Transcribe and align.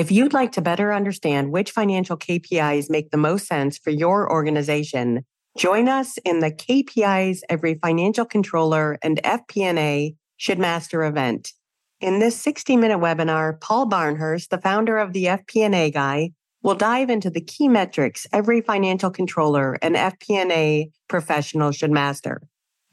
If 0.00 0.10
you'd 0.10 0.32
like 0.32 0.52
to 0.52 0.62
better 0.62 0.94
understand 0.94 1.52
which 1.52 1.72
financial 1.72 2.16
KPIs 2.16 2.88
make 2.88 3.10
the 3.10 3.18
most 3.18 3.46
sense 3.46 3.76
for 3.76 3.90
your 3.90 4.32
organization, 4.32 5.26
join 5.58 5.90
us 5.90 6.16
in 6.24 6.38
the 6.38 6.50
KPIs 6.50 7.40
every 7.50 7.74
financial 7.74 8.24
controller 8.24 8.96
and 9.02 9.20
FP&A 9.22 10.14
should 10.38 10.58
master 10.58 11.04
event. 11.04 11.52
In 12.00 12.18
this 12.18 12.34
60 12.40 12.78
minute 12.78 12.98
webinar, 12.98 13.60
Paul 13.60 13.90
Barnhurst, 13.90 14.48
the 14.48 14.56
founder 14.56 14.96
of 14.96 15.12
the 15.12 15.26
FP&A 15.26 15.90
Guy, 15.90 16.30
will 16.62 16.76
dive 16.76 17.10
into 17.10 17.28
the 17.28 17.42
key 17.42 17.68
metrics 17.68 18.26
every 18.32 18.62
financial 18.62 19.10
controller 19.10 19.74
and 19.82 19.96
FP&A 19.96 20.90
professional 21.10 21.72
should 21.72 21.90
master, 21.90 22.40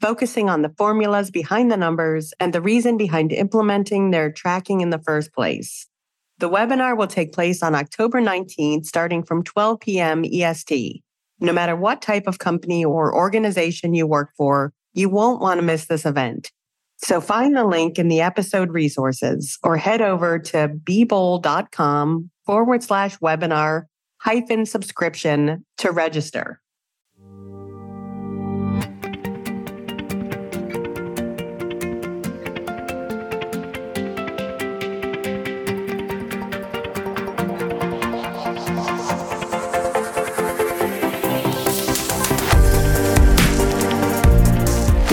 focusing 0.02 0.50
on 0.50 0.60
the 0.60 0.74
formulas 0.76 1.30
behind 1.30 1.72
the 1.72 1.78
numbers 1.78 2.34
and 2.38 2.52
the 2.52 2.60
reason 2.60 2.98
behind 2.98 3.32
implementing 3.32 4.10
their 4.10 4.30
tracking 4.30 4.82
in 4.82 4.90
the 4.90 5.00
first 5.00 5.32
place. 5.32 5.86
The 6.38 6.48
webinar 6.48 6.96
will 6.96 7.08
take 7.08 7.32
place 7.32 7.62
on 7.62 7.74
October 7.74 8.20
19th, 8.20 8.86
starting 8.86 9.24
from 9.24 9.42
12 9.42 9.80
p.m. 9.80 10.24
EST. 10.24 11.02
No 11.40 11.52
matter 11.52 11.74
what 11.74 12.00
type 12.00 12.26
of 12.26 12.38
company 12.38 12.84
or 12.84 13.14
organization 13.14 13.94
you 13.94 14.06
work 14.06 14.30
for, 14.36 14.72
you 14.92 15.08
won't 15.08 15.40
want 15.40 15.58
to 15.58 15.66
miss 15.66 15.86
this 15.86 16.06
event. 16.06 16.52
So 16.98 17.20
find 17.20 17.56
the 17.56 17.64
link 17.64 17.98
in 17.98 18.08
the 18.08 18.20
episode 18.20 18.70
resources 18.70 19.58
or 19.62 19.76
head 19.76 20.00
over 20.00 20.38
to 20.38 20.68
bebold.com 20.68 22.30
forward 22.44 22.82
slash 22.82 23.18
webinar 23.18 23.84
hyphen 24.20 24.66
subscription 24.66 25.64
to 25.78 25.92
register. 25.92 26.60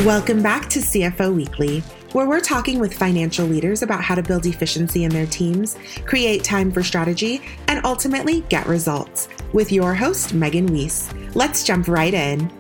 Welcome 0.05 0.43
back 0.43 0.69
to 0.69 0.81
CFO 0.81 1.33
Weekly, 1.33 1.79
where 2.11 2.27
we're 2.27 2.39
talking 2.39 2.77
with 2.77 2.93
financial 2.93 3.47
leaders 3.47 3.81
about 3.81 4.03
how 4.03 4.13
to 4.13 4.21
build 4.21 4.45
efficiency 4.45 5.03
in 5.03 5.09
their 5.09 5.25
teams, 5.25 5.77
create 6.05 6.43
time 6.43 6.71
for 6.71 6.83
strategy, 6.83 7.41
and 7.67 7.83
ultimately 7.83 8.41
get 8.41 8.67
results. 8.67 9.27
With 9.51 9.71
your 9.71 9.95
host, 9.95 10.35
Megan 10.35 10.67
Weiss. 10.67 11.11
Let's 11.33 11.63
jump 11.63 11.87
right 11.87 12.13
in. 12.13 12.51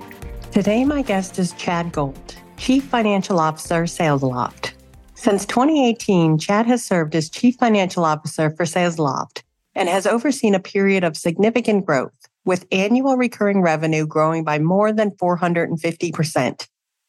Today, 0.51 0.83
my 0.85 1.03
guest 1.03 1.37
is 1.37 1.51
Chad 1.51 1.91
Gold, 1.91 2.35
Chief 2.57 2.83
Financial 2.83 3.37
Officer, 3.37 3.83
SalesLoft. 3.83 4.71
Since 5.13 5.45
2018, 5.45 6.39
Chad 6.39 6.65
has 6.65 6.83
served 6.83 7.13
as 7.13 7.29
Chief 7.29 7.57
Financial 7.57 8.05
Officer 8.05 8.49
for 8.57 8.65
SalesLoft 8.65 9.43
and 9.75 9.87
has 9.87 10.07
overseen 10.07 10.55
a 10.55 10.59
period 10.59 11.03
of 11.03 11.15
significant 11.15 11.85
growth, 11.85 12.27
with 12.43 12.65
annual 12.71 13.17
recurring 13.17 13.61
revenue 13.61 14.07
growing 14.07 14.43
by 14.43 14.57
more 14.57 14.91
than 14.91 15.11
450%. 15.11 16.67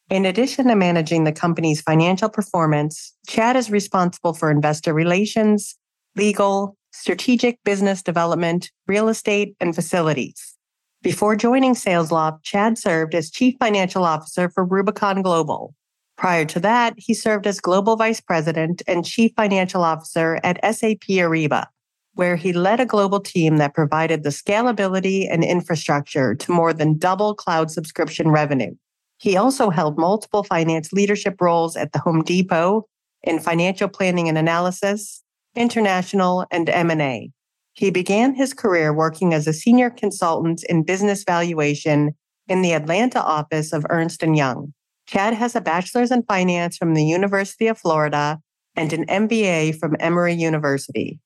In 0.08 0.24
addition 0.24 0.68
to 0.68 0.76
managing 0.76 1.24
the 1.24 1.32
company's 1.32 1.80
financial 1.80 2.28
performance, 2.28 3.12
Chad 3.26 3.56
is 3.56 3.72
responsible 3.72 4.34
for 4.34 4.52
investor 4.52 4.94
relations, 4.94 5.76
legal, 6.14 6.76
strategic 6.92 7.58
business 7.64 8.02
development, 8.02 8.70
real 8.86 9.08
estate, 9.08 9.56
and 9.58 9.74
facilities. 9.74 10.54
Before 11.02 11.34
joining 11.34 11.74
SalesLoft, 11.74 12.44
Chad 12.44 12.78
served 12.78 13.16
as 13.16 13.32
Chief 13.32 13.56
Financial 13.58 14.04
Officer 14.04 14.48
for 14.48 14.64
Rubicon 14.64 15.22
Global. 15.22 15.74
Prior 16.16 16.44
to 16.46 16.60
that, 16.60 16.94
he 16.96 17.12
served 17.12 17.46
as 17.46 17.60
Global 17.60 17.96
Vice 17.96 18.20
President 18.20 18.82
and 18.86 19.04
Chief 19.04 19.32
Financial 19.36 19.82
Officer 19.82 20.38
at 20.44 20.60
SAP 20.64 21.00
Ariba, 21.08 21.66
where 22.14 22.36
he 22.36 22.52
led 22.52 22.78
a 22.78 22.86
global 22.86 23.20
team 23.20 23.56
that 23.56 23.74
provided 23.74 24.22
the 24.22 24.30
scalability 24.30 25.26
and 25.28 25.42
infrastructure 25.42 26.36
to 26.36 26.52
more 26.52 26.72
than 26.72 26.96
double 26.96 27.34
cloud 27.34 27.72
subscription 27.72 28.30
revenue. 28.30 28.74
He 29.18 29.36
also 29.36 29.70
held 29.70 29.98
multiple 29.98 30.42
finance 30.42 30.92
leadership 30.92 31.40
roles 31.40 31.76
at 31.76 31.92
the 31.92 31.98
Home 32.00 32.22
Depot 32.22 32.86
in 33.22 33.38
financial 33.38 33.88
planning 33.88 34.28
and 34.28 34.38
analysis, 34.38 35.22
international, 35.54 36.46
and 36.50 36.68
M&A. 36.68 37.30
He 37.72 37.90
began 37.90 38.34
his 38.34 38.54
career 38.54 38.92
working 38.92 39.34
as 39.34 39.46
a 39.46 39.52
senior 39.52 39.90
consultant 39.90 40.64
in 40.64 40.82
business 40.82 41.24
valuation 41.24 42.14
in 42.48 42.62
the 42.62 42.72
Atlanta 42.72 43.20
office 43.20 43.72
of 43.72 43.86
Ernst 43.90 44.22
& 44.22 44.22
Young. 44.22 44.72
Chad 45.06 45.34
has 45.34 45.54
a 45.54 45.60
bachelor's 45.60 46.10
in 46.10 46.22
finance 46.22 46.76
from 46.76 46.94
the 46.94 47.04
University 47.04 47.66
of 47.66 47.78
Florida 47.78 48.38
and 48.76 48.92
an 48.92 49.06
MBA 49.06 49.78
from 49.78 49.96
Emory 50.00 50.34
University. 50.34 51.18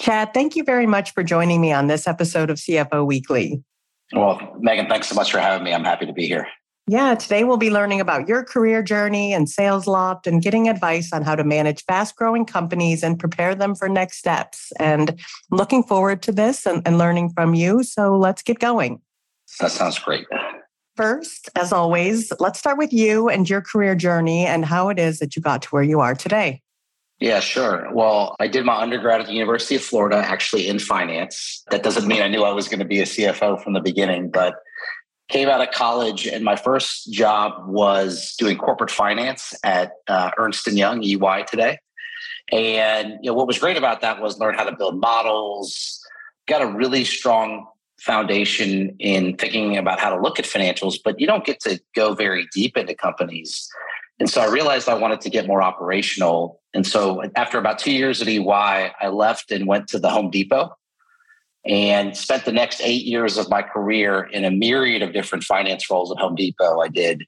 Chad, 0.00 0.34
thank 0.34 0.56
you 0.56 0.64
very 0.64 0.86
much 0.86 1.12
for 1.12 1.22
joining 1.22 1.60
me 1.60 1.72
on 1.72 1.86
this 1.86 2.06
episode 2.06 2.50
of 2.50 2.56
CFO 2.56 3.06
Weekly. 3.06 3.62
Well, 4.12 4.56
Megan, 4.58 4.88
thanks 4.88 5.08
so 5.08 5.14
much 5.14 5.30
for 5.30 5.38
having 5.38 5.64
me. 5.64 5.72
I'm 5.72 5.84
happy 5.84 6.06
to 6.06 6.12
be 6.12 6.26
here. 6.26 6.46
Yeah, 6.88 7.14
today 7.14 7.44
we'll 7.44 7.58
be 7.58 7.70
learning 7.70 8.00
about 8.00 8.26
your 8.26 8.42
career 8.42 8.82
journey 8.82 9.32
and 9.32 9.48
Sales 9.48 9.86
Loft 9.86 10.26
and 10.26 10.42
getting 10.42 10.68
advice 10.68 11.12
on 11.12 11.22
how 11.22 11.36
to 11.36 11.44
manage 11.44 11.84
fast 11.84 12.16
growing 12.16 12.44
companies 12.44 13.04
and 13.04 13.18
prepare 13.18 13.54
them 13.54 13.76
for 13.76 13.88
next 13.88 14.18
steps. 14.18 14.72
And 14.80 15.20
looking 15.52 15.84
forward 15.84 16.22
to 16.22 16.32
this 16.32 16.66
and, 16.66 16.82
and 16.84 16.98
learning 16.98 17.30
from 17.30 17.54
you. 17.54 17.84
So 17.84 18.16
let's 18.16 18.42
get 18.42 18.58
going. 18.58 19.00
That 19.60 19.70
sounds 19.70 19.98
great. 19.98 20.26
First, 20.96 21.50
as 21.54 21.72
always, 21.72 22.32
let's 22.40 22.58
start 22.58 22.78
with 22.78 22.92
you 22.92 23.28
and 23.28 23.48
your 23.48 23.60
career 23.60 23.94
journey 23.94 24.44
and 24.44 24.64
how 24.64 24.88
it 24.88 24.98
is 24.98 25.20
that 25.20 25.36
you 25.36 25.42
got 25.42 25.62
to 25.62 25.68
where 25.68 25.84
you 25.84 26.00
are 26.00 26.16
today. 26.16 26.62
Yeah, 27.20 27.38
sure. 27.38 27.88
Well, 27.92 28.34
I 28.40 28.48
did 28.48 28.64
my 28.64 28.74
undergrad 28.74 29.20
at 29.20 29.28
the 29.28 29.32
University 29.32 29.76
of 29.76 29.82
Florida, 29.82 30.16
actually 30.16 30.66
in 30.66 30.80
finance. 30.80 31.62
That 31.70 31.84
doesn't 31.84 32.08
mean 32.08 32.20
I 32.20 32.26
knew 32.26 32.42
I 32.42 32.50
was 32.50 32.66
going 32.66 32.80
to 32.80 32.84
be 32.84 32.98
a 32.98 33.04
CFO 33.04 33.62
from 33.62 33.74
the 33.74 33.80
beginning, 33.80 34.28
but 34.28 34.56
came 35.32 35.48
out 35.48 35.62
of 35.62 35.70
college 35.70 36.26
and 36.26 36.44
my 36.44 36.56
first 36.56 37.10
job 37.10 37.66
was 37.66 38.34
doing 38.36 38.58
corporate 38.58 38.90
finance 38.90 39.54
at 39.64 39.92
uh, 40.06 40.30
ernst 40.36 40.66
& 40.66 40.72
young 40.72 41.02
ey 41.02 41.44
today. 41.44 41.78
And 42.52 43.14
you 43.22 43.30
know 43.30 43.34
what 43.34 43.46
was 43.46 43.58
great 43.58 43.78
about 43.78 44.02
that 44.02 44.20
was 44.20 44.38
learn 44.38 44.54
how 44.54 44.64
to 44.64 44.76
build 44.76 45.00
models 45.00 45.98
got 46.46 46.60
a 46.60 46.66
really 46.66 47.04
strong 47.04 47.66
foundation 47.98 48.94
in 48.98 49.36
thinking 49.36 49.78
about 49.78 49.98
how 49.98 50.14
to 50.14 50.20
look 50.20 50.38
at 50.38 50.44
financials 50.44 50.96
but 51.02 51.18
you 51.20 51.26
don't 51.26 51.44
get 51.44 51.60
to 51.60 51.80
go 51.94 52.14
very 52.14 52.46
deep 52.52 52.76
into 52.76 52.94
companies. 52.94 53.68
And 54.20 54.28
so 54.28 54.42
i 54.42 54.48
realized 54.48 54.88
i 54.88 54.94
wanted 54.94 55.22
to 55.22 55.30
get 55.30 55.46
more 55.46 55.62
operational. 55.62 56.60
And 56.74 56.86
so 56.86 57.22
after 57.36 57.58
about 57.58 57.78
two 57.78 57.92
years 57.92 58.20
at 58.20 58.28
ey 58.28 58.38
i 58.38 59.08
left 59.08 59.50
and 59.50 59.66
went 59.66 59.88
to 59.88 59.98
the 59.98 60.10
home 60.10 60.30
depot 60.30 60.76
and 61.64 62.16
spent 62.16 62.44
the 62.44 62.52
next 62.52 62.80
eight 62.82 63.04
years 63.04 63.38
of 63.38 63.48
my 63.48 63.62
career 63.62 64.24
in 64.24 64.44
a 64.44 64.50
myriad 64.50 65.02
of 65.02 65.12
different 65.12 65.44
finance 65.44 65.88
roles 65.90 66.10
at 66.10 66.18
Home 66.18 66.34
Depot. 66.34 66.80
I 66.80 66.88
did 66.88 67.22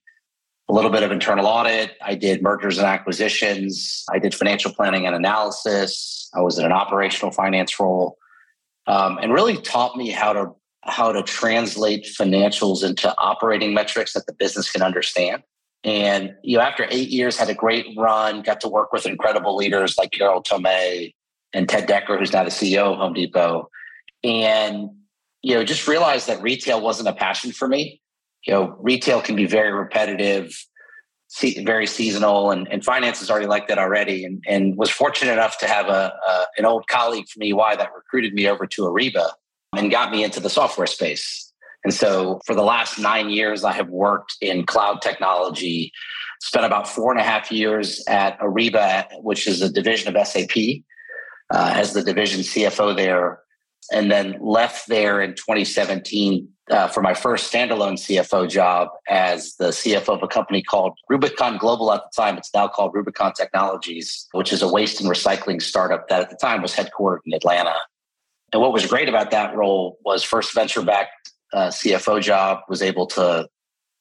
a 0.68 0.72
little 0.72 0.90
bit 0.90 1.02
of 1.02 1.12
internal 1.12 1.46
audit, 1.46 1.92
I 2.02 2.14
did 2.14 2.42
mergers 2.42 2.78
and 2.78 2.86
acquisitions, 2.86 4.04
I 4.10 4.18
did 4.18 4.34
financial 4.34 4.72
planning 4.72 5.06
and 5.06 5.14
analysis, 5.14 6.30
I 6.34 6.40
was 6.40 6.58
in 6.58 6.64
an 6.64 6.72
operational 6.72 7.32
finance 7.32 7.78
role, 7.78 8.16
um, 8.86 9.18
and 9.22 9.32
really 9.32 9.56
taught 9.58 9.96
me 9.96 10.10
how 10.10 10.32
to 10.32 10.52
how 10.86 11.12
to 11.12 11.22
translate 11.22 12.04
financials 12.04 12.84
into 12.84 13.14
operating 13.16 13.72
metrics 13.72 14.12
that 14.12 14.26
the 14.26 14.34
business 14.34 14.70
can 14.70 14.82
understand. 14.82 15.42
And 15.82 16.34
you 16.42 16.58
know, 16.58 16.62
after 16.62 16.86
eight 16.90 17.08
years, 17.10 17.36
had 17.36 17.50
a 17.50 17.54
great 17.54 17.86
run, 17.96 18.42
got 18.42 18.60
to 18.62 18.68
work 18.68 18.92
with 18.92 19.06
incredible 19.06 19.54
leaders 19.54 19.96
like 19.96 20.12
Carol 20.12 20.42
Tomé 20.42 21.14
and 21.52 21.68
Ted 21.68 21.86
Decker, 21.86 22.18
who's 22.18 22.32
now 22.32 22.42
the 22.42 22.50
CEO 22.50 22.92
of 22.92 22.98
Home 22.98 23.12
Depot 23.12 23.70
and 24.24 24.90
you 25.42 25.54
know 25.54 25.64
just 25.64 25.86
realized 25.86 26.26
that 26.26 26.42
retail 26.42 26.80
wasn't 26.80 27.08
a 27.08 27.12
passion 27.12 27.52
for 27.52 27.68
me. 27.68 28.00
You 28.46 28.54
know 28.54 28.76
retail 28.80 29.20
can 29.20 29.36
be 29.36 29.46
very 29.46 29.72
repetitive 29.72 30.56
very 31.64 31.86
seasonal 31.86 32.50
and, 32.50 32.68
and 32.70 32.84
finance 32.84 33.20
is 33.20 33.30
already 33.30 33.46
like 33.46 33.66
that 33.68 33.78
already. 33.78 34.24
And, 34.24 34.42
and 34.46 34.76
was 34.76 34.90
fortunate 34.90 35.32
enough 35.32 35.58
to 35.58 35.66
have 35.66 35.88
a, 35.88 36.12
a 36.26 36.46
an 36.58 36.64
old 36.64 36.86
colleague 36.86 37.28
from 37.28 37.42
ey 37.42 37.52
that 37.52 37.90
recruited 37.94 38.34
me 38.34 38.48
over 38.48 38.66
to 38.66 38.82
ariba 38.82 39.30
and 39.76 39.90
got 39.90 40.12
me 40.12 40.22
into 40.22 40.40
the 40.40 40.50
software 40.50 40.86
space. 40.86 41.52
And 41.82 41.92
so 41.92 42.40
for 42.46 42.54
the 42.54 42.62
last 42.62 42.98
nine 42.98 43.30
years 43.30 43.64
i 43.64 43.72
have 43.72 43.88
worked 43.88 44.36
in 44.40 44.64
cloud 44.64 45.02
technology 45.02 45.92
spent 46.40 46.64
about 46.64 46.86
four 46.86 47.10
and 47.10 47.20
a 47.20 47.24
half 47.24 47.50
years 47.50 48.02
at 48.08 48.38
ariba 48.38 49.06
which 49.22 49.46
is 49.46 49.60
a 49.60 49.70
division 49.70 50.14
of 50.14 50.26
sap 50.26 50.56
uh, 51.52 51.72
as 51.74 51.92
the 51.92 52.02
division 52.02 52.40
cfo 52.40 52.96
there 52.96 53.40
and 53.94 54.10
then 54.10 54.36
left 54.40 54.88
there 54.88 55.22
in 55.22 55.30
2017 55.34 56.48
uh, 56.70 56.88
for 56.88 57.00
my 57.00 57.14
first 57.14 57.52
standalone 57.52 57.94
CFO 57.94 58.50
job 58.50 58.88
as 59.08 59.54
the 59.56 59.68
CFO 59.68 60.16
of 60.16 60.22
a 60.22 60.26
company 60.26 60.62
called 60.62 60.98
Rubicon 61.08 61.58
Global 61.58 61.92
at 61.92 62.02
the 62.02 62.22
time. 62.22 62.36
It's 62.36 62.52
now 62.52 62.66
called 62.66 62.92
Rubicon 62.92 63.32
Technologies, 63.34 64.26
which 64.32 64.52
is 64.52 64.62
a 64.62 64.68
waste 64.68 65.00
and 65.00 65.08
recycling 65.08 65.62
startup 65.62 66.08
that 66.08 66.22
at 66.22 66.30
the 66.30 66.36
time 66.36 66.60
was 66.60 66.74
headquartered 66.74 67.20
in 67.24 67.34
Atlanta. 67.34 67.76
And 68.52 68.60
what 68.60 68.72
was 68.72 68.84
great 68.84 69.08
about 69.08 69.30
that 69.30 69.54
role 69.54 69.98
was 70.04 70.24
first 70.24 70.52
venture 70.54 70.82
backed 70.82 71.32
uh, 71.52 71.68
CFO 71.68 72.20
job 72.20 72.60
was 72.68 72.82
able 72.82 73.06
to, 73.06 73.48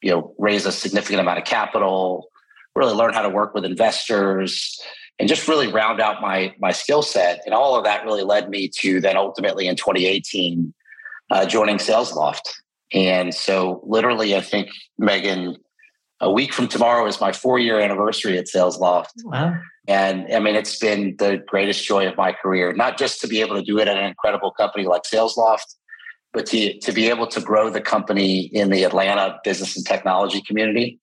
you 0.02 0.10
know, 0.10 0.34
raise 0.40 0.66
a 0.66 0.72
significant 0.72 1.20
amount 1.20 1.38
of 1.38 1.46
capital, 1.46 2.30
really 2.76 2.94
learn 2.94 3.14
how 3.14 3.22
to 3.22 3.30
work 3.30 3.54
with 3.54 3.64
investors, 3.64 4.82
and 5.20 5.30
just 5.30 5.48
really 5.48 5.68
round 5.68 6.00
out 6.00 6.22
my 6.22 6.54
my 6.60 6.72
skill 6.72 7.02
set. 7.02 7.42
And 7.46 7.54
all 7.54 7.76
of 7.76 7.84
that 7.86 8.06
really 8.06 8.24
led 8.24 8.50
me 8.50 8.68
to 8.80 9.00
then 9.00 9.18
ultimately 9.18 9.68
in 9.68 9.76
2018 9.76 10.74
uh, 11.30 11.46
joining 11.46 11.78
SalesLoft. 11.78 12.50
And 12.94 13.34
so, 13.34 13.82
literally, 13.84 14.36
I 14.36 14.42
think 14.42 14.70
Megan, 14.98 15.58
a 16.20 16.32
week 16.32 16.54
from 16.54 16.68
tomorrow 16.68 17.08
is 17.08 17.20
my 17.20 17.32
four 17.32 17.58
year 17.60 17.80
anniversary 17.80 18.38
at 18.38 18.46
SalesLoft. 18.46 19.08
Wow. 19.24 19.58
And 19.88 20.32
I 20.34 20.40
mean, 20.40 20.56
it's 20.56 20.78
been 20.78 21.16
the 21.18 21.44
greatest 21.48 21.86
joy 21.86 22.08
of 22.08 22.16
my 22.16 22.32
career, 22.32 22.74
not 22.74 22.98
just 22.98 23.20
to 23.22 23.28
be 23.28 23.42
able 23.42 23.56
to 23.56 23.64
do 23.64 23.80
it 23.80 23.88
at 23.88 23.98
an 23.98 24.06
incredible 24.06 24.52
company 24.52 24.86
like 24.86 25.04
SalesLoft, 25.04 25.76
but 26.32 26.46
to, 26.48 26.80
to 26.80 26.92
be 26.92 27.10
able 27.10 27.28
to 27.28 27.42
grow 27.42 27.70
the 27.70 27.82
company 27.82 28.44
in 28.46 28.70
the 28.70 28.84
Atlanta 28.84 29.40
business 29.44 29.76
and 29.76 29.86
technology 29.86 30.42
community. 30.42 31.00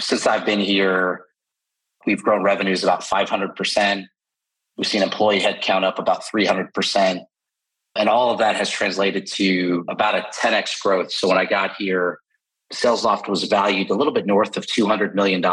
Since 0.00 0.26
I've 0.26 0.46
been 0.46 0.60
here, 0.60 1.26
we've 2.08 2.22
grown 2.22 2.42
revenues 2.42 2.82
about 2.82 3.02
500%. 3.02 4.04
We've 4.78 4.86
seen 4.86 5.02
employee 5.02 5.40
headcount 5.40 5.84
up 5.84 5.98
about 5.98 6.22
300%. 6.24 7.20
And 7.96 8.08
all 8.08 8.30
of 8.30 8.38
that 8.38 8.56
has 8.56 8.70
translated 8.70 9.26
to 9.34 9.84
about 9.88 10.14
a 10.14 10.26
10x 10.40 10.80
growth. 10.80 11.12
So 11.12 11.28
when 11.28 11.36
I 11.36 11.44
got 11.44 11.76
here, 11.76 12.20
SalesLoft 12.72 13.28
was 13.28 13.44
valued 13.44 13.90
a 13.90 13.94
little 13.94 14.12
bit 14.14 14.24
north 14.24 14.56
of 14.56 14.64
$200 14.64 15.14
million. 15.14 15.44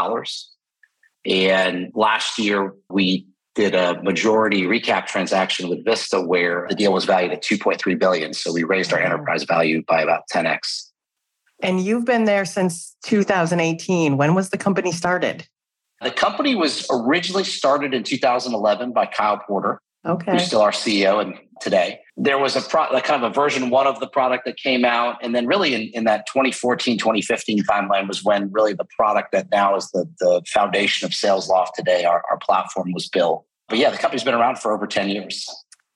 And 1.26 1.92
last 1.94 2.38
year, 2.38 2.72
we 2.88 3.26
did 3.54 3.74
a 3.74 4.02
majority 4.02 4.62
recap 4.62 5.04
transaction 5.06 5.68
with 5.68 5.84
Vista 5.84 6.22
where 6.22 6.64
the 6.70 6.74
deal 6.74 6.92
was 6.94 7.04
valued 7.04 7.32
at 7.32 7.42
2.3 7.42 7.98
billion. 7.98 8.32
So 8.32 8.50
we 8.50 8.64
raised 8.64 8.94
our 8.94 8.98
enterprise 8.98 9.44
value 9.44 9.82
by 9.86 10.00
about 10.00 10.22
10x. 10.32 10.90
And 11.62 11.84
you've 11.84 12.06
been 12.06 12.24
there 12.24 12.46
since 12.46 12.96
2018. 13.04 14.16
When 14.16 14.34
was 14.34 14.48
the 14.48 14.58
company 14.58 14.92
started? 14.92 15.46
The 16.02 16.10
company 16.10 16.54
was 16.54 16.86
originally 16.90 17.44
started 17.44 17.94
in 17.94 18.02
2011 18.02 18.92
by 18.92 19.06
Kyle 19.06 19.38
Porter, 19.38 19.80
okay. 20.04 20.32
who's 20.32 20.44
still 20.44 20.60
our 20.60 20.70
CEO 20.70 21.22
and 21.22 21.38
today. 21.60 22.00
There 22.16 22.38
was 22.38 22.54
a 22.54 22.60
pro, 22.60 22.86
like 22.92 23.04
kind 23.04 23.22
of 23.22 23.30
a 23.30 23.34
version 23.34 23.70
one 23.70 23.86
of 23.86 23.98
the 24.00 24.06
product 24.06 24.44
that 24.44 24.56
came 24.56 24.84
out. 24.84 25.16
And 25.22 25.34
then 25.34 25.46
really 25.46 25.74
in, 25.74 25.90
in 25.94 26.04
that 26.04 26.26
2014, 26.26 26.98
2015 26.98 27.64
timeline 27.64 28.08
was 28.08 28.22
when 28.22 28.50
really 28.52 28.74
the 28.74 28.86
product 28.96 29.32
that 29.32 29.50
now 29.50 29.76
is 29.76 29.90
the, 29.90 30.06
the 30.20 30.42
foundation 30.46 31.06
of 31.06 31.12
SalesLoft 31.12 31.72
today, 31.74 32.04
our, 32.04 32.22
our 32.30 32.38
platform 32.38 32.92
was 32.92 33.08
built. 33.08 33.44
But 33.68 33.78
yeah, 33.78 33.90
the 33.90 33.98
company's 33.98 34.24
been 34.24 34.34
around 34.34 34.58
for 34.58 34.72
over 34.72 34.86
10 34.86 35.08
years. 35.08 35.48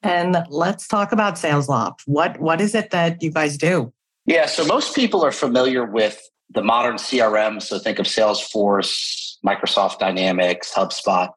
And 0.03 0.44
let's 0.49 0.88
talk 0.88 1.12
about 1.12 1.35
SalesLoft. 1.35 2.00
What 2.06 2.41
what 2.41 2.61
is 2.61 2.75
it 2.75 2.91
that 2.91 3.23
you 3.23 3.31
guys 3.31 3.58
do? 3.58 3.93
Yeah, 4.25 4.46
so 4.46 4.64
most 4.64 4.94
people 4.94 5.23
are 5.25 5.32
familiar 5.32 5.85
with 5.85 6.23
the 6.49 6.62
modern 6.62 6.96
CRM. 6.96 7.61
So 7.61 7.79
think 7.79 7.99
of 7.99 8.06
Salesforce, 8.06 9.30
Microsoft 9.45 9.99
Dynamics, 9.99 10.73
HubSpot 10.75 11.31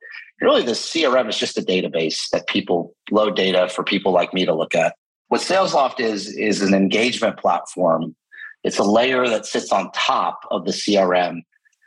really 0.43 0.63
the 0.63 0.73
CRM 0.73 1.29
is 1.29 1.37
just 1.37 1.57
a 1.57 1.61
database 1.61 2.29
that 2.31 2.47
people 2.47 2.93
load 3.11 3.35
data 3.35 3.69
for 3.69 3.83
people 3.83 4.11
like 4.11 4.33
me 4.33 4.45
to 4.45 4.53
look 4.53 4.75
at. 4.75 4.95
What 5.29 5.41
SalesLoft 5.41 5.99
is, 5.99 6.27
is 6.35 6.61
an 6.61 6.73
engagement 6.73 7.37
platform. 7.37 8.15
It's 8.63 8.77
a 8.77 8.83
layer 8.83 9.27
that 9.27 9.45
sits 9.45 9.71
on 9.71 9.91
top 9.93 10.41
of 10.51 10.65
the 10.65 10.71
CRM. 10.71 11.41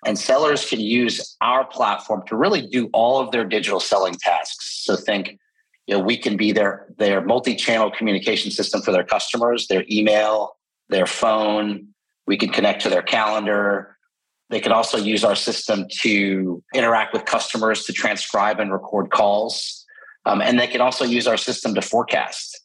And 0.05 0.19
sellers 0.19 0.69
can 0.69 0.81
use 0.81 1.37
our 1.41 1.65
platform 1.65 2.23
to 2.29 2.37
really 2.37 2.67
do 2.67 2.89
all 2.93 3.21
of 3.21 3.31
their 3.31 3.45
digital 3.45 3.81
selling 3.81 4.15
tasks. 4.15 4.85
So 4.85 4.97
think, 4.97 5.39
you 5.87 5.97
know, 5.97 6.03
we 6.03 6.17
can 6.17 6.37
be 6.37 6.53
their, 6.53 6.87
their 6.99 7.21
multi-channel 7.21 7.93
communication 7.93 8.51
system 8.51 8.83
for 8.83 8.93
their 8.93 9.05
customers, 9.05 9.69
their 9.69 9.85
email, 9.91 10.57
their 10.89 11.07
phone. 11.07 11.89
We 12.27 12.37
can 12.37 12.51
connect 12.51 12.83
to 12.83 12.89
their 12.89 13.03
calendar. 13.03 13.96
They 14.49 14.61
can 14.61 14.73
also 14.73 14.97
use 14.97 15.25
our 15.25 15.35
system 15.35 15.87
to 16.03 16.63
interact 16.75 17.13
with 17.13 17.25
customers 17.25 17.85
to 17.85 17.93
transcribe 17.93 18.61
and 18.61 18.73
record 18.73 19.11
calls. 19.11 19.85
Um, 20.25 20.41
and 20.41 20.59
they 20.59 20.67
can 20.67 20.81
also 20.81 21.05
use 21.05 21.27
our 21.27 21.37
system 21.37 21.75
to 21.75 21.83
forecast. 21.83 22.61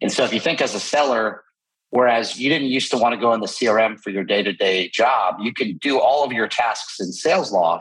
And 0.00 0.10
so 0.12 0.24
if 0.24 0.32
you 0.32 0.40
think 0.40 0.60
as 0.60 0.74
a 0.74 0.80
seller, 0.80 1.42
whereas 1.90 2.38
you 2.38 2.48
didn't 2.48 2.68
used 2.68 2.90
to 2.90 2.98
want 2.98 3.14
to 3.14 3.20
go 3.20 3.32
in 3.32 3.40
the 3.40 3.46
CRM 3.46 4.00
for 4.00 4.10
your 4.10 4.24
day 4.24 4.42
to 4.42 4.52
day 4.52 4.88
job, 4.88 5.36
you 5.40 5.52
can 5.52 5.76
do 5.78 5.98
all 5.98 6.24
of 6.24 6.32
your 6.32 6.48
tasks 6.48 7.00
in 7.00 7.08
SalesLoft. 7.08 7.80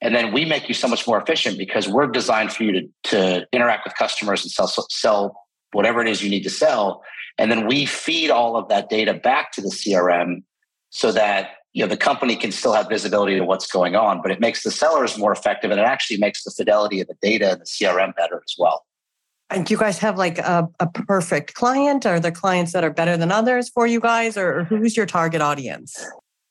And 0.00 0.14
then 0.14 0.32
we 0.32 0.44
make 0.44 0.68
you 0.68 0.74
so 0.74 0.86
much 0.86 1.06
more 1.06 1.20
efficient 1.20 1.58
because 1.58 1.88
we're 1.88 2.06
designed 2.06 2.52
for 2.52 2.62
you 2.62 2.72
to, 2.72 2.88
to 3.04 3.46
interact 3.52 3.84
with 3.84 3.96
customers 3.96 4.44
and 4.44 4.50
sell, 4.50 4.68
sell 4.90 5.40
whatever 5.72 6.00
it 6.00 6.08
is 6.08 6.22
you 6.22 6.30
need 6.30 6.44
to 6.44 6.50
sell. 6.50 7.02
And 7.36 7.50
then 7.50 7.66
we 7.66 7.86
feed 7.86 8.30
all 8.30 8.56
of 8.56 8.68
that 8.68 8.88
data 8.88 9.14
back 9.14 9.52
to 9.52 9.60
the 9.60 9.70
CRM 9.70 10.42
so 10.90 11.12
that 11.12 11.50
you 11.72 11.82
know 11.82 11.88
the 11.88 11.96
company 11.96 12.36
can 12.36 12.52
still 12.52 12.72
have 12.72 12.88
visibility 12.88 13.36
to 13.36 13.44
what's 13.44 13.70
going 13.70 13.94
on 13.94 14.20
but 14.22 14.30
it 14.30 14.40
makes 14.40 14.62
the 14.62 14.70
sellers 14.70 15.18
more 15.18 15.32
effective 15.32 15.70
and 15.70 15.80
it 15.80 15.84
actually 15.84 16.18
makes 16.18 16.44
the 16.44 16.50
fidelity 16.50 17.00
of 17.00 17.06
the 17.08 17.16
data 17.22 17.52
and 17.52 17.60
the 17.60 17.64
crm 17.64 18.14
better 18.16 18.42
as 18.44 18.54
well. 18.58 18.84
And 19.50 19.64
do 19.64 19.72
you 19.72 19.78
guys 19.78 19.98
have 19.98 20.18
like 20.18 20.38
a, 20.38 20.68
a 20.78 20.86
perfect 20.86 21.54
client? 21.54 22.04
Are 22.04 22.20
there 22.20 22.30
clients 22.30 22.72
that 22.72 22.84
are 22.84 22.90
better 22.90 23.16
than 23.16 23.32
others 23.32 23.70
for 23.70 23.86
you 23.86 23.98
guys 23.98 24.36
or 24.36 24.64
who's 24.64 24.94
your 24.94 25.06
target 25.06 25.40
audience? 25.40 26.04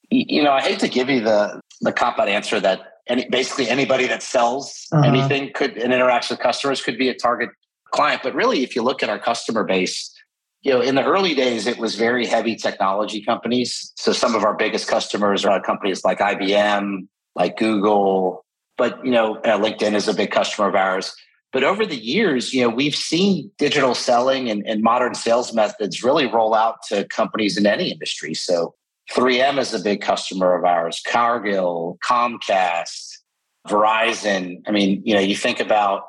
You 0.10 0.44
know 0.44 0.54
i 0.54 0.62
hate 0.62 0.80
to 0.80 0.88
give 0.88 1.10
you 1.10 1.22
the 1.22 1.60
the 1.82 1.92
cop 1.92 2.18
out 2.18 2.30
answer 2.30 2.60
that 2.60 2.80
any, 3.08 3.28
basically 3.30 3.70
anybody 3.70 4.08
that 4.08 4.24
sells 4.24 4.88
uh-huh. 4.92 5.06
anything 5.06 5.52
could 5.54 5.78
and 5.78 5.94
interacts 5.94 6.30
with 6.30 6.40
customers 6.40 6.82
could 6.82 6.98
be 6.98 7.10
a 7.10 7.14
target 7.14 7.50
client 7.92 8.22
but 8.24 8.34
really 8.34 8.64
if 8.64 8.76
you 8.76 8.82
look 8.84 9.04
at 9.04 9.10
our 9.10 9.20
customer 9.20 9.64
base 9.64 10.14
you 10.62 10.72
know, 10.72 10.82
in 10.82 10.96
the 10.96 11.04
early 11.04 11.36
days, 11.36 11.68
it 11.68 11.78
was 11.78 11.96
very 11.96 12.26
heavy 12.26 12.56
technology 12.56 13.22
companies. 13.24 13.94
So 13.96 14.12
some 14.12 14.36
of 14.36 14.44
our 14.44 14.56
biggest 14.56 14.88
customers 14.88 15.46
are 15.46 15.62
companies 15.62 16.04
like 16.04 16.20
IBM, 16.20 17.08
like 17.36 17.58
Google, 17.58 18.44
but 18.78 19.04
you 19.06 19.12
know, 19.12 19.38
uh, 19.38 19.58
LinkedIn 19.58 19.94
is 19.94 20.08
a 20.08 20.14
big 20.14 20.32
customer 20.32 20.68
of 20.68 20.76
ours. 20.76 21.16
But 21.54 21.64
over 21.64 21.86
the 21.86 21.96
years, 21.96 22.54
you 22.54 22.62
know, 22.62 22.70
we've 22.70 22.96
seen 22.96 23.50
digital 23.58 23.96
selling 23.96 24.50
and, 24.50 24.68
and 24.68 24.84
modern 24.84 25.16
sales 25.16 25.54
methods 25.54 26.04
really 26.04 26.28
roll 26.28 26.54
out 26.54 26.82
to 26.90 27.06
companies 27.06 27.58
in 27.58 27.66
any 27.66 27.92
industry. 27.92 28.34
So 28.34 28.76
3M 29.12 29.58
is 29.58 29.74
a 29.74 29.80
big 29.80 30.02
customer 30.02 30.58
of 30.58 30.66
ours, 30.66 31.02
Cargill, 31.08 31.98
Comcast, 32.04 33.20
Verizon. 33.68 34.62
I 34.68 34.72
mean, 34.72 35.02
you 35.06 35.14
know, 35.14 35.22
you 35.22 35.36
think 35.36 35.60
about 35.60 36.04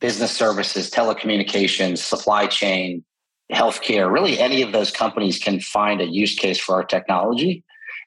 business 0.00 0.30
services, 0.30 0.90
telecommunications, 0.90 1.98
supply 1.98 2.46
chain 2.46 3.04
healthcare, 3.52 4.10
really 4.10 4.38
any 4.38 4.62
of 4.62 4.72
those 4.72 4.90
companies 4.90 5.38
can 5.38 5.60
find 5.60 6.00
a 6.00 6.06
use 6.06 6.34
case 6.34 6.58
for 6.58 6.74
our 6.74 6.84
technology. 6.84 7.64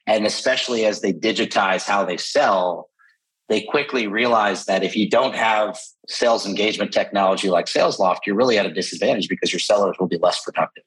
And 0.07 0.25
especially 0.25 0.85
as 0.85 1.01
they 1.01 1.13
digitize 1.13 1.85
how 1.85 2.03
they 2.03 2.17
sell, 2.17 2.89
they 3.49 3.61
quickly 3.61 4.07
realize 4.07 4.65
that 4.65 4.83
if 4.83 4.95
you 4.95 5.09
don't 5.09 5.35
have 5.35 5.77
sales 6.07 6.45
engagement 6.45 6.91
technology 6.91 7.49
like 7.49 7.65
SalesLoft, 7.65 8.19
you're 8.25 8.35
really 8.35 8.57
at 8.57 8.65
a 8.65 8.73
disadvantage 8.73 9.29
because 9.29 9.51
your 9.51 9.59
sellers 9.59 9.95
will 9.99 10.07
be 10.07 10.17
less 10.17 10.43
productive. 10.43 10.83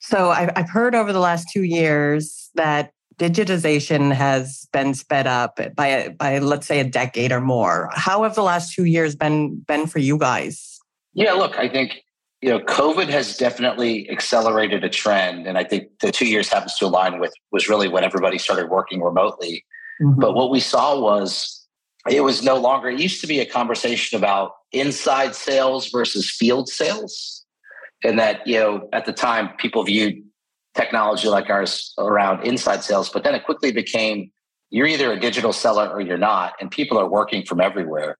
So 0.00 0.30
I've 0.30 0.68
heard 0.68 0.94
over 0.94 1.12
the 1.12 1.18
last 1.18 1.48
two 1.52 1.62
years 1.62 2.50
that 2.54 2.92
digitization 3.16 4.12
has 4.12 4.68
been 4.72 4.92
sped 4.92 5.26
up 5.26 5.58
by 5.74 6.14
by 6.18 6.38
let's 6.38 6.66
say 6.66 6.80
a 6.80 6.84
decade 6.84 7.32
or 7.32 7.40
more. 7.40 7.88
How 7.92 8.22
have 8.24 8.34
the 8.34 8.42
last 8.42 8.74
two 8.74 8.84
years 8.84 9.16
been 9.16 9.60
been 9.60 9.86
for 9.86 10.00
you 10.00 10.18
guys? 10.18 10.78
Yeah, 11.14 11.32
look, 11.32 11.56
I 11.56 11.68
think 11.68 12.03
you 12.44 12.50
know, 12.50 12.60
COVID 12.60 13.08
has 13.08 13.38
definitely 13.38 14.10
accelerated 14.10 14.84
a 14.84 14.90
trend. 14.90 15.46
And 15.46 15.56
I 15.56 15.64
think 15.64 15.88
the 16.02 16.12
two 16.12 16.26
years 16.26 16.46
happens 16.46 16.74
to 16.74 16.84
align 16.84 17.18
with 17.18 17.32
was 17.52 17.70
really 17.70 17.88
when 17.88 18.04
everybody 18.04 18.36
started 18.36 18.68
working 18.68 19.00
remotely. 19.00 19.64
Mm-hmm. 20.02 20.20
But 20.20 20.34
what 20.34 20.50
we 20.50 20.60
saw 20.60 21.00
was 21.00 21.66
it 22.06 22.20
was 22.20 22.42
no 22.42 22.56
longer, 22.58 22.90
it 22.90 23.00
used 23.00 23.22
to 23.22 23.26
be 23.26 23.40
a 23.40 23.46
conversation 23.46 24.18
about 24.18 24.50
inside 24.72 25.34
sales 25.34 25.88
versus 25.90 26.30
field 26.30 26.68
sales. 26.68 27.46
And 28.02 28.18
that, 28.18 28.46
you 28.46 28.58
know, 28.60 28.90
at 28.92 29.06
the 29.06 29.14
time 29.14 29.56
people 29.56 29.82
viewed 29.82 30.22
technology 30.74 31.28
like 31.28 31.48
ours 31.48 31.94
around 31.96 32.44
inside 32.46 32.84
sales, 32.84 33.08
but 33.08 33.24
then 33.24 33.34
it 33.34 33.46
quickly 33.46 33.72
became 33.72 34.30
you're 34.68 34.86
either 34.86 35.10
a 35.10 35.18
digital 35.18 35.54
seller 35.54 35.88
or 35.88 36.02
you're 36.02 36.18
not. 36.18 36.52
And 36.60 36.70
people 36.70 36.98
are 36.98 37.08
working 37.08 37.46
from 37.46 37.62
everywhere. 37.62 38.18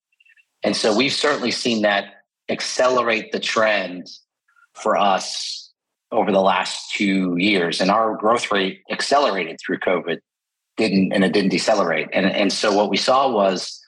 And 0.63 0.75
so 0.75 0.97
we've 0.97 1.13
certainly 1.13 1.51
seen 1.51 1.83
that 1.83 2.24
accelerate 2.49 3.33
the 3.33 3.41
trend 3.41 4.09
for 4.75 4.97
us 4.97 5.73
over 6.13 6.31
the 6.31 6.41
last 6.41 6.93
two 6.93 7.37
years. 7.39 7.81
And 7.81 7.91
our 7.91 8.17
growth 8.17 8.51
rate 8.51 8.81
accelerated 8.91 9.59
through 9.65 9.79
COVID, 9.81 10.19
didn't 10.77 11.13
and 11.13 11.25
it 11.25 11.33
didn't 11.33 11.51
decelerate. 11.51 12.09
And, 12.13 12.27
and 12.27 12.53
so 12.53 12.73
what 12.73 12.91
we 12.91 12.97
saw 12.97 13.31
was 13.31 13.81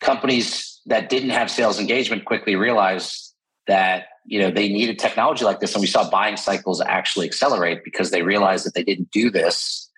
companies 0.00 0.80
that 0.86 1.08
didn't 1.08 1.30
have 1.30 1.50
sales 1.50 1.78
engagement 1.78 2.24
quickly 2.24 2.56
realized 2.56 3.34
that 3.66 4.06
you 4.26 4.38
know 4.38 4.50
they 4.50 4.68
needed 4.68 4.98
technology 4.98 5.44
like 5.44 5.60
this 5.60 5.74
and 5.74 5.80
we 5.80 5.86
saw 5.86 6.08
buying 6.08 6.36
cycles 6.36 6.80
actually 6.80 7.26
accelerate 7.26 7.82
because 7.84 8.10
they 8.10 8.22
realized 8.22 8.66
that 8.66 8.74
they 8.74 8.84
didn't 8.84 9.10
do 9.10 9.30
this 9.30 9.90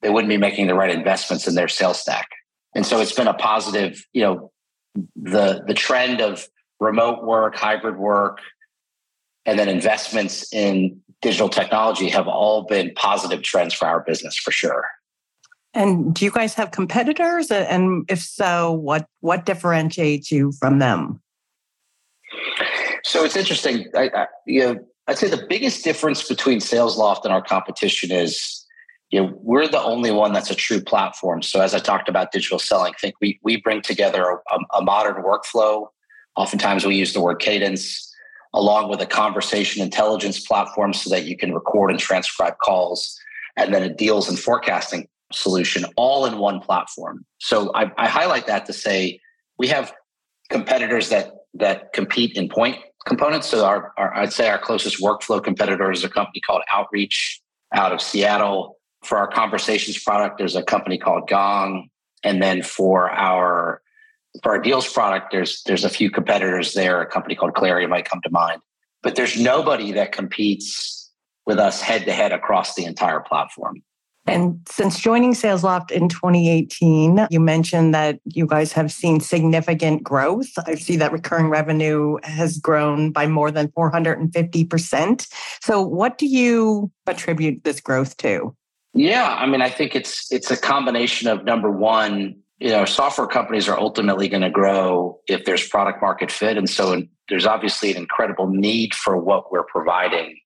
they 0.00 0.10
wouldn't 0.10 0.28
be 0.28 0.36
making 0.36 0.66
the 0.66 0.74
right 0.74 0.90
investments 0.90 1.46
in 1.46 1.54
their 1.54 1.68
sales 1.68 2.00
stack 2.00 2.28
and 2.74 2.84
so 2.84 3.00
it's 3.00 3.12
been 3.12 3.28
a 3.28 3.34
positive 3.34 4.04
you 4.12 4.22
know 4.22 4.50
the 5.16 5.62
the 5.66 5.74
trend 5.74 6.20
of 6.20 6.46
remote 6.82 7.24
work, 7.24 7.54
hybrid 7.54 7.96
work, 7.96 8.40
and 9.46 9.58
then 9.58 9.68
investments 9.68 10.52
in 10.52 11.00
digital 11.22 11.48
technology 11.48 12.08
have 12.08 12.26
all 12.26 12.64
been 12.64 12.92
positive 12.96 13.42
trends 13.42 13.72
for 13.72 13.86
our 13.86 14.00
business 14.00 14.36
for 14.36 14.50
sure. 14.50 14.84
And 15.74 16.14
do 16.14 16.24
you 16.24 16.30
guys 16.30 16.54
have 16.54 16.72
competitors? 16.72 17.50
And 17.50 18.04
if 18.08 18.20
so, 18.20 18.72
what 18.72 19.06
what 19.20 19.46
differentiates 19.46 20.30
you 20.30 20.52
from 20.52 20.80
them? 20.80 21.22
So 23.04 23.24
it's 23.24 23.36
interesting. 23.36 23.86
I, 23.94 24.10
I, 24.14 24.26
you 24.46 24.60
know, 24.60 24.78
I'd 25.06 25.18
say 25.18 25.28
the 25.28 25.46
biggest 25.48 25.82
difference 25.82 26.28
between 26.28 26.58
SalesLoft 26.60 27.24
and 27.24 27.32
our 27.32 27.42
competition 27.42 28.12
is, 28.12 28.64
you 29.10 29.20
know, 29.20 29.32
we're 29.36 29.66
the 29.66 29.82
only 29.82 30.10
one 30.10 30.32
that's 30.32 30.50
a 30.50 30.54
true 30.54 30.80
platform. 30.80 31.42
So 31.42 31.60
as 31.60 31.74
I 31.74 31.78
talked 31.78 32.08
about 32.08 32.32
digital 32.32 32.58
selling, 32.58 32.92
I 32.94 32.98
think 33.00 33.14
we 33.20 33.38
we 33.42 33.56
bring 33.56 33.80
together 33.82 34.22
a, 34.50 34.58
a 34.78 34.82
modern 34.82 35.22
workflow. 35.22 35.86
Oftentimes 36.36 36.84
we 36.84 36.96
use 36.96 37.12
the 37.12 37.20
word 37.20 37.40
cadence 37.40 38.08
along 38.54 38.90
with 38.90 39.00
a 39.00 39.06
conversation 39.06 39.82
intelligence 39.82 40.46
platform 40.46 40.92
so 40.92 41.10
that 41.10 41.24
you 41.24 41.36
can 41.36 41.54
record 41.54 41.90
and 41.90 41.98
transcribe 41.98 42.58
calls, 42.58 43.18
and 43.56 43.72
then 43.72 43.82
a 43.82 43.88
deals 43.88 44.28
and 44.28 44.38
forecasting 44.38 45.08
solution 45.32 45.84
all 45.96 46.26
in 46.26 46.38
one 46.38 46.60
platform. 46.60 47.24
So 47.38 47.72
I, 47.74 47.90
I 47.96 48.08
highlight 48.08 48.46
that 48.46 48.66
to 48.66 48.72
say 48.72 49.20
we 49.58 49.68
have 49.68 49.92
competitors 50.50 51.08
that 51.08 51.32
that 51.54 51.92
compete 51.92 52.36
in 52.36 52.48
point 52.48 52.76
components. 53.06 53.48
So 53.48 53.64
our, 53.64 53.92
our, 53.98 54.14
I'd 54.14 54.32
say 54.32 54.48
our 54.48 54.58
closest 54.58 55.02
workflow 55.02 55.42
competitor 55.42 55.90
is 55.90 56.04
a 56.04 56.08
company 56.08 56.40
called 56.40 56.62
Outreach 56.70 57.40
out 57.74 57.92
of 57.92 58.00
Seattle. 58.00 58.78
For 59.04 59.18
our 59.18 59.26
conversations 59.26 60.02
product, 60.02 60.38
there's 60.38 60.56
a 60.56 60.62
company 60.62 60.96
called 60.96 61.28
Gong. 61.28 61.88
And 62.22 62.40
then 62.40 62.62
for 62.62 63.10
our 63.10 63.81
for 64.42 64.52
our 64.52 64.58
deals 64.58 64.90
product, 64.90 65.32
there's 65.32 65.62
there's 65.64 65.84
a 65.84 65.90
few 65.90 66.10
competitors 66.10 66.74
there. 66.74 67.00
A 67.00 67.06
company 67.06 67.34
called 67.34 67.54
Clarion 67.54 67.90
might 67.90 68.04
come 68.04 68.20
to 68.22 68.30
mind, 68.30 68.60
but 69.02 69.14
there's 69.14 69.38
nobody 69.38 69.92
that 69.92 70.12
competes 70.12 71.10
with 71.46 71.58
us 71.58 71.80
head 71.80 72.04
to 72.06 72.12
head 72.12 72.32
across 72.32 72.74
the 72.74 72.84
entire 72.84 73.20
platform. 73.20 73.82
And 74.26 74.60
since 74.68 75.00
joining 75.00 75.32
SalesLoft 75.32 75.90
in 75.90 76.08
2018, 76.08 77.26
you 77.28 77.40
mentioned 77.40 77.92
that 77.92 78.20
you 78.24 78.46
guys 78.46 78.72
have 78.72 78.92
seen 78.92 79.18
significant 79.18 80.04
growth. 80.04 80.46
I 80.64 80.76
see 80.76 80.96
that 80.98 81.10
recurring 81.10 81.48
revenue 81.48 82.18
has 82.22 82.58
grown 82.58 83.10
by 83.10 83.26
more 83.26 83.50
than 83.50 83.68
450%. 83.68 85.26
So 85.60 85.82
what 85.82 86.18
do 86.18 86.26
you 86.26 86.92
attribute 87.06 87.64
this 87.64 87.80
growth 87.80 88.16
to? 88.18 88.54
Yeah, 88.94 89.34
I 89.38 89.46
mean 89.46 89.62
I 89.62 89.70
think 89.70 89.96
it's 89.96 90.30
it's 90.30 90.50
a 90.50 90.56
combination 90.56 91.26
of 91.26 91.44
number 91.44 91.70
1, 91.70 92.36
you 92.58 92.70
know, 92.70 92.84
software 92.84 93.26
companies 93.26 93.68
are 93.68 93.78
ultimately 93.78 94.28
going 94.28 94.42
to 94.42 94.50
grow 94.50 95.18
if 95.26 95.44
there's 95.44 95.66
product 95.68 96.00
market 96.00 96.30
fit 96.30 96.56
and 96.56 96.68
so 96.68 97.02
there's 97.28 97.46
obviously 97.46 97.90
an 97.90 97.96
incredible 97.96 98.48
need 98.48 98.94
for 98.94 99.16
what 99.16 99.50
we're 99.50 99.64
providing 99.64 100.38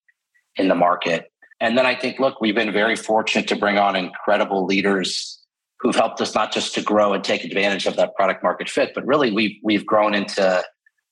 in 0.56 0.68
the 0.68 0.74
market 0.74 1.30
and 1.60 1.76
then 1.78 1.86
I 1.86 1.94
think, 1.94 2.18
look, 2.18 2.40
we've 2.40 2.54
been 2.54 2.72
very 2.72 2.96
fortunate 2.96 3.48
to 3.48 3.56
bring 3.56 3.78
on 3.78 3.96
incredible 3.96 4.66
leaders 4.66 5.42
who've 5.80 5.94
helped 5.94 6.20
us 6.20 6.34
not 6.34 6.52
just 6.52 6.74
to 6.74 6.82
grow 6.82 7.12
and 7.12 7.24
take 7.24 7.44
advantage 7.44 7.86
of 7.86 7.96
that 7.96 8.14
product 8.14 8.42
market 8.42 8.68
fit, 8.68 8.92
but 8.94 9.06
really 9.06 9.30
we've 9.30 9.56
we've 9.62 9.86
grown 9.86 10.14
into 10.14 10.62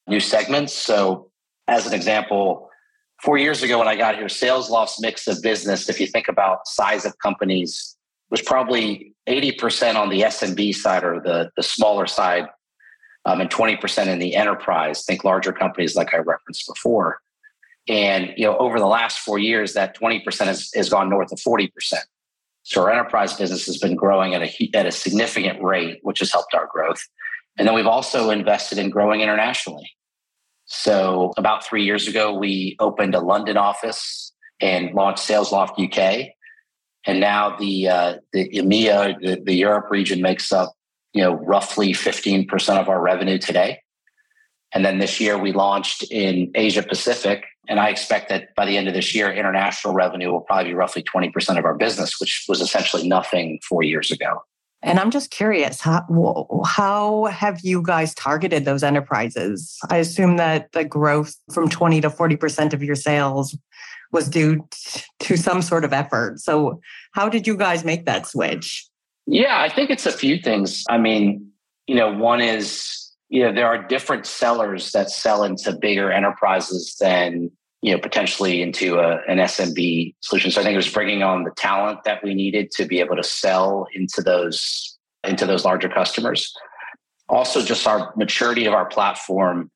new 0.06 0.20
segments. 0.20 0.74
So 0.74 1.30
as 1.66 1.86
an 1.86 1.94
example, 1.94 2.68
four 3.22 3.38
years 3.38 3.62
ago 3.62 3.78
when 3.78 3.88
I 3.88 3.96
got 3.96 4.16
here, 4.16 4.26
SalesLoft's 4.26 5.00
mix 5.00 5.26
of 5.26 5.40
business, 5.42 5.88
if 5.88 5.98
you 5.98 6.06
think 6.06 6.28
about 6.28 6.66
size 6.66 7.06
of 7.06 7.18
companies, 7.18 7.96
was 8.30 8.42
probably 8.42 9.14
80% 9.28 9.96
on 9.96 10.08
the 10.08 10.22
SMB 10.22 10.74
side 10.74 11.04
or 11.04 11.20
the, 11.20 11.50
the 11.56 11.62
smaller 11.62 12.06
side, 12.06 12.46
um, 13.24 13.40
and 13.40 13.50
20% 13.50 14.06
in 14.06 14.18
the 14.18 14.34
enterprise. 14.34 15.04
Think 15.04 15.24
larger 15.24 15.52
companies 15.52 15.96
like 15.96 16.12
I 16.12 16.18
referenced 16.18 16.66
before. 16.66 17.20
And 17.88 18.32
you 18.36 18.46
know, 18.46 18.56
over 18.58 18.78
the 18.78 18.86
last 18.86 19.18
four 19.18 19.38
years, 19.38 19.74
that 19.74 19.98
20% 19.98 20.46
has, 20.46 20.70
has 20.74 20.88
gone 20.88 21.10
north 21.10 21.32
of 21.32 21.38
40%. 21.38 21.70
So 22.64 22.82
our 22.82 22.90
enterprise 22.90 23.34
business 23.34 23.66
has 23.66 23.76
been 23.76 23.94
growing 23.94 24.34
at 24.34 24.42
a 24.42 24.70
at 24.74 24.86
a 24.86 24.90
significant 24.90 25.62
rate, 25.62 25.98
which 26.02 26.20
has 26.20 26.32
helped 26.32 26.54
our 26.54 26.66
growth. 26.72 27.02
And 27.58 27.68
then 27.68 27.74
we've 27.74 27.86
also 27.86 28.30
invested 28.30 28.78
in 28.78 28.88
growing 28.88 29.20
internationally. 29.20 29.90
So 30.64 31.34
about 31.36 31.64
three 31.64 31.84
years 31.84 32.08
ago, 32.08 32.32
we 32.32 32.76
opened 32.80 33.14
a 33.14 33.20
London 33.20 33.58
office 33.58 34.32
and 34.60 34.94
launched 34.94 35.28
SalesLoft 35.28 35.78
UK. 35.78 36.33
And 37.06 37.20
now 37.20 37.56
the 37.56 37.88
uh, 37.88 38.14
the 38.32 38.48
EMEA, 38.48 39.20
the, 39.20 39.42
the 39.44 39.54
Europe 39.54 39.90
region, 39.90 40.22
makes 40.22 40.52
up 40.52 40.74
you 41.12 41.22
know 41.22 41.34
roughly 41.34 41.92
15% 41.92 42.80
of 42.80 42.88
our 42.88 43.00
revenue 43.00 43.38
today. 43.38 43.80
And 44.72 44.84
then 44.84 44.98
this 44.98 45.20
year 45.20 45.38
we 45.38 45.52
launched 45.52 46.02
in 46.10 46.50
Asia 46.54 46.82
Pacific. 46.82 47.44
And 47.68 47.78
I 47.78 47.88
expect 47.88 48.28
that 48.28 48.54
by 48.56 48.66
the 48.66 48.76
end 48.76 48.88
of 48.88 48.94
this 48.94 49.14
year, 49.14 49.32
international 49.32 49.94
revenue 49.94 50.32
will 50.32 50.40
probably 50.40 50.70
be 50.70 50.74
roughly 50.74 51.02
20% 51.02 51.58
of 51.58 51.64
our 51.64 51.74
business, 51.74 52.20
which 52.20 52.44
was 52.48 52.60
essentially 52.60 53.08
nothing 53.08 53.60
four 53.66 53.82
years 53.82 54.10
ago. 54.10 54.42
And 54.82 54.98
I'm 54.98 55.10
just 55.10 55.30
curious, 55.30 55.80
how, 55.80 56.04
how 56.66 57.24
have 57.26 57.60
you 57.62 57.80
guys 57.82 58.14
targeted 58.14 58.66
those 58.66 58.82
enterprises? 58.82 59.78
I 59.88 59.96
assume 59.96 60.36
that 60.36 60.72
the 60.72 60.84
growth 60.84 61.36
from 61.52 61.70
20 61.70 62.02
to 62.02 62.10
40% 62.10 62.74
of 62.74 62.82
your 62.82 62.96
sales 62.96 63.56
was 64.14 64.28
due 64.28 64.66
to 65.18 65.36
some 65.36 65.60
sort 65.60 65.84
of 65.84 65.92
effort. 65.92 66.40
So, 66.40 66.80
how 67.12 67.28
did 67.28 67.46
you 67.46 67.56
guys 67.56 67.84
make 67.84 68.06
that 68.06 68.26
switch? 68.26 68.88
Yeah, 69.26 69.60
I 69.60 69.68
think 69.68 69.90
it's 69.90 70.06
a 70.06 70.12
few 70.12 70.38
things. 70.38 70.84
I 70.88 70.96
mean, 70.96 71.50
you 71.86 71.96
know, 71.96 72.10
one 72.12 72.40
is 72.40 73.12
you 73.28 73.42
know 73.42 73.52
there 73.52 73.66
are 73.66 73.82
different 73.86 74.26
sellers 74.26 74.92
that 74.92 75.10
sell 75.10 75.42
into 75.44 75.72
bigger 75.72 76.10
enterprises 76.10 76.96
than 77.00 77.50
you 77.82 77.92
know 77.92 77.98
potentially 77.98 78.62
into 78.62 78.98
a, 78.98 79.20
an 79.28 79.38
SMB 79.38 80.14
solution. 80.20 80.50
So 80.50 80.60
I 80.60 80.64
think 80.64 80.74
it 80.74 80.78
was 80.78 80.92
bringing 80.92 81.22
on 81.22 81.44
the 81.44 81.50
talent 81.56 82.04
that 82.04 82.22
we 82.22 82.34
needed 82.34 82.70
to 82.72 82.86
be 82.86 83.00
able 83.00 83.16
to 83.16 83.24
sell 83.24 83.86
into 83.92 84.22
those 84.22 84.96
into 85.24 85.44
those 85.44 85.64
larger 85.64 85.88
customers. 85.88 86.54
Also, 87.28 87.62
just 87.62 87.86
our 87.86 88.12
maturity 88.16 88.66
of 88.66 88.74
our 88.74 88.86
platform. 88.86 89.70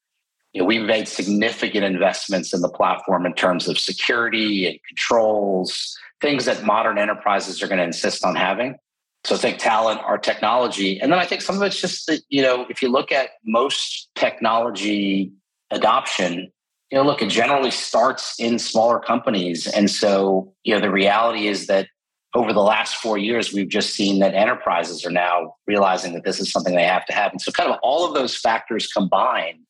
You 0.52 0.62
know, 0.62 0.67
we've 0.67 0.87
made 0.87 1.09
significant 1.09 1.85
investments 1.85 2.55
in 2.55 2.62
the 2.62 2.69
platform 2.69 3.26
in 3.26 3.35
terms 3.35 3.69
of 3.69 3.78
security 3.78 4.67
and 4.67 4.78
controls, 4.88 5.97
things 6.21 6.47
that 6.47 6.64
modern 6.64 6.99
enterprises 6.99 7.62
are 7.62 7.69
going 7.69 7.78
to 7.78 7.85
insist 7.85 8.25
on 8.25 8.35
having. 8.35 8.76
So 9.25 9.35
I 9.35 9.38
think 9.38 9.59
talent, 9.59 10.00
our 10.05 10.17
technology. 10.17 11.00
And 11.00 11.12
then 11.12 11.19
I 11.19 11.26
think 11.26 11.43
some 11.43 11.57
of 11.57 11.62
it's 11.62 11.81
just 11.81 12.07
that, 12.07 12.23
you 12.28 12.43
know, 12.43 12.67
if 12.71 12.81
you 12.81 12.88
look 12.88 13.12
at 13.12 13.31
most 13.45 14.09
technology 14.14 15.33
adoption, 15.71 16.50
you 16.90 16.97
know, 16.97 17.05
look, 17.05 17.21
it 17.21 17.28
generally 17.28 17.71
starts 17.71 18.35
in 18.38 18.59
smaller 18.59 18.99
companies. 18.99 19.67
And 19.67 19.90
so, 19.90 20.55
you 20.64 20.75
know, 20.75 20.81
the 20.81 20.90
reality 20.90 21.47
is 21.47 21.67
that 21.67 21.88
over 22.35 22.52
the 22.52 22.62
last 22.62 22.97
four 22.97 23.19
years, 23.19 23.52
we've 23.52 23.69
just 23.69 23.95
seen 23.95 24.21
that 24.21 24.35
enterprises 24.35 25.05
are 25.05 25.11
now 25.11 25.55
realizing 25.67 26.14
that 26.14 26.25
this 26.25 26.40
is 26.40 26.50
something 26.50 26.75
they 26.75 26.85
have 26.85 27.07
to 27.07 27.12
have. 27.12 27.33
And 27.33 27.40
so, 27.40 27.50
kind 27.52 27.71
of 27.71 27.78
all 27.83 28.07
of 28.07 28.14
those 28.14 28.37
factors 28.37 28.87
combined, 28.87 29.61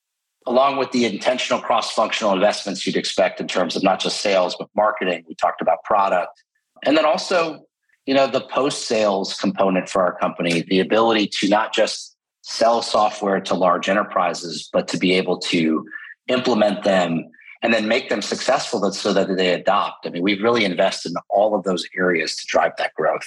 along 0.48 0.78
with 0.78 0.90
the 0.92 1.04
intentional 1.04 1.60
cross 1.60 1.92
functional 1.92 2.32
investments 2.32 2.86
you'd 2.86 2.96
expect 2.96 3.40
in 3.40 3.48
terms 3.48 3.76
of 3.76 3.82
not 3.82 4.00
just 4.00 4.20
sales, 4.20 4.56
but 4.58 4.68
marketing, 4.74 5.24
we 5.28 5.34
talked 5.34 5.60
about 5.60 5.84
product. 5.84 6.42
And 6.84 6.96
then 6.96 7.04
also, 7.04 7.66
you 8.08 8.14
know 8.14 8.26
the 8.26 8.40
post 8.40 8.88
sales 8.88 9.34
component 9.34 9.90
for 9.90 10.02
our 10.02 10.18
company 10.18 10.62
the 10.62 10.80
ability 10.80 11.28
to 11.40 11.48
not 11.48 11.74
just 11.74 12.16
sell 12.40 12.80
software 12.80 13.38
to 13.38 13.54
large 13.54 13.86
enterprises 13.86 14.68
but 14.72 14.88
to 14.88 14.96
be 14.96 15.12
able 15.12 15.38
to 15.38 15.86
implement 16.28 16.84
them 16.84 17.28
and 17.60 17.74
then 17.74 17.86
make 17.86 18.08
them 18.08 18.22
successful 18.22 18.90
so 18.92 19.12
that 19.12 19.36
they 19.36 19.52
adopt. 19.52 20.06
I 20.06 20.10
mean 20.10 20.22
we've 20.22 20.42
really 20.42 20.64
invested 20.64 21.10
in 21.12 21.16
all 21.28 21.54
of 21.54 21.64
those 21.64 21.86
areas 21.98 22.34
to 22.36 22.46
drive 22.46 22.72
that 22.78 22.94
growth. 22.94 23.26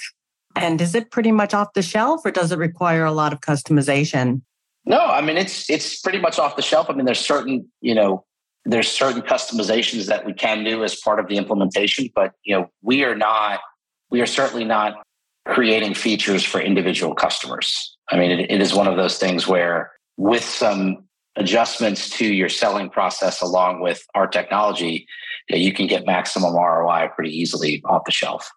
And 0.56 0.80
is 0.80 0.96
it 0.96 1.12
pretty 1.12 1.30
much 1.30 1.54
off 1.54 1.74
the 1.74 1.82
shelf 1.82 2.22
or 2.24 2.32
does 2.32 2.50
it 2.50 2.58
require 2.58 3.04
a 3.04 3.12
lot 3.12 3.32
of 3.32 3.40
customization 3.40 4.42
no 4.84 4.98
i 4.98 5.20
mean 5.20 5.36
it's 5.36 5.68
it's 5.70 6.00
pretty 6.00 6.18
much 6.18 6.38
off 6.38 6.56
the 6.56 6.62
shelf 6.62 6.88
i 6.88 6.92
mean 6.92 7.04
there's 7.04 7.20
certain 7.20 7.68
you 7.80 7.94
know 7.94 8.24
there's 8.64 8.88
certain 8.88 9.22
customizations 9.22 10.06
that 10.06 10.24
we 10.24 10.32
can 10.32 10.62
do 10.62 10.84
as 10.84 10.94
part 10.96 11.18
of 11.18 11.26
the 11.28 11.36
implementation 11.36 12.08
but 12.14 12.32
you 12.44 12.54
know 12.54 12.70
we 12.82 13.04
are 13.04 13.14
not 13.14 13.60
we 14.10 14.20
are 14.20 14.26
certainly 14.26 14.64
not 14.64 15.02
creating 15.46 15.94
features 15.94 16.44
for 16.44 16.60
individual 16.60 17.14
customers. 17.14 17.96
I 18.10 18.16
mean, 18.16 18.30
it, 18.30 18.50
it 18.50 18.60
is 18.60 18.74
one 18.74 18.86
of 18.86 18.96
those 18.96 19.18
things 19.18 19.48
where, 19.48 19.90
with 20.16 20.44
some 20.44 21.04
adjustments 21.36 22.10
to 22.10 22.26
your 22.26 22.50
selling 22.50 22.90
process 22.90 23.40
along 23.40 23.80
with 23.80 24.06
our 24.14 24.26
technology, 24.26 25.06
that 25.48 25.58
you 25.58 25.72
can 25.72 25.86
get 25.86 26.06
maximum 26.06 26.54
ROI 26.54 27.08
pretty 27.14 27.36
easily 27.36 27.82
off 27.86 28.04
the 28.04 28.12
shelf. 28.12 28.48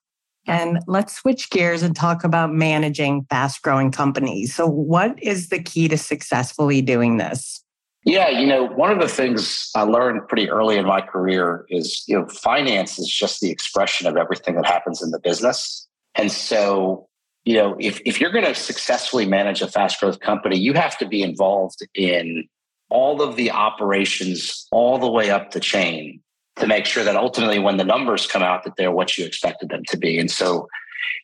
And 0.48 0.80
let's 0.88 1.16
switch 1.16 1.50
gears 1.50 1.82
and 1.82 1.96
talk 1.96 2.24
about 2.24 2.54
managing 2.54 3.26
fast 3.30 3.62
growing 3.62 3.92
companies. 3.92 4.54
So, 4.54 4.68
what 4.68 5.22
is 5.22 5.50
the 5.50 5.62
key 5.62 5.88
to 5.88 5.98
successfully 5.98 6.82
doing 6.82 7.18
this? 7.18 7.64
Yeah, 8.04 8.30
you 8.30 8.46
know, 8.46 8.66
one 8.66 8.92
of 8.92 9.00
the 9.00 9.08
things 9.08 9.72
I 9.76 9.82
learned 9.82 10.28
pretty 10.28 10.48
early 10.48 10.78
in 10.78 10.86
my 10.86 11.02
career 11.02 11.66
is, 11.70 12.04
you 12.08 12.20
know, 12.20 12.28
finance 12.28 13.00
is 13.00 13.08
just 13.08 13.42
the 13.42 13.50
expression 13.50 14.06
of 14.06 14.16
everything 14.16 14.56
that 14.56 14.66
happens 14.68 15.02
in 15.02 15.10
the 15.10 15.20
business. 15.20 15.88
And 16.14 16.32
so, 16.32 17.08
you 17.46 17.56
know, 17.56 17.76
if, 17.80 18.00
if 18.06 18.22
you're 18.22 18.32
going 18.32 18.46
to 18.46 18.54
successfully 18.54 19.26
manage 19.26 19.64
a 19.64 19.68
fast 19.68 20.00
growth 20.00 20.20
company, 20.20 20.56
you 20.56 20.74
have 20.74 20.96
to 21.00 21.08
be 21.08 21.24
involved 21.24 21.80
in 21.96 22.48
all 22.90 23.24
of 23.24 23.38
the 23.38 23.50
operations 23.50 24.68
all 24.72 25.00
the 25.00 25.10
way 25.10 25.32
up 25.32 25.52
the 25.52 25.60
chain 25.60 26.22
to 26.58 26.68
make 26.68 26.86
sure 26.86 27.04
that 27.04 27.16
ultimately 27.16 27.60
when 27.60 27.78
the 27.78 27.84
numbers 27.84 28.28
come 28.28 28.42
out 28.42 28.64
that 28.64 28.76
they're 28.78 28.92
what 28.92 29.18
you 29.18 29.26
expected 29.26 29.70
them 29.70 29.84
to 29.90 29.98
be. 29.98 30.18
And 30.18 30.32
so, 30.32 30.68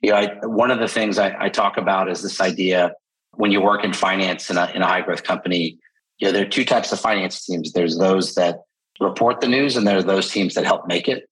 you 0.02 0.12
know, 0.12 0.18
I, 0.18 0.46
one 0.46 0.72
of 0.72 0.80
the 0.80 0.88
things 0.88 1.18
I, 1.18 1.36
I, 1.40 1.50
talk 1.50 1.78
about 1.78 2.10
is 2.10 2.22
this 2.22 2.42
idea 2.42 2.94
when 3.36 3.52
you 3.52 3.62
work 3.62 3.84
in 3.84 3.94
finance 3.94 4.50
in 4.50 4.58
a, 4.58 4.70
in 4.76 4.82
a 4.82 4.88
high 4.88 5.02
growth 5.02 5.24
company, 5.24 5.80
you 6.20 6.28
know, 6.28 6.34
there 6.34 6.46
are 6.46 6.50
two 6.50 6.66
types 6.66 6.92
of 6.92 7.00
finance 7.00 7.46
teams. 7.46 7.72
There's 7.72 7.98
those 7.98 8.36
that 8.36 8.60
report 9.00 9.42
the 9.42 9.48
news 9.48 9.78
and 9.78 9.88
there 9.88 9.98
are 9.98 10.04
those 10.04 10.30
teams 10.30 10.54
that 10.56 10.66
help 10.66 10.88
make 10.88 11.08
it. 11.08 11.28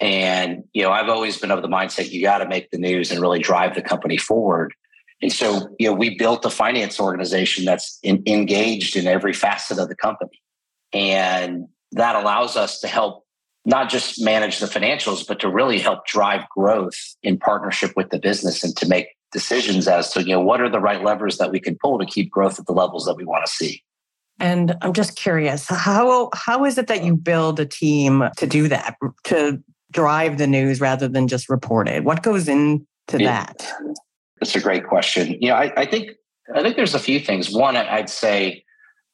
And, 0.00 0.64
you 0.72 0.82
know, 0.82 0.90
I've 0.90 1.08
always 1.08 1.38
been 1.38 1.50
of 1.50 1.62
the 1.62 1.68
mindset 1.68 2.10
you 2.10 2.22
got 2.22 2.38
to 2.38 2.48
make 2.48 2.70
the 2.70 2.78
news 2.78 3.12
and 3.12 3.20
really 3.20 3.38
drive 3.38 3.74
the 3.74 3.82
company 3.82 4.16
forward. 4.16 4.72
And 5.20 5.32
so, 5.32 5.68
you 5.78 5.88
know, 5.88 5.92
we 5.92 6.16
built 6.16 6.44
a 6.44 6.50
finance 6.50 6.98
organization 6.98 7.64
that's 7.64 7.98
in, 8.02 8.22
engaged 8.26 8.96
in 8.96 9.06
every 9.06 9.32
facet 9.32 9.78
of 9.78 9.88
the 9.88 9.94
company. 9.94 10.42
And 10.92 11.68
that 11.92 12.16
allows 12.16 12.56
us 12.56 12.80
to 12.80 12.88
help 12.88 13.21
not 13.64 13.88
just 13.88 14.22
manage 14.22 14.58
the 14.58 14.66
financials, 14.66 15.26
but 15.26 15.40
to 15.40 15.48
really 15.48 15.78
help 15.78 16.06
drive 16.06 16.48
growth 16.48 16.98
in 17.22 17.38
partnership 17.38 17.92
with 17.96 18.10
the 18.10 18.18
business 18.18 18.64
and 18.64 18.76
to 18.76 18.88
make 18.88 19.08
decisions 19.30 19.88
as 19.88 20.12
to, 20.12 20.22
you 20.22 20.34
know, 20.34 20.40
what 20.40 20.60
are 20.60 20.68
the 20.68 20.80
right 20.80 21.02
levers 21.02 21.38
that 21.38 21.50
we 21.50 21.60
can 21.60 21.76
pull 21.80 21.98
to 21.98 22.06
keep 22.06 22.30
growth 22.30 22.58
at 22.58 22.66
the 22.66 22.72
levels 22.72 23.06
that 23.06 23.14
we 23.14 23.24
want 23.24 23.46
to 23.46 23.52
see. 23.52 23.82
And 24.40 24.76
I'm 24.82 24.92
just 24.92 25.16
curious, 25.16 25.66
how 25.68 26.30
how 26.34 26.64
is 26.64 26.76
it 26.76 26.88
that 26.88 27.04
you 27.04 27.16
build 27.16 27.60
a 27.60 27.66
team 27.66 28.24
to 28.36 28.46
do 28.46 28.66
that, 28.68 28.96
to 29.24 29.62
drive 29.92 30.38
the 30.38 30.46
news 30.46 30.80
rather 30.80 31.06
than 31.06 31.28
just 31.28 31.48
report 31.48 31.88
it? 31.88 32.02
What 32.02 32.22
goes 32.22 32.48
into 32.48 32.84
yeah, 33.12 33.44
that? 33.46 33.72
That's 34.40 34.56
a 34.56 34.60
great 34.60 34.86
question. 34.86 35.36
You 35.40 35.48
know, 35.48 35.54
I, 35.54 35.72
I 35.76 35.86
think 35.86 36.12
I 36.54 36.62
think 36.62 36.76
there's 36.76 36.94
a 36.94 36.98
few 36.98 37.20
things. 37.20 37.52
One, 37.52 37.76
I'd 37.76 38.10
say 38.10 38.64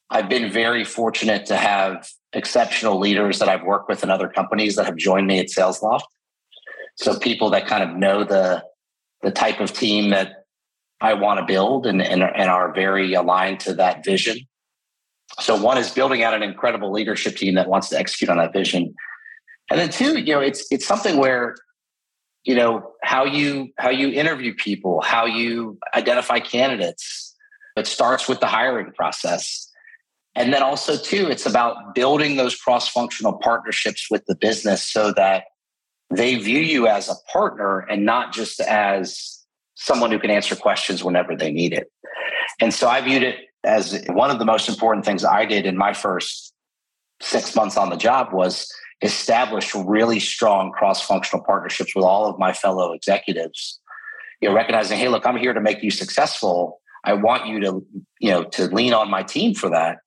I've 0.09 0.29
been 0.29 0.51
very 0.51 0.83
fortunate 0.83 1.45
to 1.47 1.57
have 1.57 2.09
exceptional 2.33 2.99
leaders 2.99 3.39
that 3.39 3.49
I've 3.49 3.63
worked 3.63 3.89
with 3.89 4.03
in 4.03 4.09
other 4.09 4.27
companies 4.27 4.75
that 4.75 4.85
have 4.85 4.95
joined 4.95 5.27
me 5.27 5.39
at 5.39 5.47
SalesLoft. 5.47 6.03
So 6.95 7.17
people 7.17 7.49
that 7.51 7.65
kind 7.65 7.83
of 7.83 7.95
know 7.95 8.23
the 8.23 8.63
the 9.21 9.31
type 9.31 9.59
of 9.59 9.73
team 9.73 10.11
that 10.11 10.45
I 11.01 11.13
want 11.13 11.39
to 11.39 11.45
build 11.45 11.85
and, 11.85 12.01
and, 12.01 12.23
and 12.23 12.49
are 12.49 12.73
very 12.73 13.13
aligned 13.13 13.59
to 13.61 13.73
that 13.75 14.03
vision. 14.03 14.37
So 15.39 15.61
one 15.61 15.77
is 15.77 15.91
building 15.91 16.23
out 16.23 16.33
an 16.33 16.41
incredible 16.43 16.91
leadership 16.91 17.35
team 17.35 17.55
that 17.55 17.67
wants 17.67 17.89
to 17.89 17.99
execute 17.99 18.29
on 18.29 18.37
that 18.37 18.53
vision. 18.53 18.93
And 19.69 19.79
then 19.79 19.89
two, 19.89 20.19
you 20.19 20.33
know, 20.33 20.39
it's 20.39 20.65
it's 20.71 20.85
something 20.85 21.17
where, 21.17 21.55
you 22.43 22.55
know, 22.55 22.93
how 23.03 23.25
you 23.25 23.69
how 23.77 23.89
you 23.89 24.09
interview 24.09 24.53
people, 24.55 25.01
how 25.01 25.25
you 25.25 25.77
identify 25.93 26.39
candidates. 26.39 27.35
It 27.77 27.87
starts 27.87 28.27
with 28.27 28.39
the 28.39 28.47
hiring 28.47 28.91
process 28.91 29.68
and 30.35 30.53
then 30.53 30.63
also, 30.63 30.95
too, 30.95 31.27
it's 31.29 31.45
about 31.45 31.95
building 31.95 32.35
those 32.37 32.55
cross 32.55 32.87
functional 32.87 33.33
partnerships 33.33 34.07
with 34.09 34.25
the 34.25 34.35
business 34.35 34.83
so 34.83 35.11
that 35.13 35.45
they 36.11 36.35
view 36.35 36.59
you 36.59 36.87
as 36.87 37.09
a 37.09 37.15
partner 37.31 37.79
and 37.79 38.05
not 38.05 38.33
just 38.33 38.59
as 38.61 39.43
someone 39.75 40.11
who 40.11 40.19
can 40.19 40.31
answer 40.31 40.55
questions 40.55 41.03
whenever 41.03 41.35
they 41.35 41.51
need 41.51 41.73
it. 41.73 41.91
And 42.59 42.73
so 42.73 42.87
I 42.87 43.01
viewed 43.01 43.23
it 43.23 43.37
as 43.63 44.03
one 44.09 44.31
of 44.31 44.39
the 44.39 44.45
most 44.45 44.69
important 44.69 45.05
things 45.05 45.23
I 45.23 45.45
did 45.45 45.65
in 45.65 45.77
my 45.77 45.93
first 45.93 46.53
six 47.21 47.55
months 47.55 47.77
on 47.77 47.89
the 47.89 47.97
job 47.97 48.31
was 48.31 48.71
establish 49.01 49.73
really 49.75 50.19
strong 50.19 50.71
cross-functional 50.71 51.43
partnerships 51.45 51.95
with 51.95 52.05
all 52.05 52.25
of 52.25 52.37
my 52.37 52.53
fellow 52.53 52.93
executives. 52.93 53.79
You 54.41 54.49
know, 54.49 54.55
recognizing, 54.55 54.97
hey, 54.97 55.09
look, 55.09 55.25
I'm 55.25 55.37
here 55.37 55.53
to 55.53 55.61
make 55.61 55.83
you 55.83 55.91
successful. 55.91 56.81
I 57.03 57.13
want 57.13 57.47
you 57.47 57.59
to, 57.61 57.85
you 58.19 58.31
know, 58.31 58.43
to 58.43 58.67
lean 58.67 58.93
on 58.93 59.09
my 59.09 59.23
team 59.23 59.53
for 59.53 59.69
that. 59.69 59.97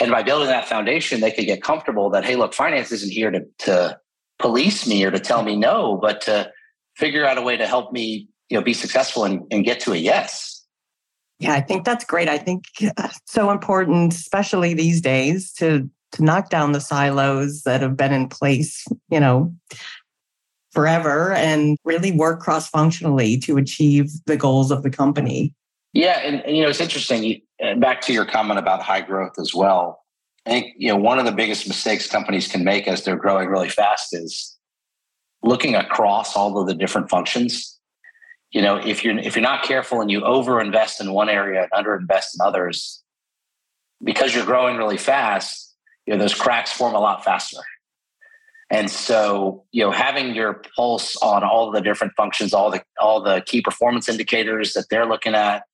And 0.00 0.10
by 0.10 0.22
building 0.22 0.48
that 0.48 0.66
foundation, 0.66 1.20
they 1.20 1.30
could 1.30 1.46
get 1.46 1.62
comfortable 1.62 2.10
that, 2.10 2.24
hey, 2.24 2.36
look, 2.36 2.54
finance 2.54 2.92
isn't 2.92 3.10
here 3.10 3.30
to, 3.30 3.44
to 3.60 3.98
police 4.38 4.86
me 4.86 5.04
or 5.04 5.10
to 5.10 5.20
tell 5.20 5.42
me 5.42 5.56
no, 5.56 5.98
but 6.00 6.22
to 6.22 6.50
figure 6.96 7.26
out 7.26 7.38
a 7.38 7.42
way 7.42 7.56
to 7.56 7.66
help 7.66 7.92
me, 7.92 8.28
you 8.48 8.56
know, 8.56 8.64
be 8.64 8.74
successful 8.74 9.24
and, 9.24 9.42
and 9.50 9.64
get 9.64 9.80
to 9.80 9.92
a 9.92 9.96
yes. 9.96 10.64
Yeah, 11.38 11.52
I 11.52 11.60
think 11.60 11.84
that's 11.84 12.04
great. 12.04 12.28
I 12.28 12.38
think 12.38 12.64
uh, 12.96 13.08
so 13.26 13.50
important, 13.50 14.14
especially 14.14 14.74
these 14.74 15.00
days, 15.00 15.52
to 15.54 15.90
to 16.12 16.22
knock 16.22 16.50
down 16.50 16.72
the 16.72 16.80
silos 16.80 17.62
that 17.62 17.80
have 17.80 17.96
been 17.96 18.12
in 18.12 18.28
place, 18.28 18.86
you 19.10 19.18
know, 19.18 19.52
forever 20.70 21.32
and 21.32 21.78
really 21.84 22.12
work 22.12 22.40
cross 22.40 22.68
functionally 22.68 23.38
to 23.38 23.56
achieve 23.56 24.10
the 24.26 24.36
goals 24.36 24.70
of 24.70 24.82
the 24.82 24.90
company. 24.90 25.54
Yeah, 25.92 26.20
and, 26.20 26.40
and 26.42 26.56
you 26.56 26.62
know 26.62 26.68
it's 26.68 26.80
interesting. 26.80 27.42
Uh, 27.62 27.74
back 27.76 28.00
to 28.02 28.12
your 28.12 28.24
comment 28.24 28.58
about 28.58 28.82
high 28.82 29.02
growth 29.02 29.38
as 29.38 29.54
well. 29.54 30.02
I 30.46 30.50
think 30.50 30.74
you 30.76 30.88
know 30.88 30.96
one 30.96 31.18
of 31.18 31.24
the 31.24 31.32
biggest 31.32 31.68
mistakes 31.68 32.08
companies 32.08 32.48
can 32.48 32.64
make 32.64 32.88
as 32.88 33.04
they're 33.04 33.16
growing 33.16 33.48
really 33.48 33.68
fast 33.68 34.14
is 34.14 34.56
looking 35.42 35.74
across 35.74 36.36
all 36.36 36.58
of 36.58 36.66
the 36.66 36.74
different 36.74 37.10
functions. 37.10 37.78
You 38.52 38.62
know, 38.62 38.76
if 38.76 39.04
you're 39.04 39.18
if 39.18 39.36
you're 39.36 39.42
not 39.42 39.64
careful 39.64 40.00
and 40.00 40.10
you 40.10 40.20
overinvest 40.20 41.00
in 41.00 41.12
one 41.12 41.28
area 41.28 41.66
and 41.70 41.86
underinvest 41.86 42.34
in 42.34 42.44
others, 42.44 43.02
because 44.02 44.34
you're 44.34 44.46
growing 44.46 44.76
really 44.76 44.98
fast, 44.98 45.74
you 46.06 46.14
know 46.14 46.18
those 46.18 46.34
cracks 46.34 46.72
form 46.72 46.94
a 46.94 47.00
lot 47.00 47.24
faster. 47.24 47.60
And 48.70 48.90
so, 48.90 49.64
you 49.70 49.84
know, 49.84 49.90
having 49.90 50.34
your 50.34 50.62
pulse 50.74 51.14
on 51.16 51.44
all 51.44 51.70
the 51.70 51.82
different 51.82 52.14
functions, 52.16 52.54
all 52.54 52.70
the 52.70 52.82
all 52.98 53.22
the 53.22 53.42
key 53.44 53.60
performance 53.60 54.08
indicators 54.08 54.72
that 54.72 54.86
they're 54.88 55.04
looking 55.04 55.34
at, 55.34 55.64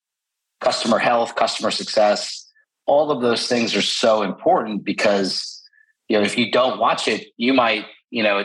customer 0.61 0.99
health, 0.99 1.35
customer 1.35 1.71
success, 1.71 2.49
all 2.87 3.11
of 3.11 3.21
those 3.21 3.47
things 3.47 3.77
are 3.77 3.83
so 3.83 4.23
important 4.23 4.85
because 4.85 5.63
you 6.09 6.19
know 6.19 6.25
if 6.25 6.37
you 6.37 6.51
don't 6.51 6.79
watch 6.79 7.07
it, 7.07 7.29
you 7.37 7.53
might 7.53 7.85
you 8.11 8.23
know 8.23 8.45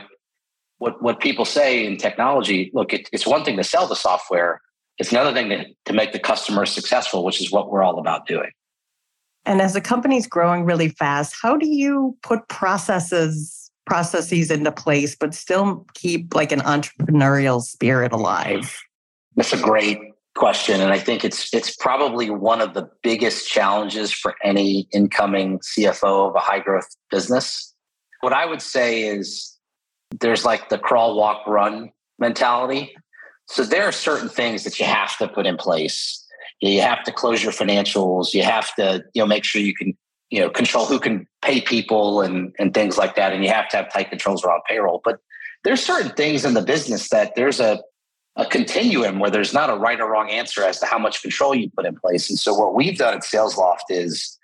what 0.77 1.01
what 1.01 1.19
people 1.19 1.45
say 1.45 1.85
in 1.85 1.97
technology. 1.97 2.69
Look, 2.73 2.93
it, 2.93 3.09
it's 3.11 3.25
one 3.25 3.43
thing 3.43 3.57
to 3.57 3.63
sell 3.63 3.87
the 3.87 3.95
software; 3.95 4.61
it's 4.97 5.11
another 5.11 5.33
thing 5.33 5.49
to, 5.49 5.65
to 5.85 5.93
make 5.93 6.11
the 6.11 6.19
customer 6.19 6.65
successful, 6.65 7.23
which 7.23 7.41
is 7.41 7.51
what 7.51 7.71
we're 7.71 7.83
all 7.83 7.99
about 7.99 8.27
doing. 8.27 8.51
And 9.45 9.61
as 9.61 9.75
a 9.75 9.81
company's 9.81 10.27
growing 10.27 10.65
really 10.65 10.89
fast, 10.89 11.35
how 11.41 11.57
do 11.57 11.67
you 11.67 12.17
put 12.21 12.47
processes 12.47 13.59
processes 13.85 14.49
into 14.49 14.71
place 14.71 15.13
but 15.13 15.33
still 15.33 15.85
keep 15.93 16.33
like 16.33 16.51
an 16.51 16.61
entrepreneurial 16.61 17.61
spirit 17.61 18.11
alive? 18.13 18.77
That's 19.35 19.51
a 19.51 19.57
great 19.57 19.99
question 20.35 20.81
and 20.81 20.91
i 20.91 20.97
think 20.97 21.23
it's 21.23 21.53
it's 21.53 21.75
probably 21.75 22.31
one 22.31 22.59
of 22.59 22.73
the 22.73 22.89
biggest 23.03 23.47
challenges 23.47 24.11
for 24.11 24.33
any 24.43 24.87
incoming 24.91 25.59
cfo 25.59 26.27
of 26.29 26.35
a 26.35 26.39
high 26.39 26.59
growth 26.59 26.87
business. 27.11 27.73
What 28.21 28.33
i 28.33 28.45
would 28.45 28.61
say 28.61 29.03
is 29.03 29.53
there's 30.19 30.45
like 30.45 30.69
the 30.69 30.77
crawl 30.77 31.15
walk 31.17 31.45
run 31.47 31.91
mentality. 32.19 32.95
So 33.47 33.63
there 33.63 33.83
are 33.83 33.91
certain 33.91 34.29
things 34.29 34.63
that 34.63 34.79
you 34.79 34.85
have 34.85 35.17
to 35.17 35.27
put 35.27 35.45
in 35.45 35.57
place. 35.57 36.25
You 36.61 36.81
have 36.81 37.03
to 37.03 37.11
close 37.11 37.43
your 37.43 37.51
financials. 37.51 38.33
You 38.33 38.43
have 38.43 38.73
to 38.75 39.03
you 39.13 39.21
know 39.21 39.25
make 39.27 39.43
sure 39.43 39.61
you 39.61 39.75
can 39.75 39.95
you 40.29 40.39
know 40.39 40.49
control 40.49 40.85
who 40.85 40.99
can 40.99 41.27
pay 41.41 41.61
people 41.61 42.21
and 42.21 42.53
and 42.57 42.73
things 42.73 42.97
like 42.97 43.15
that 43.15 43.33
and 43.33 43.43
you 43.43 43.49
have 43.49 43.69
to 43.69 43.77
have 43.77 43.91
tight 43.91 44.09
controls 44.09 44.43
around 44.43 44.61
payroll. 44.67 45.01
But 45.03 45.19
there's 45.63 45.83
certain 45.83 46.11
things 46.11 46.45
in 46.45 46.53
the 46.53 46.61
business 46.61 47.09
that 47.09 47.35
there's 47.35 47.59
a 47.59 47.81
a 48.35 48.45
continuum 48.45 49.19
where 49.19 49.29
there's 49.29 49.53
not 49.53 49.69
a 49.69 49.75
right 49.75 49.99
or 49.99 50.09
wrong 50.09 50.29
answer 50.29 50.63
as 50.63 50.79
to 50.79 50.85
how 50.85 50.97
much 50.97 51.21
control 51.21 51.53
you 51.53 51.69
put 51.69 51.85
in 51.85 51.95
place. 51.95 52.29
And 52.29 52.39
so 52.39 52.53
what 52.53 52.73
we've 52.73 52.97
done 52.97 53.13
at 53.13 53.21
SalesLoft 53.21 53.89
is, 53.89 54.37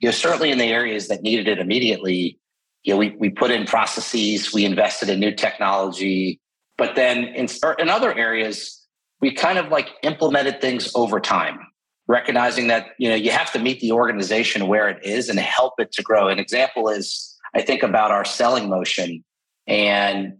you 0.00 0.08
know, 0.08 0.12
certainly 0.12 0.50
in 0.50 0.58
the 0.58 0.66
areas 0.66 1.08
that 1.08 1.22
needed 1.22 1.48
it 1.48 1.58
immediately, 1.58 2.38
you 2.84 2.94
know, 2.94 2.98
we, 2.98 3.10
we 3.18 3.30
put 3.30 3.50
in 3.50 3.66
processes, 3.66 4.52
we 4.52 4.64
invested 4.64 5.08
in 5.08 5.18
new 5.18 5.32
technology, 5.32 6.40
but 6.76 6.94
then 6.94 7.24
in, 7.24 7.48
in 7.78 7.88
other 7.88 8.16
areas, 8.16 8.80
we 9.20 9.32
kind 9.32 9.58
of 9.58 9.68
like 9.68 9.88
implemented 10.02 10.60
things 10.60 10.90
over 10.94 11.20
time, 11.20 11.60
recognizing 12.06 12.68
that, 12.68 12.88
you 12.98 13.08
know, 13.08 13.14
you 13.14 13.30
have 13.30 13.52
to 13.52 13.58
meet 13.58 13.80
the 13.80 13.92
organization 13.92 14.66
where 14.66 14.88
it 14.88 15.04
is 15.04 15.28
and 15.28 15.38
help 15.38 15.74
it 15.78 15.92
to 15.92 16.02
grow. 16.02 16.28
An 16.28 16.38
example 16.38 16.88
is 16.88 17.36
I 17.54 17.62
think 17.62 17.82
about 17.82 18.10
our 18.10 18.24
selling 18.24 18.68
motion 18.68 19.24
and 19.66 20.38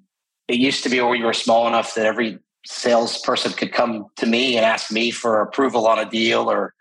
it 0.48 0.56
used 0.56 0.82
to 0.82 0.88
be 0.88 1.00
where 1.00 1.10
we 1.10 1.22
were 1.22 1.32
small 1.32 1.68
enough 1.68 1.94
that 1.94 2.06
every 2.06 2.38
salesperson 2.64 3.52
could 3.52 3.72
come 3.72 4.06
to 4.16 4.26
me 4.26 4.56
and 4.56 4.64
ask 4.64 4.92
me 4.92 5.10
for 5.10 5.40
approval 5.40 5.86
on 5.86 5.98
a 5.98 6.08
deal 6.08 6.50
or 6.50 6.74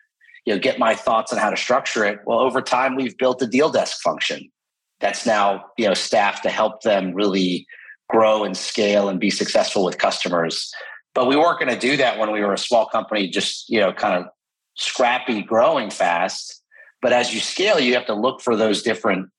you 0.46 0.54
know 0.54 0.60
get 0.60 0.80
my 0.80 0.96
thoughts 0.96 1.32
on 1.32 1.40
how 1.40 1.50
to 1.50 1.58
structure 1.58 2.06
it. 2.06 2.20
Well 2.26 2.40
over 2.40 2.62
time 2.62 2.96
we've 2.96 3.18
built 3.18 3.42
a 3.42 3.48
deal 3.48 3.70
desk 3.70 4.02
function 4.02 4.52
that's 5.00 5.26
now 5.26 5.66
you 5.78 5.88
know 5.88 5.94
staffed 5.94 6.44
to 6.44 6.50
help 6.50 6.82
them 6.82 7.14
really 7.14 7.66
grow 8.10 8.44
and 8.44 8.56
scale 8.56 9.10
and 9.10 9.20
be 9.20 9.30
successful 9.30 9.84
with 9.84 9.98
customers. 9.98 10.72
But 11.14 11.28
we 11.28 11.36
weren't 11.36 11.60
going 11.60 11.74
to 11.74 11.80
do 11.80 11.98
that 11.98 12.18
when 12.18 12.32
we 12.32 12.42
were 12.42 12.54
a 12.54 12.58
small 12.58 12.86
company 12.86 13.28
just 13.28 13.70
you 13.70 13.80
know 13.80 13.92
kind 13.92 14.24
of 14.24 14.30
scrappy 14.76 15.42
growing 15.42 15.90
fast. 15.90 16.62
But 17.02 17.14
as 17.14 17.34
you 17.34 17.40
scale 17.40 17.80
you 17.80 17.94
have 17.96 18.06
to 18.06 18.14
look 18.14 18.42
for 18.42 18.56
those 18.56 18.84
different 18.84 19.30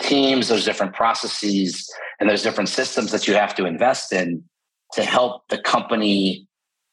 teams 0.00 0.46
those 0.46 0.64
different 0.64 0.94
processes 0.94 1.90
and 2.20 2.30
those 2.30 2.42
different 2.42 2.68
systems 2.68 3.10
that 3.10 3.26
you 3.26 3.34
have 3.34 3.52
to 3.56 3.66
invest 3.66 4.12
in 4.12 4.44
to 4.92 5.04
help 5.04 5.42
the 5.48 5.58
company 5.58 6.46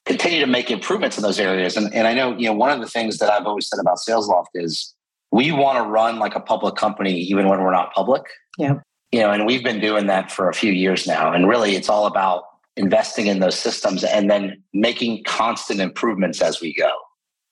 continue 0.06 0.40
to 0.40 0.48
make 0.48 0.70
improvements 0.70 1.18
in 1.18 1.24
those 1.24 1.40
areas. 1.40 1.76
And, 1.78 1.94
and 1.94 2.08
I 2.08 2.14
know, 2.14 2.38
you 2.38 2.46
know, 2.46 2.54
one 2.54 2.72
of 2.72 2.80
the 2.80 2.88
things 2.88 3.18
that 3.18 3.32
I've 3.32 3.46
always 3.46 3.68
said 3.68 3.80
about 3.80 3.98
SalesLoft 3.98 4.48
is 4.54 4.94
we 5.32 5.52
want 5.52 5.84
to 5.84 5.90
run 5.90 6.20
like 6.20 6.36
a 6.36 6.40
public 6.40 6.76
company 6.76 7.20
even 7.20 7.48
when 7.48 7.60
we're 7.62 7.72
not 7.72 7.94
public. 7.94 8.24
Yeah. 8.58 8.80
You 9.12 9.22
know, 9.22 9.32
and 9.32 9.46
we've 9.46 9.64
been 9.64 9.80
doing 9.80 10.08
that 10.08 10.32
for 10.32 10.50
a 10.50 10.54
few 10.54 10.72
years 10.72 11.08
now. 11.08 11.32
And 11.32 11.48
really, 11.48 11.76
it's 11.76 11.90
all 11.90 12.06
about 12.06 12.44
investing 12.78 13.28
in 13.28 13.40
those 13.40 13.58
systems 13.58 14.04
and 14.04 14.30
then 14.30 14.62
making 14.74 15.24
constant 15.24 15.80
improvements 15.80 16.42
as 16.42 16.60
we 16.60 16.74
go. 16.74 16.92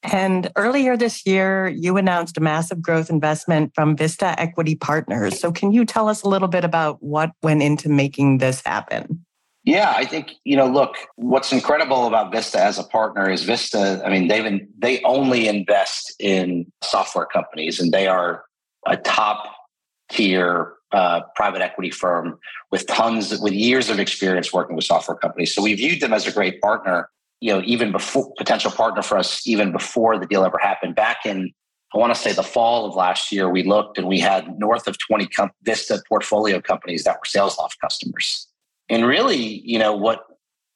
And 0.04 0.52
earlier 0.58 0.98
this 0.98 1.26
year, 1.26 1.70
you 1.70 1.96
announced 1.96 2.38
a 2.38 2.42
massive 2.42 2.82
growth 2.82 3.10
investment 3.10 3.72
from 3.74 3.96
Vista 3.96 4.38
Equity 4.40 4.76
Partners. 4.76 5.40
So, 5.40 5.52
can 5.52 5.72
you 5.72 5.86
tell 5.86 6.10
us 6.10 6.24
a 6.24 6.30
little 6.30 6.50
bit 6.50 6.66
about 6.66 7.02
what 7.02 7.32
went 7.42 7.64
into 7.64 7.88
making 7.88 8.40
this 8.40 8.62
happen? 8.66 9.26
Yeah, 9.66 9.94
I 9.96 10.06
think 10.06 10.34
you 10.44 10.58
know. 10.58 10.68
Look, 10.68 10.96
what's 11.16 11.54
incredible 11.54 12.06
about 12.06 12.34
Vista 12.34 12.62
as 12.62 12.78
a 12.78 12.84
partner 12.84 13.30
is 13.30 13.44
Vista. 13.44 14.02
I 14.06 14.10
mean, 14.10 14.28
they've 14.28 14.44
been, 14.44 14.68
they 14.78 15.02
only 15.04 15.48
invest 15.48 16.14
in 16.20 16.70
software 16.84 17.26
companies, 17.26 17.80
and 17.80 17.94
they 17.94 18.08
are 18.08 18.44
a 18.86 18.98
top 18.98 19.56
tier 20.10 20.74
uh, 20.92 21.22
private 21.36 21.62
equity 21.62 21.92
firm 21.92 22.38
with 22.72 22.86
tons 22.88 23.40
with 23.40 23.54
years 23.54 23.90
of 23.90 24.00
experience 24.00 24.52
working 24.52 24.76
with 24.76 24.84
software 24.84 25.16
companies. 25.16 25.56
So 25.56 25.62
we 25.62 25.74
viewed 25.76 26.02
them 26.02 26.14
as 26.14 26.28
a 26.28 26.32
great 26.32 26.60
partner. 26.60 27.10
You 27.40 27.54
know, 27.54 27.62
even 27.66 27.94
before 27.94 28.34
potential 28.38 28.72
partner 28.72 29.02
for 29.02 29.18
us, 29.18 29.48
even 29.48 29.72
before 29.72 30.18
the 30.18 30.26
deal 30.26 30.44
ever 30.44 30.58
happened. 30.58 30.96
Back 30.96 31.26
in 31.26 31.54
I 31.94 32.00
want 32.00 32.14
to 32.14 32.20
say 32.20 32.34
the 32.34 32.44
fall 32.44 32.86
of 32.86 32.96
last 32.96 33.32
year, 33.32 33.50
we 33.50 33.64
looked 33.64 33.98
and 33.98 34.08
we 34.08 34.20
had 34.20 34.58
north 34.58 34.88
of 34.88 34.98
20 34.98 35.28
com- 35.28 35.52
Vista 35.62 36.02
portfolio 36.10 36.60
companies 36.60 37.04
that 37.04 37.18
were 37.18 37.26
SalesLoft 37.26 37.80
customers. 37.80 38.48
And 38.90 39.06
really, 39.06 39.38
you 39.38 39.80
know, 39.80 39.96
what 39.96 40.26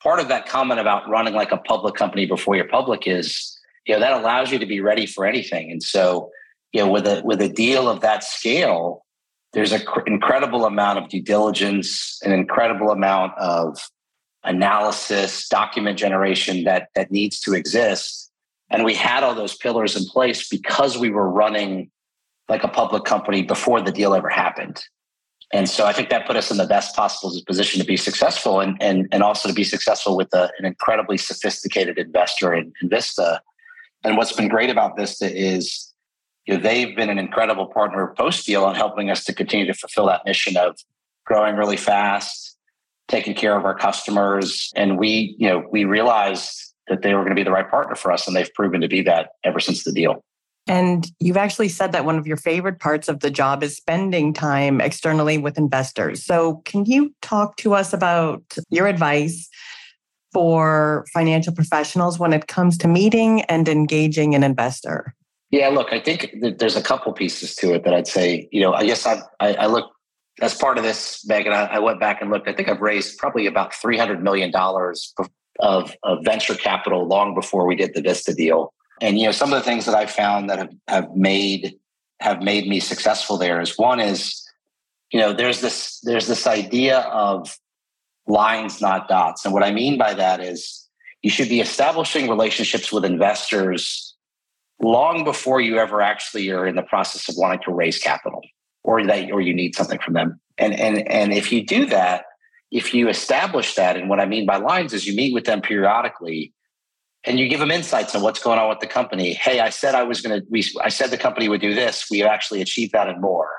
part 0.02 0.20
of 0.20 0.28
that 0.30 0.48
comment 0.48 0.80
about 0.80 1.08
running 1.10 1.34
like 1.34 1.52
a 1.52 1.58
public 1.58 1.96
company 1.96 2.26
before 2.26 2.56
you're 2.56 2.68
public 2.68 3.08
is, 3.08 3.58
you 3.86 3.94
know, 3.94 4.00
that 4.00 4.14
allows 4.14 4.52
you 4.52 4.60
to 4.60 4.66
be 4.66 4.80
ready 4.80 5.06
for 5.06 5.26
anything. 5.26 5.72
And 5.72 5.82
so, 5.82 6.30
you 6.72 6.84
know, 6.84 6.92
with 6.92 7.08
a 7.08 7.22
with 7.24 7.42
a 7.42 7.50
deal 7.50 7.90
of 7.90 8.02
that 8.02 8.24
scale, 8.24 9.06
there's 9.54 9.72
an 9.72 9.82
cr- 9.86 10.02
incredible 10.06 10.66
amount 10.66 11.00
of 11.00 11.10
due 11.10 11.22
diligence, 11.22 12.20
an 12.24 12.32
incredible 12.32 12.92
amount 12.92 13.34
of 13.38 13.78
analysis, 14.44 15.48
document 15.48 15.98
generation 15.98 16.64
that 16.64 16.90
that 16.96 17.12
needs 17.12 17.40
to 17.42 17.54
exist. 17.54 18.32
And 18.70 18.84
we 18.84 18.94
had 18.94 19.24
all 19.24 19.34
those 19.34 19.56
pillars 19.56 19.96
in 19.96 20.06
place 20.06 20.48
because 20.48 20.98
we 20.98 21.10
were 21.10 21.30
running 21.30 21.90
like 22.50 22.64
a 22.64 22.68
public 22.68 23.04
company 23.04 23.42
before 23.44 23.82
the 23.82 23.92
deal 23.92 24.14
ever 24.14 24.30
happened. 24.30 24.84
And 25.54 25.70
so 25.70 25.86
I 25.86 25.94
think 25.94 26.10
that 26.10 26.28
put 26.28 26.36
us 26.36 26.52
in 26.52 26.58
the 26.58 26.66
best 26.66 26.96
possible 26.96 27.34
position 27.46 27.80
to 27.80 27.86
be 27.86 27.96
successful 27.96 28.60
and, 28.60 28.78
and, 28.82 29.08
and 29.12 29.24
also 29.24 29.48
to 29.48 29.56
be 29.56 29.64
successful 29.64 30.18
with 30.18 30.34
a, 30.34 30.52
an 30.60 30.66
incredibly 30.66 31.18
sophisticated 31.18 31.98
investor 31.98 32.54
in, 32.54 32.74
in 32.82 32.90
Vista. 32.90 33.42
And 34.04 34.18
what's 34.18 34.34
been 34.34 34.50
great 34.50 34.70
about 34.70 34.98
Vista 34.98 35.34
is 35.34 35.94
you 36.46 36.56
know, 36.56 36.62
they've 36.62 36.96
been 36.96 37.10
an 37.10 37.20
incredible 37.20 37.68
partner 37.68 38.14
post 38.18 38.46
deal 38.46 38.64
on 38.64 38.76
helping 38.76 39.10
us 39.10 39.24
to 39.26 39.34
continue 39.34 39.66
to 39.66 39.74
fulfill 39.74 40.08
that 40.08 40.22
mission 40.26 40.58
of 40.58 40.78
growing 41.26 41.56
really 41.56 41.78
fast, 41.78 42.58
taking 43.08 43.34
care 43.34 43.58
of 43.58 43.66
our 43.66 43.76
customers. 43.76 44.72
And 44.76 44.98
we, 44.98 45.36
you 45.38 45.48
know, 45.48 45.66
we 45.70 45.84
realized 45.84 46.74
that 46.88 47.02
they 47.02 47.14
were 47.14 47.22
going 47.22 47.36
to 47.36 47.40
be 47.40 47.44
the 47.44 47.52
right 47.52 47.70
partner 47.70 47.96
for 47.96 48.12
us. 48.12 48.28
And 48.28 48.36
they've 48.36 48.54
proven 48.54 48.80
to 48.82 48.88
be 48.88 49.02
that 49.04 49.32
ever 49.44 49.60
since 49.60 49.84
the 49.84 49.92
deal. 49.92 50.24
And 50.68 51.10
you've 51.20 51.38
actually 51.38 51.70
said 51.70 51.92
that 51.94 52.06
one 52.06 52.18
of 52.18 52.28
your 52.28 52.38
favorite 52.38 52.80
parts 52.80 53.08
of 53.08 53.22
the 53.22 53.32
job 53.32 53.64
is 53.64 53.76
spending 53.76 54.34
time 54.34 54.82
externally 54.82 55.38
with 55.38 55.58
investors. 55.58 56.24
So, 56.26 56.56
can 56.66 56.86
you 56.86 57.14
talk 57.22 57.58
to 57.58 57.74
us 57.74 57.94
about 57.94 58.44
your 58.70 58.88
advice 58.88 59.50
for 60.34 61.06
financial 61.14 61.54
professionals 61.54 62.20
when 62.20 62.34
it 62.34 62.48
comes 62.48 62.78
to 62.80 62.88
meeting 62.88 63.42
and 63.44 63.68
engaging 63.70 64.36
an 64.36 64.44
investor? 64.44 65.14
Yeah, 65.50 65.70
look, 65.70 65.94
I 65.94 66.00
think 66.00 66.36
there's 66.42 66.76
a 66.76 66.82
couple 66.82 67.14
pieces 67.14 67.56
to 67.56 67.74
it 67.74 67.86
that 67.86 67.94
I'd 67.94 68.08
say, 68.08 68.50
you 68.52 68.62
know, 68.62 68.74
I 68.74 68.86
guess 68.86 69.06
I, 69.06 69.22
I, 69.40 69.54
I 69.54 69.66
look 69.68 69.90
as 70.42 70.54
part 70.54 70.78
of 70.78 70.84
this, 70.84 71.26
Megan, 71.28 71.54
I, 71.54 71.66
I, 71.66 71.80
went 71.80 72.00
back 72.00 72.22
and 72.22 72.30
looked. 72.30 72.48
I 72.48 72.54
think 72.54 72.70
I've 72.70 72.82
raised 72.82 73.18
probably 73.18 73.48
about 73.48 73.72
$300 73.72 74.22
million 74.22 74.52
of, 75.60 75.96
of 76.04 76.20
venture 76.24 76.54
capital 76.54 77.08
long 77.08 77.34
before 77.34 77.66
we 77.66 77.76
did 77.76 77.94
the 77.96 78.02
Vista 78.02 78.34
deal. 78.34 78.74
And 79.02 79.20
you 79.20 79.26
know, 79.26 79.32
some 79.32 79.54
of 79.54 79.60
the 79.60 79.66
things 79.66 79.86
that 79.86 79.96
I've 79.96 80.12
found 80.12 80.50
that 80.50 80.60
have, 80.60 80.74
have 80.88 81.16
made 81.16 81.78
have 82.20 82.42
made 82.42 82.68
me 82.68 82.80
successful 82.80 83.38
there 83.38 83.62
is 83.62 83.78
one 83.78 84.00
is, 84.00 84.44
you 85.12 85.20
know, 85.20 85.34
there's 85.34 85.62
this 85.62 86.00
there's 86.02 86.28
this 86.28 86.48
idea 86.48 87.00
of 87.00 87.58
lines, 88.28 88.82
not 88.82 89.08
dots. 89.08 89.46
And 89.46 89.54
what 89.54 89.64
I 89.64 89.72
mean 89.72 89.98
by 89.98 90.14
that 90.14 90.42
is 90.42 90.88
you 91.22 91.30
should 91.30 91.50
be 91.50 91.62
establishing 91.62 92.30
relationships 92.30 92.92
with 92.92 93.06
investors 93.06 94.16
long 94.82 95.24
before 95.24 95.62
you 95.62 95.78
ever 95.78 96.02
actually 96.02 96.50
are 96.50 96.68
in 96.68 96.76
the 96.76 96.84
process 96.84 97.30
of 97.30 97.36
wanting 97.38 97.60
to 97.64 97.74
raise 97.74 97.98
capital 97.98 98.42
or 98.84 99.04
that 99.06 99.32
or 99.32 99.42
you 99.42 99.54
need 99.54 99.76
something 99.76 100.00
from 100.00 100.14
them. 100.14 100.40
And 100.58 100.74
and 100.74 101.08
and 101.08 101.34
if 101.34 101.52
you 101.52 101.66
do 101.66 101.86
that, 101.88 102.26
if 102.72 102.94
you 102.94 103.10
establish 103.10 103.76
that, 103.76 103.96
and 103.96 104.10
what 104.10 104.20
I 104.20 104.26
mean 104.26 104.46
by 104.46 104.58
lines 104.58 104.94
is 104.94 105.08
you 105.08 105.16
meet 105.16 105.34
with 105.34 105.46
them 105.46 105.62
periodically 105.62 106.54
and 107.28 107.38
you 107.38 107.50
give 107.50 107.60
them 107.60 107.72
insights 107.72 108.16
on 108.16 108.22
what's 108.22 108.42
going 108.42 108.58
on 108.58 108.70
with 108.70 108.80
the 108.80 108.88
company. 108.88 109.34
Hey, 109.34 109.60
I 109.60 109.70
said 109.70 109.94
I 109.94 110.04
was 110.04 110.22
going 110.22 110.40
to, 110.40 110.48
we, 110.50 110.64
I 110.82 110.88
said 110.88 111.12
the 111.12 111.18
company 111.18 111.50
would 111.50 111.60
do 111.60 111.76
this. 111.76 112.08
We 112.10 112.24
actually 112.24 112.62
achieved 112.62 112.94
that 112.94 113.10
and 113.10 113.22
more. 113.22 113.50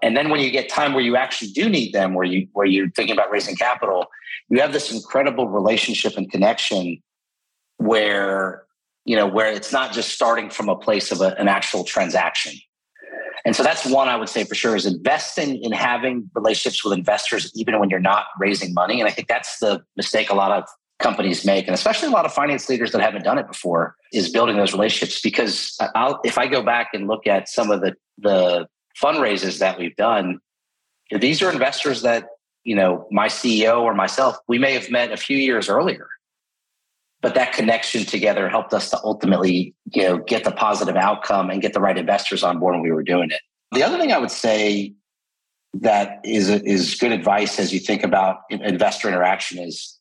And 0.00 0.16
then 0.16 0.30
when 0.30 0.40
you 0.40 0.50
get 0.50 0.68
time 0.68 0.92
where 0.92 1.02
you 1.02 1.16
actually 1.16 1.50
do 1.50 1.68
need 1.68 1.92
them, 1.92 2.14
where 2.14 2.26
you 2.26 2.46
where 2.52 2.66
you're 2.66 2.90
thinking 2.90 3.14
about 3.14 3.30
raising 3.30 3.56
capital, 3.56 4.06
you 4.48 4.60
have 4.60 4.72
this 4.72 4.92
incredible 4.92 5.48
relationship 5.48 6.16
and 6.16 6.30
connection 6.30 7.02
where 7.78 8.64
you 9.04 9.16
know 9.16 9.26
where 9.26 9.50
it's 9.50 9.72
not 9.72 9.92
just 9.92 10.10
starting 10.10 10.50
from 10.50 10.68
a 10.68 10.76
place 10.76 11.10
of 11.10 11.20
a, 11.20 11.38
an 11.40 11.48
actual 11.48 11.84
transaction. 11.84 12.52
And 13.46 13.56
so 13.56 13.62
that's 13.62 13.86
one 13.86 14.08
I 14.08 14.16
would 14.16 14.28
say 14.28 14.44
for 14.44 14.54
sure 14.54 14.76
is 14.76 14.84
investing 14.84 15.62
in 15.62 15.72
having 15.72 16.30
relationships 16.34 16.84
with 16.84 16.92
investors 16.92 17.50
even 17.54 17.78
when 17.78 17.88
you're 17.88 18.00
not 18.00 18.26
raising 18.38 18.74
money. 18.74 19.00
And 19.00 19.08
I 19.08 19.12
think 19.12 19.28
that's 19.28 19.58
the 19.58 19.82
mistake 19.96 20.28
a 20.28 20.34
lot 20.34 20.50
of 20.50 20.64
companies 21.04 21.44
make, 21.44 21.66
and 21.66 21.74
especially 21.74 22.08
a 22.08 22.10
lot 22.10 22.24
of 22.24 22.32
finance 22.32 22.68
leaders 22.68 22.92
that 22.92 23.02
haven't 23.02 23.24
done 23.24 23.38
it 23.38 23.46
before, 23.46 23.94
is 24.12 24.30
building 24.30 24.56
those 24.56 24.72
relationships. 24.72 25.20
Because 25.20 25.76
I'll, 25.94 26.18
if 26.24 26.38
I 26.38 26.46
go 26.46 26.62
back 26.62 26.88
and 26.94 27.06
look 27.06 27.26
at 27.26 27.48
some 27.48 27.70
of 27.70 27.82
the 27.82 27.94
the 28.18 28.66
fundraisers 29.02 29.58
that 29.58 29.78
we've 29.78 29.94
done, 29.96 30.40
these 31.10 31.42
are 31.42 31.52
investors 31.52 32.02
that 32.02 32.24
you 32.64 32.74
know 32.74 33.06
my 33.10 33.28
CEO 33.28 33.82
or 33.82 33.94
myself 33.94 34.38
we 34.48 34.58
may 34.58 34.72
have 34.72 34.90
met 34.90 35.12
a 35.12 35.16
few 35.16 35.36
years 35.36 35.68
earlier, 35.68 36.08
but 37.20 37.34
that 37.34 37.52
connection 37.52 38.04
together 38.04 38.48
helped 38.48 38.72
us 38.72 38.88
to 38.90 38.98
ultimately 39.04 39.74
you 39.92 40.02
know 40.02 40.18
get 40.18 40.42
the 40.44 40.52
positive 40.52 40.96
outcome 40.96 41.50
and 41.50 41.60
get 41.60 41.74
the 41.74 41.80
right 41.80 41.98
investors 41.98 42.42
on 42.42 42.58
board 42.58 42.74
when 42.74 42.82
we 42.82 42.90
were 42.90 43.04
doing 43.04 43.30
it. 43.30 43.40
The 43.72 43.82
other 43.82 43.98
thing 43.98 44.10
I 44.10 44.18
would 44.18 44.30
say 44.30 44.94
that 45.74 46.20
is 46.24 46.48
is 46.48 46.94
good 46.94 47.12
advice 47.12 47.58
as 47.58 47.74
you 47.74 47.80
think 47.80 48.02
about 48.02 48.38
investor 48.48 49.08
interaction 49.08 49.58
is 49.58 49.93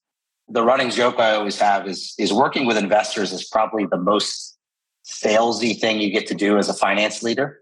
the 0.53 0.63
running 0.63 0.91
joke 0.91 1.19
I 1.19 1.31
always 1.31 1.59
have 1.59 1.87
is 1.87 2.13
is 2.19 2.31
working 2.31 2.65
with 2.67 2.77
investors 2.77 3.33
is 3.33 3.43
probably 3.43 3.85
the 3.85 3.97
most 3.97 4.55
salesy 5.03 5.77
thing 5.77 5.99
you 5.99 6.11
get 6.11 6.27
to 6.27 6.35
do 6.35 6.57
as 6.57 6.69
a 6.69 6.73
finance 6.73 7.23
leader. 7.23 7.61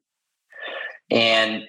And 1.10 1.64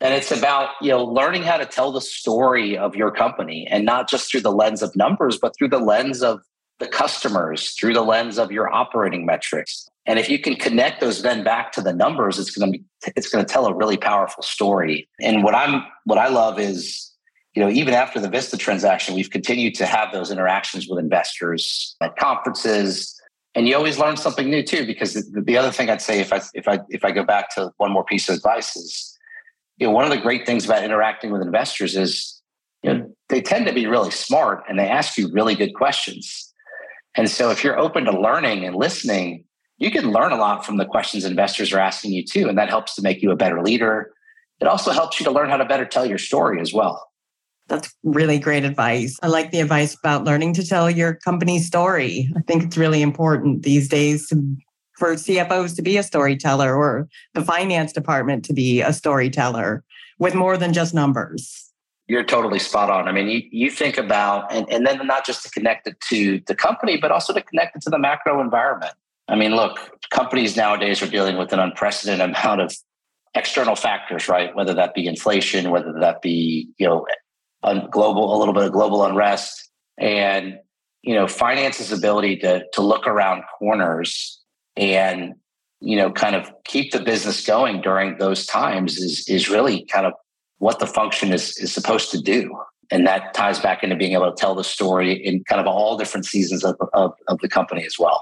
and 0.00 0.14
it's 0.14 0.32
about 0.32 0.70
you 0.80 0.88
know 0.88 1.04
learning 1.04 1.42
how 1.42 1.58
to 1.58 1.66
tell 1.66 1.92
the 1.92 2.00
story 2.00 2.76
of 2.76 2.96
your 2.96 3.10
company 3.10 3.68
and 3.70 3.84
not 3.84 4.08
just 4.08 4.30
through 4.30 4.40
the 4.40 4.50
lens 4.50 4.82
of 4.82 4.96
numbers 4.96 5.38
but 5.38 5.54
through 5.56 5.68
the 5.68 5.78
lens 5.78 6.22
of 6.22 6.40
the 6.80 6.88
customers 6.88 7.70
through 7.78 7.94
the 7.94 8.02
lens 8.02 8.36
of 8.38 8.50
your 8.50 8.72
operating 8.74 9.24
metrics 9.24 9.88
and 10.04 10.18
if 10.18 10.28
you 10.28 10.40
can 10.40 10.56
connect 10.56 11.00
those 11.00 11.22
then 11.22 11.44
back 11.44 11.70
to 11.70 11.80
the 11.80 11.92
numbers 11.92 12.40
it's 12.40 12.52
to 12.54 12.66
be 12.66 12.82
it's 13.14 13.30
to 13.30 13.44
tell 13.44 13.66
a 13.66 13.74
really 13.74 13.96
powerful 13.96 14.42
story 14.42 15.08
and 15.20 15.44
what 15.44 15.54
i'm 15.54 15.84
what 16.04 16.18
i 16.18 16.26
love 16.26 16.58
is 16.58 17.11
you 17.54 17.62
know, 17.62 17.68
even 17.68 17.92
after 17.92 18.18
the 18.18 18.30
Vista 18.30 18.56
transaction, 18.56 19.14
we've 19.14 19.30
continued 19.30 19.74
to 19.74 19.86
have 19.86 20.12
those 20.12 20.30
interactions 20.30 20.88
with 20.88 20.98
investors 20.98 21.96
at 22.00 22.16
conferences, 22.16 23.20
and 23.54 23.68
you 23.68 23.76
always 23.76 23.98
learn 23.98 24.16
something 24.16 24.48
new 24.48 24.62
too. 24.62 24.86
Because 24.86 25.14
the, 25.14 25.42
the 25.42 25.58
other 25.58 25.70
thing 25.70 25.90
I'd 25.90 26.00
say, 26.00 26.20
if 26.20 26.32
I 26.32 26.40
if 26.54 26.66
I 26.66 26.80
if 26.88 27.04
I 27.04 27.10
go 27.10 27.24
back 27.24 27.54
to 27.56 27.70
one 27.76 27.92
more 27.92 28.04
piece 28.04 28.28
of 28.28 28.36
advice, 28.36 28.74
is 28.76 29.18
you 29.76 29.86
know, 29.86 29.92
one 29.92 30.04
of 30.04 30.10
the 30.10 30.18
great 30.18 30.46
things 30.46 30.64
about 30.64 30.82
interacting 30.82 31.30
with 31.30 31.42
investors 31.42 31.94
is 31.94 32.40
you 32.82 32.94
know 32.94 33.14
they 33.28 33.42
tend 33.42 33.66
to 33.66 33.72
be 33.74 33.86
really 33.86 34.10
smart 34.10 34.64
and 34.68 34.78
they 34.78 34.88
ask 34.88 35.18
you 35.18 35.30
really 35.30 35.54
good 35.54 35.74
questions. 35.74 36.50
And 37.14 37.28
so, 37.28 37.50
if 37.50 37.62
you're 37.62 37.78
open 37.78 38.06
to 38.06 38.18
learning 38.18 38.64
and 38.64 38.74
listening, 38.74 39.44
you 39.76 39.90
can 39.90 40.10
learn 40.10 40.32
a 40.32 40.36
lot 40.36 40.64
from 40.64 40.78
the 40.78 40.86
questions 40.86 41.26
investors 41.26 41.70
are 41.74 41.80
asking 41.80 42.12
you 42.12 42.24
too, 42.24 42.48
and 42.48 42.56
that 42.56 42.70
helps 42.70 42.94
to 42.94 43.02
make 43.02 43.20
you 43.20 43.30
a 43.30 43.36
better 43.36 43.62
leader. 43.62 44.14
It 44.60 44.68
also 44.68 44.92
helps 44.92 45.20
you 45.20 45.24
to 45.24 45.30
learn 45.30 45.50
how 45.50 45.58
to 45.58 45.66
better 45.66 45.84
tell 45.84 46.06
your 46.06 46.18
story 46.18 46.58
as 46.58 46.72
well. 46.72 47.11
That's 47.72 47.90
really 48.04 48.38
great 48.38 48.64
advice. 48.66 49.18
I 49.22 49.28
like 49.28 49.50
the 49.50 49.60
advice 49.60 49.94
about 49.94 50.24
learning 50.24 50.52
to 50.54 50.66
tell 50.66 50.90
your 50.90 51.14
company 51.14 51.58
story. 51.58 52.30
I 52.36 52.40
think 52.40 52.64
it's 52.64 52.76
really 52.76 53.00
important 53.00 53.62
these 53.62 53.88
days 53.88 54.30
for 54.98 55.14
CFOs 55.14 55.74
to 55.76 55.82
be 55.82 55.96
a 55.96 56.02
storyteller 56.02 56.76
or 56.76 57.08
the 57.32 57.42
finance 57.42 57.94
department 57.94 58.44
to 58.44 58.52
be 58.52 58.82
a 58.82 58.92
storyteller 58.92 59.84
with 60.18 60.34
more 60.34 60.58
than 60.58 60.74
just 60.74 60.92
numbers. 60.92 61.72
You're 62.08 62.24
totally 62.24 62.58
spot 62.58 62.90
on. 62.90 63.08
I 63.08 63.12
mean, 63.12 63.28
you, 63.28 63.40
you 63.50 63.70
think 63.70 63.96
about, 63.96 64.52
and, 64.52 64.70
and 64.70 64.86
then 64.86 65.06
not 65.06 65.24
just 65.24 65.42
to 65.44 65.48
connect 65.48 65.86
it 65.86 65.98
to 66.10 66.42
the 66.46 66.54
company, 66.54 66.98
but 66.98 67.10
also 67.10 67.32
to 67.32 67.40
connect 67.40 67.76
it 67.76 67.82
to 67.84 67.90
the 67.90 67.98
macro 67.98 68.42
environment. 68.42 68.92
I 69.28 69.34
mean, 69.34 69.56
look, 69.56 69.78
companies 70.10 70.58
nowadays 70.58 71.00
are 71.00 71.08
dealing 71.08 71.38
with 71.38 71.54
an 71.54 71.58
unprecedented 71.58 72.36
amount 72.36 72.60
of 72.60 72.76
external 73.34 73.76
factors, 73.76 74.28
right? 74.28 74.54
Whether 74.54 74.74
that 74.74 74.92
be 74.92 75.06
inflation, 75.06 75.70
whether 75.70 75.94
that 76.00 76.20
be, 76.20 76.68
you 76.76 76.86
know, 76.86 77.06
un- 77.62 77.88
global, 77.90 78.36
a 78.36 78.38
little 78.38 78.54
bit 78.54 78.64
of 78.64 78.72
global 78.72 79.04
unrest 79.04 79.70
and, 79.98 80.58
you 81.02 81.14
know, 81.14 81.26
finance's 81.26 81.92
ability 81.92 82.36
to, 82.38 82.62
to 82.72 82.80
look 82.80 83.06
around 83.06 83.42
corners 83.58 84.40
and, 84.76 85.34
you 85.80 85.96
know, 85.96 86.10
kind 86.10 86.36
of 86.36 86.50
keep 86.64 86.92
the 86.92 87.00
business 87.00 87.44
going 87.44 87.80
during 87.80 88.18
those 88.18 88.46
times 88.46 88.96
is, 88.98 89.28
is 89.28 89.48
really 89.48 89.84
kind 89.86 90.06
of 90.06 90.12
what 90.58 90.78
the 90.78 90.86
function 90.86 91.32
is, 91.32 91.58
is 91.58 91.72
supposed 91.72 92.10
to 92.12 92.20
do. 92.20 92.56
And 92.90 93.06
that 93.06 93.34
ties 93.34 93.58
back 93.58 93.82
into 93.82 93.96
being 93.96 94.12
able 94.12 94.30
to 94.30 94.36
tell 94.36 94.54
the 94.54 94.64
story 94.64 95.12
in 95.12 95.42
kind 95.44 95.60
of 95.60 95.66
all 95.66 95.96
different 95.96 96.26
seasons 96.26 96.64
of, 96.64 96.76
of, 96.92 97.12
of 97.26 97.38
the 97.40 97.48
company 97.48 97.84
as 97.84 97.96
well. 97.98 98.20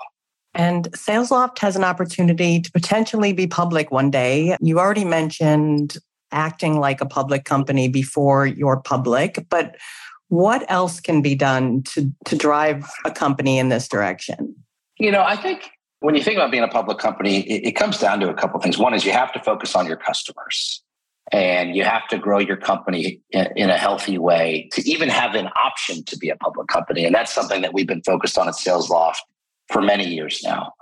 And 0.55 0.91
SalesLoft 0.93 1.59
has 1.59 1.77
an 1.77 1.85
opportunity 1.85 2.61
to 2.61 2.73
potentially 2.73 3.33
be 3.33 3.47
public 3.47 3.91
one 3.91 4.11
day. 4.11 4.57
You 4.61 4.79
already 4.79 5.05
mentioned 5.05 5.97
acting 6.33 6.79
like 6.79 7.01
a 7.01 7.07
public 7.07 7.45
company 7.45 7.89
before 7.89 8.47
you're 8.47 8.81
public, 8.81 9.47
but 9.49 9.77
what 10.29 10.65
else 10.71 11.01
can 11.01 11.23
be 11.23 11.35
done 11.35 11.83
to, 11.83 12.11
to 12.25 12.37
drive 12.37 12.89
a 13.05 13.11
company 13.11 13.59
in 13.59 13.69
this 13.69 13.89
direction? 13.89 14.55
You 14.99 15.11
know, 15.11 15.23
I 15.23 15.37
think 15.37 15.71
when 16.01 16.15
you 16.15 16.23
think 16.23 16.37
about 16.37 16.51
being 16.51 16.63
a 16.63 16.69
public 16.69 16.99
company, 16.99 17.41
it, 17.49 17.69
it 17.69 17.73
comes 17.73 17.99
down 17.99 18.21
to 18.21 18.29
a 18.29 18.35
couple 18.35 18.61
things. 18.61 18.79
One 18.79 18.95
is 18.95 19.05
you 19.05 19.13
have 19.13 19.33
to 19.33 19.41
focus 19.41 19.75
on 19.75 19.87
your 19.87 19.97
customers 19.97 20.83
and 21.33 21.77
you 21.77 21.85
have 21.85 22.07
to 22.09 22.19
grow 22.19 22.39
your 22.39 22.57
company 22.57 23.21
in, 23.31 23.49
in, 23.57 23.71
a 23.71 23.77
healthy 23.77 24.19
way 24.19 24.69
to 24.73 24.89
even 24.89 25.09
have 25.09 25.35
an 25.35 25.49
option 25.63 26.05
to 26.05 26.17
be 26.17 26.29
a 26.29 26.37
public 26.37 26.69
company. 26.69 27.05
And 27.05 27.15
that's 27.15 27.33
something 27.33 27.63
that 27.63 27.73
we've 27.73 27.87
been 27.87 28.03
focused 28.03 28.39
on 28.39 28.49
at 28.49 28.55
SalesLoft 28.55 29.17
for 29.69 29.81
many 29.81 30.07
years 30.07 30.41
now. 30.43 30.73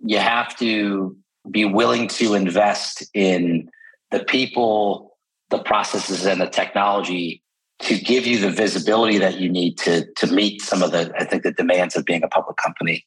You 0.00 0.18
have 0.18 0.56
to 0.58 1.16
be 1.50 1.64
willing 1.64 2.08
to 2.08 2.34
invest 2.34 3.04
in 3.14 3.70
the 4.14 4.24
people, 4.24 5.18
the 5.50 5.58
processes, 5.58 6.24
and 6.24 6.40
the 6.40 6.46
technology 6.46 7.42
to 7.80 7.98
give 7.98 8.24
you 8.24 8.38
the 8.38 8.50
visibility 8.50 9.18
that 9.18 9.40
you 9.40 9.48
need 9.48 9.76
to, 9.78 10.06
to 10.14 10.28
meet 10.28 10.62
some 10.62 10.82
of 10.82 10.92
the, 10.92 11.12
I 11.18 11.24
think, 11.24 11.42
the 11.42 11.50
demands 11.50 11.96
of 11.96 12.04
being 12.04 12.22
a 12.22 12.28
public 12.28 12.56
company. 12.56 13.04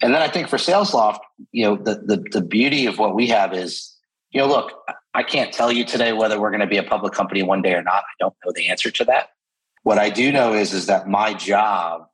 And 0.00 0.14
then 0.14 0.22
I 0.22 0.28
think 0.28 0.48
for 0.48 0.56
SalesLoft, 0.56 1.18
you 1.50 1.64
know, 1.64 1.76
the, 1.76 1.96
the, 1.96 2.24
the 2.30 2.40
beauty 2.40 2.86
of 2.86 2.98
what 2.98 3.14
we 3.14 3.26
have 3.28 3.52
is, 3.52 3.92
you 4.30 4.40
know, 4.40 4.46
look, 4.46 4.70
I 5.14 5.24
can't 5.24 5.52
tell 5.52 5.72
you 5.72 5.84
today 5.84 6.12
whether 6.12 6.40
we're 6.40 6.50
going 6.50 6.60
to 6.60 6.66
be 6.68 6.78
a 6.78 6.84
public 6.84 7.12
company 7.12 7.42
one 7.42 7.60
day 7.60 7.74
or 7.74 7.82
not. 7.82 8.04
I 8.04 8.14
don't 8.20 8.34
know 8.44 8.52
the 8.54 8.68
answer 8.68 8.90
to 8.92 9.04
that. 9.06 9.30
What 9.82 9.98
I 9.98 10.08
do 10.08 10.30
know 10.30 10.54
is, 10.54 10.72
is 10.72 10.86
that 10.86 11.08
my 11.08 11.34
job 11.34 12.06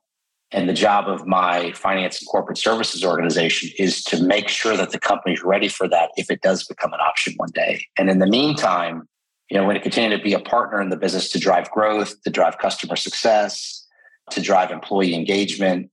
and 0.51 0.67
the 0.67 0.73
job 0.73 1.07
of 1.07 1.25
my 1.25 1.71
finance 1.73 2.19
and 2.19 2.27
corporate 2.27 2.57
services 2.57 3.05
organization 3.05 3.69
is 3.77 4.03
to 4.03 4.21
make 4.21 4.49
sure 4.49 4.75
that 4.75 4.91
the 4.91 4.99
company's 4.99 5.43
ready 5.43 5.69
for 5.69 5.87
that 5.87 6.11
if 6.17 6.29
it 6.29 6.41
does 6.41 6.65
become 6.65 6.93
an 6.93 6.99
option 6.99 7.33
one 7.37 7.51
day. 7.53 7.85
And 7.97 8.09
in 8.09 8.19
the 8.19 8.27
meantime, 8.27 9.07
you 9.49 9.57
know, 9.57 9.63
we're 9.63 9.73
going 9.73 9.77
to 9.77 9.81
continue 9.81 10.17
to 10.17 10.23
be 10.23 10.33
a 10.33 10.39
partner 10.39 10.81
in 10.81 10.89
the 10.89 10.97
business 10.97 11.29
to 11.31 11.39
drive 11.39 11.69
growth, 11.71 12.21
to 12.23 12.29
drive 12.29 12.57
customer 12.57 12.95
success, 12.95 13.85
to 14.31 14.41
drive 14.41 14.71
employee 14.71 15.13
engagement, 15.13 15.89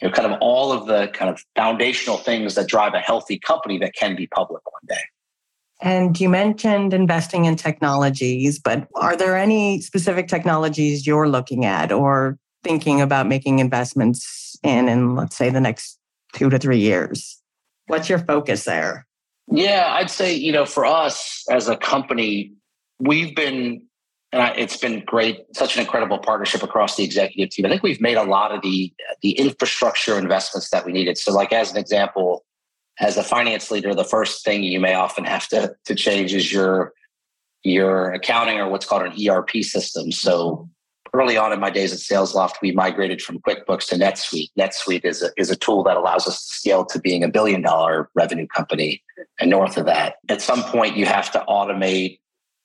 you 0.00 0.08
know, 0.08 0.14
kind 0.14 0.32
of 0.32 0.38
all 0.40 0.72
of 0.72 0.86
the 0.86 1.08
kind 1.08 1.30
of 1.30 1.42
foundational 1.56 2.16
things 2.16 2.54
that 2.54 2.68
drive 2.68 2.94
a 2.94 3.00
healthy 3.00 3.38
company 3.38 3.78
that 3.78 3.94
can 3.94 4.14
be 4.14 4.26
public 4.28 4.62
one 4.70 4.82
day. 4.88 5.02
And 5.82 6.18
you 6.18 6.28
mentioned 6.28 6.94
investing 6.94 7.44
in 7.44 7.56
technologies, 7.56 8.58
but 8.58 8.88
are 8.94 9.16
there 9.16 9.36
any 9.36 9.80
specific 9.82 10.26
technologies 10.28 11.06
you're 11.06 11.28
looking 11.28 11.64
at 11.64 11.92
or 11.92 12.38
thinking 12.66 13.00
about 13.00 13.26
making 13.26 13.58
investments 13.58 14.56
in 14.62 14.88
in 14.88 15.14
let's 15.14 15.36
say 15.36 15.50
the 15.50 15.60
next 15.60 15.98
two 16.34 16.50
to 16.50 16.58
three 16.58 16.78
years? 16.78 17.40
What's 17.86 18.08
your 18.08 18.18
focus 18.18 18.64
there? 18.64 19.06
Yeah 19.48 19.94
i'd 19.94 20.10
say 20.10 20.34
you 20.34 20.50
know 20.50 20.66
for 20.66 20.84
us 20.84 21.44
as 21.50 21.68
a 21.68 21.76
company 21.76 22.52
we've 22.98 23.34
been 23.34 23.82
and 24.32 24.42
I, 24.42 24.50
it's 24.50 24.76
been 24.76 25.04
great 25.04 25.44
such 25.54 25.76
an 25.76 25.82
incredible 25.82 26.18
partnership 26.18 26.62
across 26.62 26.96
the 26.96 27.04
executive 27.04 27.50
team. 27.50 27.64
I 27.64 27.68
think 27.68 27.82
we've 27.82 28.00
made 28.00 28.16
a 28.16 28.24
lot 28.24 28.52
of 28.52 28.60
the 28.62 28.92
the 29.22 29.32
infrastructure 29.32 30.18
investments 30.18 30.70
that 30.70 30.84
we 30.84 30.92
needed. 30.92 31.16
So 31.16 31.32
like 31.32 31.52
as 31.52 31.70
an 31.70 31.78
example 31.78 32.44
as 32.98 33.16
a 33.16 33.22
finance 33.22 33.70
leader 33.70 33.94
the 33.94 34.04
first 34.04 34.44
thing 34.44 34.62
you 34.62 34.80
may 34.80 34.94
often 34.94 35.24
have 35.24 35.46
to 35.48 35.74
to 35.84 35.94
change 35.94 36.34
is 36.34 36.52
your 36.52 36.92
your 37.62 38.12
accounting 38.12 38.58
or 38.58 38.68
what's 38.68 38.86
called 38.86 39.02
an 39.02 39.28
erp 39.28 39.50
system. 39.62 40.12
So 40.12 40.68
early 41.12 41.36
on 41.36 41.52
in 41.52 41.60
my 41.60 41.70
days 41.70 41.92
at 41.92 41.98
SalesLoft, 41.98 42.54
we 42.62 42.72
migrated 42.72 43.22
from 43.22 43.40
QuickBooks 43.40 43.88
to 43.88 43.96
NetSuite. 43.96 44.50
NetSuite 44.58 45.04
is 45.04 45.22
a, 45.22 45.30
is 45.36 45.50
a 45.50 45.56
tool 45.56 45.82
that 45.84 45.96
allows 45.96 46.26
us 46.26 46.46
to 46.46 46.54
scale 46.56 46.84
to 46.86 46.98
being 46.98 47.22
a 47.22 47.28
billion 47.28 47.62
dollar 47.62 48.08
revenue 48.14 48.46
company 48.46 49.02
and 49.40 49.50
north 49.50 49.76
of 49.76 49.86
that. 49.86 50.16
At 50.28 50.42
some 50.42 50.62
point, 50.64 50.96
you 50.96 51.06
have 51.06 51.30
to 51.32 51.44
automate 51.48 52.18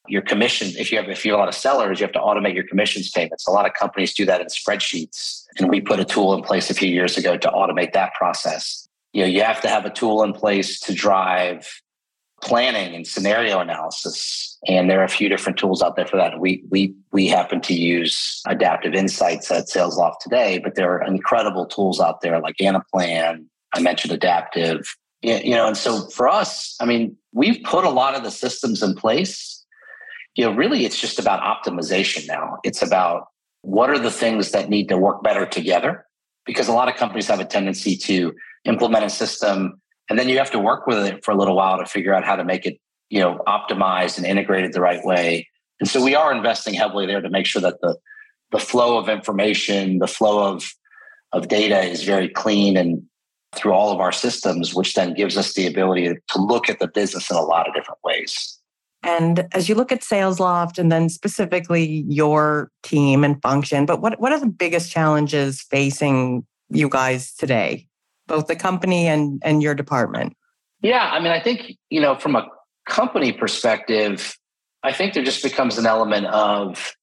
your 0.08 0.22
commission. 0.22 0.70
If 0.78 0.92
you 0.92 0.98
have 0.98 1.10
if 1.10 1.26
you 1.26 1.32
have 1.32 1.40
a 1.40 1.42
lot 1.42 1.50
of 1.50 1.56
sellers, 1.56 2.00
you 2.00 2.06
have 2.06 2.14
to 2.14 2.20
automate 2.20 2.56
your 2.56 2.68
commissions 2.68 3.12
payments. 3.12 3.48
A 3.48 3.52
lot 3.52 3.66
of 3.66 3.74
companies 3.74 4.14
do 4.14 4.26
that 4.26 4.42
in 4.42 4.48
spreadsheets, 4.48 5.46
and 5.58 5.70
we 5.70 5.80
put 5.80 6.00
a 6.00 6.06
tool 6.06 6.34
in 6.34 6.42
place 6.42 6.70
a 6.70 6.74
few 6.74 6.90
years 6.90 7.18
ago 7.18 7.38
to 7.38 7.48
automate 7.50 7.94
that 7.94 8.14
process. 8.16 8.88
You 9.14 9.22
know, 9.22 9.28
you 9.28 9.44
have 9.44 9.62
to 9.62 9.68
have 9.68 9.86
a 9.86 9.90
tool 9.90 10.24
in 10.24 10.34
place 10.34 10.80
to 10.82 10.94
drive 10.94 11.82
planning 12.42 12.96
and 12.96 13.08
scenario 13.08 13.60
analysis 13.60 14.52
and 14.68 14.90
there 14.90 15.00
are 15.00 15.06
a 15.06 15.10
few 15.10 15.28
different 15.28 15.58
tools 15.58 15.82
out 15.82 15.96
there 15.96 16.06
for 16.06 16.18
that. 16.18 16.40
We 16.40 16.64
we 16.70 16.94
we 17.12 17.28
happen 17.28 17.62
to 17.62 17.74
use 17.74 18.42
Adaptive 18.48 18.94
Insights 18.94 19.50
at 19.50 19.66
SalesLoft 19.66 20.20
today, 20.20 20.60
but 20.60 20.76
there 20.76 20.92
are 20.92 21.04
incredible 21.04 21.66
tools 21.66 22.00
out 22.00 22.22
there 22.22 22.40
like 22.40 22.58
Anaplan. 22.58 23.46
I 23.74 23.82
mentioned 23.82 24.14
Adaptive. 24.14 24.86
You 25.24 25.52
know, 25.52 25.68
and 25.68 25.78
so 25.78 26.08
for 26.10 26.28
us, 26.28 26.76
I 26.80 26.86
mean, 26.86 27.16
we've 27.32 27.62
put 27.64 27.86
a 27.86 27.90
lot 27.90 28.16
of 28.16 28.24
the 28.24 28.32
systems 28.32 28.82
in 28.82 28.96
place. 28.96 29.64
You 30.36 30.46
know, 30.46 30.56
really, 30.56 30.84
it's 30.84 31.00
just 31.00 31.20
about 31.20 31.42
optimization 31.42 32.28
now. 32.28 32.58
It's 32.64 32.82
about 32.82 33.28
what 33.62 33.92
are 33.92 34.00
the 34.00 34.10
things 34.10 34.52
that 34.52 34.70
need 34.70 34.90
to 34.90 34.98
work 34.98 35.22
better 35.22 35.46
together, 35.46 36.06
because 36.46 36.68
a 36.68 36.74
lot 36.74 36.88
of 36.88 36.96
companies 36.96 37.28
have 37.28 37.40
a 37.40 37.46
tendency 37.46 37.96
to 37.98 38.34
implement 38.66 39.06
a 39.06 39.10
system 39.10 39.81
and 40.12 40.20
then 40.20 40.28
you 40.28 40.38
have 40.38 40.52
to 40.52 40.60
work 40.60 40.88
with 40.88 41.06
it 41.06 41.24
for 41.24 41.32
a 41.32 41.38
little 41.38 41.56
while 41.56 41.78
to 41.78 41.86
figure 41.86 42.14
out 42.14 42.26
how 42.26 42.36
to 42.36 42.44
make 42.44 42.66
it 42.66 42.78
you 43.10 43.22
know 43.22 43.42
optimized 43.48 44.18
and 44.18 44.28
integrated 44.28 44.74
the 44.74 44.82
right 44.82 45.04
way. 45.06 45.48
And 45.80 45.90
so 45.90 46.04
we 46.04 46.16
are 46.16 46.34
investing 46.34 46.74
heavily 46.74 47.06
there 47.06 47.22
to 47.22 47.30
make 47.30 47.46
sure 47.46 47.62
that 47.62 47.80
the 47.82 47.96
the 48.52 48.60
flow 48.60 48.98
of 48.98 49.08
information 49.08 50.00
the 50.00 50.08
flow 50.08 50.54
of 50.54 50.70
of 51.32 51.48
data 51.48 51.80
is 51.80 52.04
very 52.04 52.28
clean 52.28 52.76
and 52.76 53.02
through 53.56 53.72
all 53.72 53.94
of 53.94 54.02
our 54.02 54.12
systems 54.12 54.76
which 54.76 54.96
then 54.96 55.14
gives 55.14 55.38
us 55.38 55.54
the 55.54 55.66
ability 55.66 56.14
to 56.28 56.42
look 56.42 56.70
at 56.70 56.80
the 56.80 56.90
business 56.90 57.32
in 57.32 57.38
a 57.38 57.42
lot 57.42 57.70
of 57.70 57.74
different 57.74 58.00
ways. 58.04 58.58
And 59.04 59.48
as 59.54 59.70
you 59.70 59.76
look 59.76 59.94
at 59.94 60.02
SalesLoft 60.02 60.78
and 60.78 60.92
then 60.92 61.08
specifically 61.08 62.04
your 62.08 62.70
team 62.84 63.24
and 63.24 63.42
function, 63.42 63.86
but 63.86 64.02
what, 64.02 64.20
what 64.20 64.32
are 64.32 64.40
the 64.40 64.46
biggest 64.46 64.92
challenges 64.92 65.62
facing 65.62 66.46
you 66.70 66.88
guys 66.88 67.34
today, 67.34 67.88
both 68.28 68.48
the 68.48 68.56
company 68.56 69.08
and, 69.08 69.42
and 69.44 69.62
your 69.62 69.76
department? 69.76 70.36
Yeah, 70.82 71.10
I 71.12 71.20
mean, 71.20 71.32
I 71.32 71.40
think, 71.40 71.78
you 71.90 72.02
know, 72.02 72.16
from 72.16 72.36
a 72.36 72.48
company 72.88 73.32
perspective, 73.32 74.36
I 74.84 74.92
think 74.92 75.14
there 75.14 75.24
just 75.24 75.44
becomes 75.44 75.78
an 75.78 75.86
element 75.86 76.26
of 76.28 76.96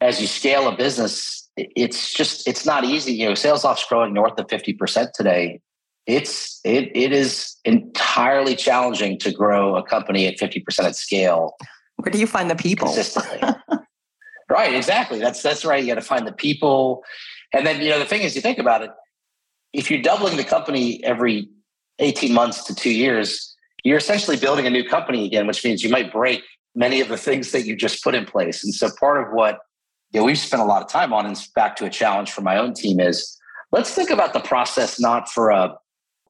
as 0.00 0.20
you 0.20 0.26
scale 0.26 0.66
a 0.66 0.76
business, 0.76 1.48
it's 1.56 2.12
just 2.12 2.48
it's 2.48 2.64
not 2.64 2.84
easy. 2.84 3.12
You 3.12 3.26
know, 3.26 3.32
SalesLoft's 3.32 3.86
growing 3.86 4.14
north 4.14 4.38
of 4.38 4.46
50% 4.46 5.12
today. 5.12 5.60
It's 6.06 6.60
it 6.64 6.90
it 6.94 7.12
is 7.12 7.56
entirely 7.64 8.56
challenging 8.56 9.18
to 9.18 9.30
grow 9.30 9.76
a 9.76 9.82
company 9.82 10.26
at 10.26 10.38
50% 10.38 10.84
at 10.84 10.96
scale. 10.96 11.54
Where 11.96 12.10
do 12.10 12.18
you 12.18 12.26
find 12.26 12.50
the 12.50 12.56
people? 12.56 12.88
Consistently. 12.88 13.40
right, 14.48 14.74
exactly. 14.74 15.18
That's 15.18 15.42
that's 15.42 15.64
right. 15.64 15.82
You 15.82 15.88
got 15.88 16.00
to 16.00 16.06
find 16.06 16.26
the 16.26 16.32
people. 16.32 17.04
And 17.52 17.66
then, 17.66 17.82
you 17.82 17.90
know, 17.90 17.98
the 17.98 18.06
thing 18.06 18.22
is 18.22 18.34
you 18.34 18.40
think 18.40 18.58
about 18.58 18.82
it, 18.82 18.90
if 19.72 19.90
you're 19.90 20.02
doubling 20.02 20.36
the 20.36 20.44
company 20.44 21.02
every 21.04 21.48
18 21.98 22.32
months 22.32 22.64
to 22.64 22.74
two 22.74 22.92
years, 22.92 23.54
you're 23.84 23.98
essentially 23.98 24.36
building 24.36 24.66
a 24.66 24.70
new 24.70 24.84
company 24.84 25.24
again, 25.26 25.46
which 25.46 25.64
means 25.64 25.82
you 25.82 25.90
might 25.90 26.12
break 26.12 26.42
many 26.74 27.00
of 27.00 27.08
the 27.08 27.16
things 27.16 27.52
that 27.52 27.66
you 27.66 27.76
just 27.76 28.02
put 28.02 28.14
in 28.14 28.24
place. 28.24 28.64
And 28.64 28.74
so 28.74 28.88
part 28.98 29.22
of 29.22 29.32
what 29.32 29.60
you 30.12 30.20
know, 30.20 30.26
we've 30.26 30.38
spent 30.38 30.62
a 30.62 30.66
lot 30.66 30.82
of 30.82 30.88
time 30.88 31.12
on, 31.12 31.26
and 31.26 31.38
back 31.54 31.76
to 31.76 31.84
a 31.84 31.90
challenge 31.90 32.32
for 32.32 32.42
my 32.42 32.56
own 32.56 32.74
team, 32.74 33.00
is 33.00 33.38
let's 33.70 33.92
think 33.92 34.10
about 34.10 34.32
the 34.32 34.40
process 34.40 34.98
not 34.98 35.28
for 35.28 35.50
a 35.50 35.76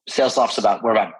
SalesLoft's 0.09 0.57
about 0.57 0.83
we're 0.83 0.91
about 0.91 1.13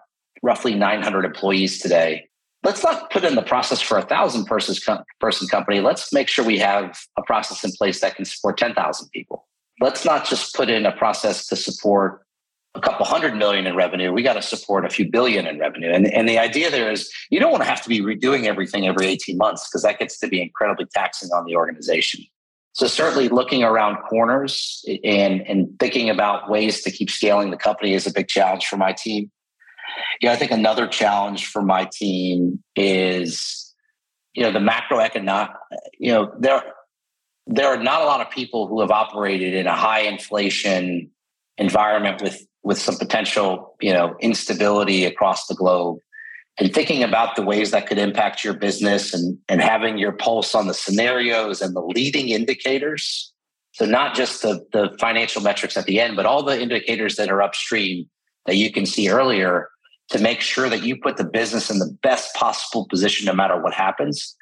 roughly 0.43 0.73
900 0.73 1.25
employees 1.25 1.79
today. 1.79 2.27
Let's 2.63 2.83
not 2.83 3.09
put 3.09 3.23
in 3.23 3.35
the 3.35 3.41
process 3.41 3.81
for 3.81 3.97
a 3.97 4.03
thousand 4.03 4.45
person 4.45 5.47
company. 5.47 5.81
Let's 5.81 6.13
make 6.13 6.27
sure 6.27 6.45
we 6.45 6.59
have 6.59 6.99
a 7.17 7.23
process 7.23 7.63
in 7.63 7.71
place 7.71 8.01
that 8.01 8.15
can 8.15 8.25
support 8.25 8.57
10,000 8.57 9.09
people. 9.09 9.47
Let's 9.81 10.05
not 10.05 10.25
just 10.25 10.55
put 10.55 10.69
in 10.69 10.85
a 10.85 10.91
process 10.91 11.47
to 11.47 11.55
support 11.55 12.21
a 12.73 12.79
couple 12.79 13.05
hundred 13.05 13.35
million 13.35 13.67
in 13.67 13.75
revenue, 13.75 14.13
we 14.13 14.23
got 14.23 14.33
to 14.33 14.41
support 14.41 14.85
a 14.85 14.89
few 14.89 15.09
billion 15.09 15.45
in 15.45 15.59
revenue. 15.59 15.91
And, 15.91 16.07
and 16.13 16.29
the 16.29 16.39
idea 16.39 16.71
there 16.71 16.89
is 16.89 17.11
you 17.29 17.39
don't 17.39 17.51
want 17.51 17.63
to 17.63 17.69
have 17.69 17.81
to 17.81 17.89
be 17.89 17.99
redoing 17.99 18.45
everything 18.45 18.87
every 18.87 19.07
18 19.07 19.37
months 19.37 19.67
because 19.67 19.81
that 19.81 19.99
gets 19.99 20.17
to 20.19 20.27
be 20.27 20.41
incredibly 20.41 20.85
taxing 20.85 21.29
on 21.31 21.43
the 21.45 21.55
organization. 21.57 22.23
So 22.73 22.87
certainly 22.87 23.27
looking 23.27 23.63
around 23.63 23.97
corners 24.07 24.85
and, 25.03 25.41
and 25.41 25.77
thinking 25.79 26.09
about 26.09 26.49
ways 26.49 26.81
to 26.83 26.91
keep 26.91 27.09
scaling 27.09 27.51
the 27.51 27.57
company 27.57 27.93
is 27.93 28.07
a 28.07 28.13
big 28.13 28.29
challenge 28.29 28.67
for 28.67 28.77
my 28.77 28.93
team. 28.93 29.29
Yeah, 30.21 30.31
I 30.31 30.37
think 30.37 30.51
another 30.51 30.87
challenge 30.87 31.47
for 31.47 31.61
my 31.61 31.89
team 31.91 32.63
is 32.77 33.71
you 34.33 34.43
know, 34.43 34.51
the 34.51 34.59
macroeconomic, 34.59 35.53
you 35.99 36.11
know, 36.11 36.33
there, 36.39 36.63
there 37.47 37.67
are 37.67 37.81
not 37.81 38.01
a 38.01 38.05
lot 38.05 38.21
of 38.21 38.29
people 38.29 38.67
who 38.67 38.81
have 38.81 38.91
operated 38.91 39.53
in 39.53 39.67
a 39.67 39.75
high 39.75 40.01
inflation 40.01 41.09
environment 41.57 42.21
with, 42.21 42.45
with 42.63 42.77
some 42.77 42.97
potential, 42.97 43.75
you 43.81 43.93
know, 43.93 44.15
instability 44.19 45.05
across 45.05 45.47
the 45.47 45.55
globe 45.55 45.99
and 46.57 46.73
thinking 46.73 47.03
about 47.03 47.35
the 47.35 47.41
ways 47.41 47.71
that 47.71 47.87
could 47.87 47.97
impact 47.97 48.43
your 48.43 48.53
business 48.53 49.13
and, 49.13 49.37
and 49.49 49.61
having 49.61 49.97
your 49.97 50.11
pulse 50.11 50.53
on 50.53 50.67
the 50.67 50.73
scenarios 50.73 51.61
and 51.61 51.75
the 51.75 51.81
leading 51.81 52.29
indicators. 52.29 53.33
So 53.73 53.85
not 53.85 54.15
just 54.15 54.41
the, 54.41 54.65
the 54.73 54.95
financial 54.99 55.41
metrics 55.41 55.77
at 55.77 55.85
the 55.85 55.99
end, 55.99 56.15
but 56.15 56.25
all 56.25 56.43
the 56.43 56.61
indicators 56.61 57.15
that 57.15 57.29
are 57.29 57.41
upstream 57.41 58.09
that 58.45 58.57
you 58.57 58.71
can 58.71 58.85
see 58.85 59.09
earlier 59.09 59.69
to 60.09 60.19
make 60.19 60.41
sure 60.41 60.69
that 60.69 60.83
you 60.83 60.97
put 60.97 61.17
the 61.17 61.23
business 61.23 61.69
in 61.69 61.79
the 61.79 61.97
best 62.03 62.35
possible 62.35 62.85
position 62.89 63.25
no 63.25 63.33
matter 63.33 63.61
what 63.61 63.73
happens. 63.73 64.35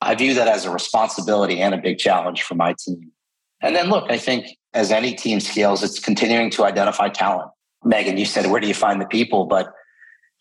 I 0.00 0.14
view 0.14 0.34
that 0.34 0.48
as 0.48 0.64
a 0.64 0.70
responsibility 0.70 1.60
and 1.60 1.74
a 1.74 1.78
big 1.78 1.98
challenge 1.98 2.42
for 2.42 2.54
my 2.54 2.74
team. 2.78 3.12
And 3.60 3.74
then 3.74 3.90
look, 3.90 4.10
I 4.10 4.18
think 4.18 4.46
as 4.74 4.92
any 4.92 5.14
team 5.14 5.40
scales, 5.40 5.82
it's 5.82 5.98
continuing 5.98 6.50
to 6.50 6.64
identify 6.64 7.08
talent. 7.08 7.50
Megan, 7.84 8.16
you 8.16 8.24
said, 8.24 8.46
where 8.46 8.60
do 8.60 8.68
you 8.68 8.74
find 8.74 9.00
the 9.00 9.06
people? 9.06 9.46
But 9.46 9.72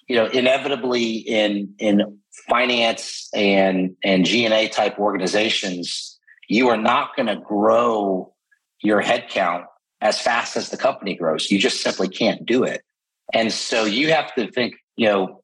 you 0.07 0.15
know, 0.15 0.27
inevitably 0.27 1.15
in 1.15 1.73
in 1.79 2.19
finance 2.47 3.29
and 3.33 3.95
and 4.03 4.25
G&A 4.25 4.69
type 4.69 4.97
organizations, 4.99 6.17
you 6.47 6.69
are 6.69 6.77
not 6.77 7.15
going 7.15 7.27
to 7.27 7.35
grow 7.35 8.33
your 8.81 9.01
headcount 9.01 9.65
as 10.01 10.21
fast 10.21 10.55
as 10.55 10.69
the 10.69 10.77
company 10.77 11.15
grows. 11.15 11.51
You 11.51 11.59
just 11.59 11.81
simply 11.81 12.07
can't 12.07 12.45
do 12.45 12.63
it. 12.63 12.81
And 13.33 13.51
so 13.51 13.83
you 13.85 14.13
have 14.13 14.33
to 14.35 14.49
think, 14.51 14.75
you 14.95 15.07
know, 15.07 15.36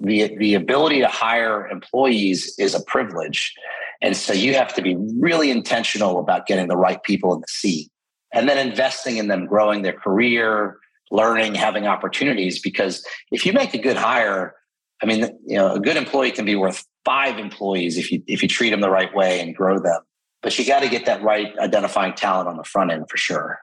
the 0.00 0.36
the 0.36 0.54
ability 0.54 1.00
to 1.00 1.08
hire 1.08 1.66
employees 1.68 2.54
is 2.58 2.74
a 2.74 2.82
privilege. 2.84 3.54
And 4.02 4.16
so 4.16 4.32
you 4.32 4.54
have 4.54 4.74
to 4.74 4.82
be 4.82 4.96
really 5.18 5.50
intentional 5.50 6.18
about 6.18 6.46
getting 6.46 6.68
the 6.68 6.76
right 6.76 7.02
people 7.02 7.32
in 7.34 7.40
the 7.40 7.46
seat 7.48 7.90
and 8.32 8.48
then 8.48 8.58
investing 8.58 9.16
in 9.16 9.28
them 9.28 9.46
growing 9.46 9.82
their 9.82 9.94
career, 9.94 10.78
learning, 11.10 11.54
having 11.54 11.86
opportunities. 11.86 12.60
Because 12.60 13.04
if 13.30 13.46
you 13.46 13.52
make 13.52 13.72
a 13.72 13.78
good 13.78 13.96
hire, 13.96 14.54
I 15.02 15.06
mean, 15.06 15.20
you 15.46 15.56
know, 15.56 15.72
a 15.72 15.80
good 15.80 15.96
employee 15.96 16.30
can 16.30 16.44
be 16.44 16.56
worth 16.56 16.84
five 17.04 17.38
employees 17.38 17.96
if 17.96 18.12
you 18.12 18.22
if 18.26 18.42
you 18.42 18.48
treat 18.48 18.70
them 18.70 18.80
the 18.80 18.90
right 18.90 19.14
way 19.14 19.40
and 19.40 19.54
grow 19.54 19.78
them. 19.78 20.00
But 20.42 20.58
you 20.58 20.66
got 20.66 20.80
to 20.80 20.88
get 20.88 21.06
that 21.06 21.22
right 21.22 21.56
identifying 21.58 22.14
talent 22.14 22.48
on 22.48 22.56
the 22.56 22.64
front 22.64 22.92
end 22.92 23.06
for 23.10 23.16
sure. 23.16 23.58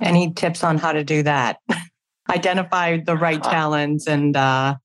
Any 0.00 0.32
tips 0.32 0.64
on 0.64 0.78
how 0.78 0.92
to 0.92 1.04
do 1.04 1.22
that? 1.22 1.58
Identify 2.30 2.98
the 2.98 3.16
right 3.16 3.44
uh, 3.44 3.50
talents 3.50 4.06
and 4.06 4.36
uh 4.36 4.76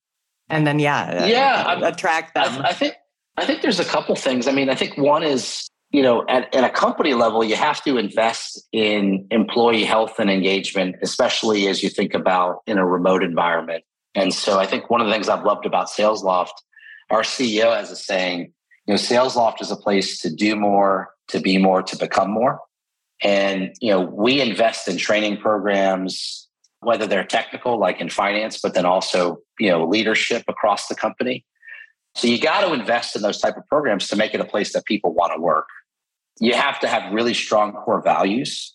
and 0.49 0.65
then 0.65 0.79
yeah, 0.79 1.25
yeah, 1.25 1.63
uh, 1.65 1.89
attract 1.89 2.35
them. 2.35 2.61
I, 2.61 2.69
I 2.69 2.73
think 2.73 2.95
I 3.37 3.45
think 3.45 3.61
there's 3.61 3.79
a 3.79 3.85
couple 3.85 4.15
things. 4.15 4.47
I 4.47 4.51
mean, 4.51 4.69
I 4.69 4.75
think 4.75 4.97
one 4.97 5.23
is 5.23 5.69
you 5.95 6.01
know, 6.01 6.25
at, 6.27 6.53
at 6.53 6.65
a 6.65 6.69
company 6.69 7.13
level, 7.13 7.41
you 7.41 7.55
have 7.55 7.81
to 7.85 7.97
invest 7.97 8.67
in 8.73 9.25
employee 9.31 9.85
health 9.85 10.19
and 10.19 10.29
engagement, 10.29 10.97
especially 11.01 11.67
as 11.67 11.83
you 11.83 11.89
think 11.89 12.13
about 12.13 12.63
in 12.67 12.77
a 12.77 12.85
remote 12.85 13.23
environment. 13.23 13.85
And 14.13 14.33
so 14.33 14.59
I 14.59 14.65
think 14.65 14.89
one 14.89 14.99
of 14.99 15.07
the 15.07 15.13
things 15.13 15.29
I've 15.29 15.45
loved 15.45 15.65
about 15.65 15.87
SalesLoft, 15.87 16.51
our 17.09 17.21
CEO 17.21 17.73
has 17.73 17.91
a 17.91 17.95
saying, 17.95 18.51
you 18.87 18.93
know, 18.93 18.95
SalesLoft 18.95 19.61
is 19.61 19.71
a 19.71 19.77
place 19.77 20.19
to 20.19 20.29
do 20.29 20.57
more, 20.57 21.11
to 21.29 21.39
be 21.39 21.57
more, 21.57 21.81
to 21.83 21.97
become 21.97 22.29
more. 22.29 22.59
And, 23.23 23.73
you 23.79 23.91
know, 23.91 24.01
we 24.01 24.41
invest 24.41 24.89
in 24.89 24.97
training 24.97 25.37
programs, 25.37 26.44
whether 26.85 27.07
they're 27.07 27.25
technical, 27.25 27.77
like 27.77 27.99
in 27.99 28.09
finance, 28.09 28.59
but 28.61 28.73
then 28.73 28.85
also, 28.85 29.39
you 29.59 29.69
know, 29.69 29.85
leadership 29.85 30.43
across 30.47 30.87
the 30.87 30.95
company. 30.95 31.45
So 32.15 32.27
you 32.27 32.39
got 32.39 32.61
to 32.61 32.73
invest 32.73 33.15
in 33.15 33.21
those 33.21 33.39
type 33.39 33.57
of 33.57 33.67
programs 33.67 34.07
to 34.07 34.15
make 34.15 34.33
it 34.33 34.39
a 34.39 34.45
place 34.45 34.71
that 34.73 34.85
people 34.85 35.13
want 35.13 35.33
to 35.35 35.41
work 35.41 35.67
you 36.39 36.53
have 36.53 36.79
to 36.79 36.87
have 36.87 37.13
really 37.13 37.33
strong 37.33 37.73
core 37.73 38.01
values. 38.01 38.73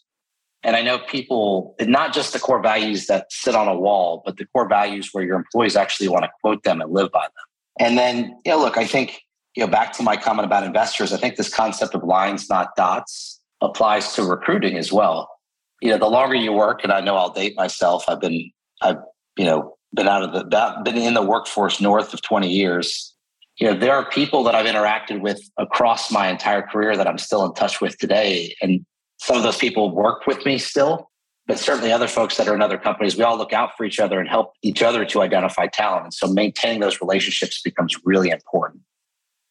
And 0.63 0.77
I 0.77 0.83
know 0.83 0.99
people, 0.99 1.75
not 1.81 2.13
just 2.13 2.33
the 2.33 2.39
core 2.39 2.63
values 2.63 3.07
that 3.07 3.33
sit 3.33 3.55
on 3.55 3.67
a 3.67 3.79
wall, 3.79 4.23
but 4.25 4.37
the 4.37 4.47
core 4.47 4.69
values 4.69 5.11
where 5.13 5.25
your 5.25 5.37
employees 5.37 5.77
actually 5.77 6.09
want 6.09 6.25
to 6.25 6.31
quote 6.43 6.63
them 6.65 6.81
and 6.81 6.93
live 6.93 7.11
by 7.13 7.23
them. 7.23 7.31
And 7.79 7.99
then, 7.99 8.39
you 8.45 8.53
know, 8.53 8.59
look, 8.59 8.77
I 8.77 8.85
think, 8.85 9.23
you 9.57 9.65
know, 9.65 9.71
back 9.71 9.93
to 9.95 10.03
my 10.03 10.17
comment 10.17 10.45
about 10.45 10.65
investors, 10.65 11.13
I 11.13 11.17
think 11.17 11.37
this 11.37 11.53
concept 11.53 11.95
of 11.95 12.05
lines, 12.05 12.51
not 12.51 12.77
dots, 12.77 13.41
applies 13.63 14.13
to 14.15 14.23
recruiting 14.23 14.77
as 14.77 14.93
well. 14.93 15.31
You 15.81 15.91
know, 15.91 15.99
the 15.99 16.09
longer 16.09 16.35
you 16.35 16.53
work, 16.53 16.81
and 16.83 16.93
I 16.93 17.01
know 17.01 17.17
I'll 17.17 17.33
date 17.33 17.57
myself, 17.57 18.05
I've 18.09 18.21
been, 18.21 18.51
I've, 18.83 18.99
you 19.37 19.45
know, 19.47 19.77
been 19.95 20.09
out 20.09 20.23
of 20.23 20.33
the, 20.33 20.83
been 20.85 20.97
in 20.97 21.15
the 21.15 21.23
workforce 21.23 21.81
north 21.81 22.15
of 22.15 22.23
20 22.23 22.49
years. 22.49 23.15
You 23.57 23.67
know 23.67 23.79
there 23.79 23.93
are 23.93 24.09
people 24.09 24.43
that 24.45 24.55
i've 24.55 24.65
interacted 24.65 25.21
with 25.21 25.39
across 25.59 26.11
my 26.11 26.29
entire 26.29 26.63
career 26.63 26.97
that 26.97 27.07
i'm 27.07 27.19
still 27.19 27.45
in 27.45 27.53
touch 27.53 27.79
with 27.79 27.99
today 27.99 28.57
and 28.63 28.87
some 29.19 29.37
of 29.37 29.43
those 29.43 29.59
people 29.59 29.95
work 29.95 30.27
with 30.27 30.47
me 30.47 30.57
still 30.57 31.11
but 31.47 31.59
certainly 31.59 31.93
other 31.93 32.09
folks 32.09 32.39
that 32.39 32.49
are 32.49 32.55
in 32.55 32.63
other 32.63 32.79
companies 32.79 33.19
we 33.19 33.23
all 33.23 33.37
look 33.37 33.53
out 33.53 33.77
for 33.77 33.85
each 33.85 34.01
other 34.01 34.19
and 34.19 34.31
help 34.31 34.53
each 34.63 34.83
other 34.83 35.05
to 35.05 35.21
identify 35.21 35.67
talent 35.67 36.05
and 36.05 36.15
so 36.15 36.27
maintaining 36.27 36.81
those 36.81 37.03
relationships 37.03 37.61
becomes 37.61 37.95
really 38.03 38.31
important. 38.31 38.81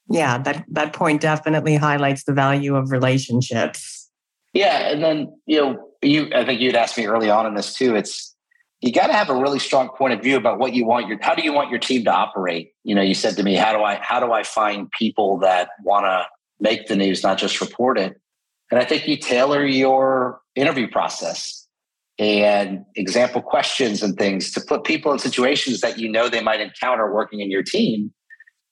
Yeah 0.10 0.40
that 0.40 0.66
that 0.70 0.94
point 0.94 1.22
definitely 1.22 1.76
highlights 1.76 2.24
the 2.24 2.34
value 2.34 2.76
of 2.76 2.92
relationships 2.92 3.99
yeah 4.54 4.90
and 4.90 5.04
then 5.04 5.34
you 5.46 5.60
know 5.60 5.90
you 6.02 6.30
i 6.36 6.46
think 6.46 6.60
you'd 6.60 6.76
asked 6.76 6.98
me 6.98 7.06
early 7.06 7.30
on 7.30 7.46
in 7.46 7.56
this 7.56 7.74
too 7.74 7.96
it's 7.96 8.36
you 8.82 8.94
got 8.94 9.08
to 9.08 9.14
have 9.14 9.30
a 9.30 9.36
really 9.36 9.60
strong 9.60 9.90
point 9.90 10.14
of 10.14 10.22
view 10.22 10.38
about 10.38 10.58
what 10.58 10.74
you 10.74 10.86
want 10.86 11.08
your 11.08 11.18
how 11.22 11.36
do 11.36 11.44
you 11.44 11.54
want 11.54 11.70
your 11.70 11.80
team 11.80 12.06
to 12.06 12.12
operate? 12.12 12.72
You 12.84 12.96
know 12.96 13.02
you 13.02 13.14
said 13.14 13.36
to 13.38 13.44
me 13.44 13.56
how 13.56 13.74
do 13.74 13.84
i 13.84 13.96
how 13.96 14.20
do 14.20 14.32
i 14.32 14.44
find 14.44 14.90
people 14.92 15.40
that 15.40 15.70
want 15.84 16.06
to 16.06 16.28
make 16.60 16.88
the 16.88 16.96
news 16.96 17.24
not 17.24 17.38
just 17.38 17.60
report 17.62 17.98
it? 17.98 18.20
And 18.72 18.80
i 18.80 18.86
think 18.86 19.08
you 19.08 19.18
tailor 19.18 19.66
your 19.66 20.42
interview 20.56 20.90
process 20.90 21.68
and 22.20 22.86
example 22.96 23.42
questions 23.42 24.04
and 24.04 24.18
things 24.18 24.52
to 24.52 24.62
put 24.62 24.84
people 24.84 25.12
in 25.14 25.20
situations 25.20 25.80
that 25.80 25.98
you 25.98 26.12
know 26.12 26.28
they 26.28 26.42
might 26.42 26.60
encounter 26.60 27.14
working 27.14 27.40
in 27.40 27.50
your 27.50 27.64
team. 27.64 28.14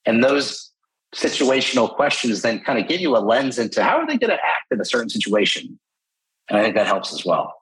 And 0.04 0.22
those 0.22 0.67
situational 1.14 1.94
questions 1.94 2.42
then 2.42 2.60
kind 2.60 2.78
of 2.78 2.86
give 2.86 3.00
you 3.00 3.16
a 3.16 3.18
lens 3.18 3.58
into 3.58 3.82
how 3.82 3.96
are 3.98 4.06
they 4.06 4.18
going 4.18 4.30
to 4.30 4.44
act 4.44 4.66
in 4.70 4.80
a 4.80 4.84
certain 4.84 5.08
situation 5.08 5.78
and 6.48 6.58
i 6.58 6.62
think 6.62 6.74
that 6.74 6.86
helps 6.86 7.12
as 7.12 7.24
well 7.24 7.58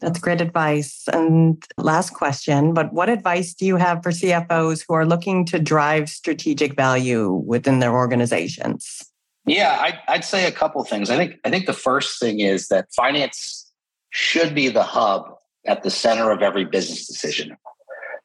that's 0.00 0.18
great 0.18 0.40
advice. 0.40 1.04
And 1.12 1.62
last 1.78 2.10
question, 2.10 2.74
but 2.74 2.92
what 2.92 3.08
advice 3.08 3.54
do 3.54 3.64
you 3.64 3.76
have 3.76 4.02
for 4.02 4.10
CFOs 4.10 4.84
who 4.86 4.94
are 4.94 5.06
looking 5.06 5.46
to 5.46 5.58
drive 5.58 6.10
strategic 6.10 6.74
value 6.74 7.32
within 7.32 7.78
their 7.78 7.94
organizations? 7.94 9.02
Yeah, 9.46 9.78
I'd, 9.80 9.98
I'd 10.08 10.24
say 10.24 10.46
a 10.46 10.52
couple 10.52 10.82
things. 10.84 11.08
I 11.08 11.16
think 11.16 11.36
I 11.44 11.50
think 11.50 11.66
the 11.66 11.72
first 11.72 12.18
thing 12.20 12.40
is 12.40 12.68
that 12.68 12.92
finance 12.94 13.72
should 14.10 14.54
be 14.54 14.68
the 14.68 14.82
hub 14.82 15.34
at 15.66 15.82
the 15.82 15.90
center 15.90 16.30
of 16.30 16.42
every 16.42 16.64
business 16.64 17.06
decision. 17.06 17.56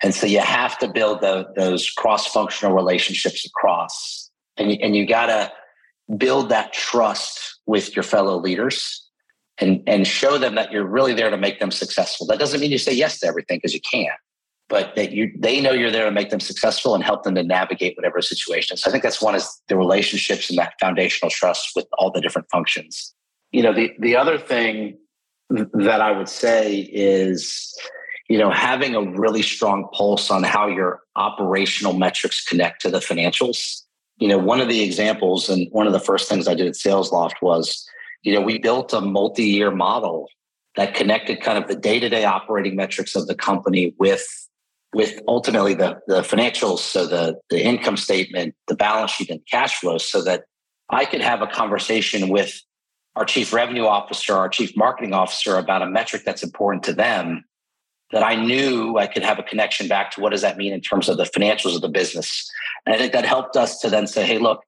And 0.04 0.16
so 0.16 0.26
you 0.26 0.40
have 0.40 0.80
to 0.80 0.88
build 0.88 1.22
the, 1.22 1.46
those 1.56 1.92
cross-functional 1.92 2.74
relationships 2.74 3.46
across, 3.46 4.31
and 4.62 4.72
you, 4.72 4.78
and 4.82 4.96
you 4.96 5.06
got 5.06 5.28
to 5.28 5.52
build 6.18 6.50
that 6.50 6.74
trust 6.74 7.60
with 7.66 7.96
your 7.96 8.04
fellow 8.04 8.38
leaders 8.38 9.08
and, 9.58 9.82
and 9.88 10.08
show 10.08 10.38
them 10.38 10.56
that 10.56 10.72
you're 10.72 10.86
really 10.86 11.14
there 11.14 11.30
to 11.30 11.38
make 11.38 11.60
them 11.60 11.72
successful. 11.72 12.26
That 12.28 12.40
doesn't 12.40 12.60
mean 12.60 12.72
you 12.72 12.78
say 12.78 12.94
yes 12.94 13.20
to 13.20 13.28
everything 13.28 13.58
because 13.58 13.74
you 13.74 13.82
can't, 13.82 14.18
but 14.70 14.96
that 14.96 15.12
you 15.12 15.32
they 15.38 15.62
know 15.62 15.72
you're 15.72 15.92
there 15.92 16.06
to 16.06 16.12
make 16.12 16.30
them 16.30 16.40
successful 16.40 16.96
and 16.96 17.04
help 17.04 17.24
them 17.24 17.36
to 17.36 17.44
navigate 17.44 17.96
whatever 17.96 18.22
situation. 18.22 18.78
So 18.78 18.90
I 18.90 18.92
think 18.92 19.04
that's 19.04 19.22
one 19.22 19.36
is 19.36 19.62
the 19.68 19.78
relationships 19.78 20.50
and 20.50 20.58
that 20.60 20.74
foundational 20.80 21.30
trust 21.30 21.72
with 21.76 21.86
all 21.98 22.12
the 22.12 22.22
different 22.22 22.50
functions. 22.52 23.14
You 23.52 23.64
know, 23.64 23.74
the 23.74 23.92
the 24.00 24.16
other 24.16 24.38
thing 24.38 24.98
that 25.50 26.02
I 26.02 26.12
would 26.12 26.30
say 26.30 26.90
is, 26.92 27.78
you 28.30 28.38
know, 28.38 28.50
having 28.50 28.96
a 28.96 29.02
really 29.02 29.42
strong 29.42 29.90
pulse 29.94 30.32
on 30.32 30.44
how 30.44 30.68
your 30.68 31.02
operational 31.16 31.94
metrics 31.94 32.44
connect 32.44 32.82
to 32.82 32.90
the 32.90 33.00
financials. 33.00 33.84
You 34.22 34.30
know, 34.30 34.38
one 34.38 34.62
of 34.62 34.70
the 34.70 34.82
examples 34.82 35.50
and 35.50 35.68
one 35.72 35.88
of 35.88 35.94
the 35.94 36.00
first 36.00 36.30
things 36.30 36.48
I 36.48 36.54
did 36.54 36.68
at 36.68 36.76
SalesLoft 36.76 37.42
was 37.42 37.86
you 38.24 38.34
know, 38.34 38.42
we 38.42 38.60
built 38.60 38.94
a 38.94 39.02
multi-year 39.02 39.72
model 39.72 40.28
that 40.76 40.94
connected 40.94 41.42
kind 41.42 41.58
of 41.58 41.68
the 41.68 41.76
day-to-day 41.76 42.24
operating 42.24 42.76
metrics 42.76 43.16
of 43.16 43.28
the 43.28 43.36
company 43.36 43.94
with 43.98 44.26
with 44.94 45.22
ultimately 45.26 45.74
the, 45.74 45.98
the 46.08 46.20
financials, 46.22 46.80
so 46.80 47.08
the, 47.08 47.40
the 47.50 47.64
income 47.64 47.96
statement, 47.96 48.54
the 48.68 48.76
balance 48.76 49.12
sheet, 49.12 49.30
and 49.30 49.40
cash 49.50 49.80
flows, 49.80 50.06
so 50.06 50.22
that 50.22 50.44
I 50.90 51.06
could 51.06 51.22
have 51.22 51.42
a 51.42 51.48
conversation 51.48 52.28
with 52.28 52.62
our 53.16 53.24
chief 53.24 53.54
revenue 53.54 53.86
officer, 53.86 54.34
our 54.34 54.50
chief 54.50 54.76
marketing 54.76 55.14
officer 55.14 55.56
about 55.56 55.82
a 55.82 55.86
metric 55.86 56.24
that's 56.26 56.44
important 56.44 56.84
to 56.84 56.94
them 56.94 57.46
that 58.12 58.24
I 58.24 58.36
knew 58.36 58.98
I 58.98 59.08
could 59.08 59.24
have 59.24 59.40
a 59.40 59.44
connection 59.44 59.88
back 59.88 60.12
to 60.12 60.22
what 60.22 60.32
does 60.32 60.42
that 60.42 60.58
mean 60.58 60.74
in 60.74 60.82
terms 60.82 61.08
of 61.08 61.18
the 61.18 61.24
financials 61.24 61.76
of 61.76 61.82
the 61.82 61.90
business. 61.90 62.50
And 62.86 62.94
I 62.94 62.98
think 62.98 63.14
that 63.14 63.26
helped 63.26 63.56
us 63.56 63.80
to 63.80 63.90
then 63.90 64.08
say, 64.08 64.26
hey, 64.26 64.38
look, 64.38 64.64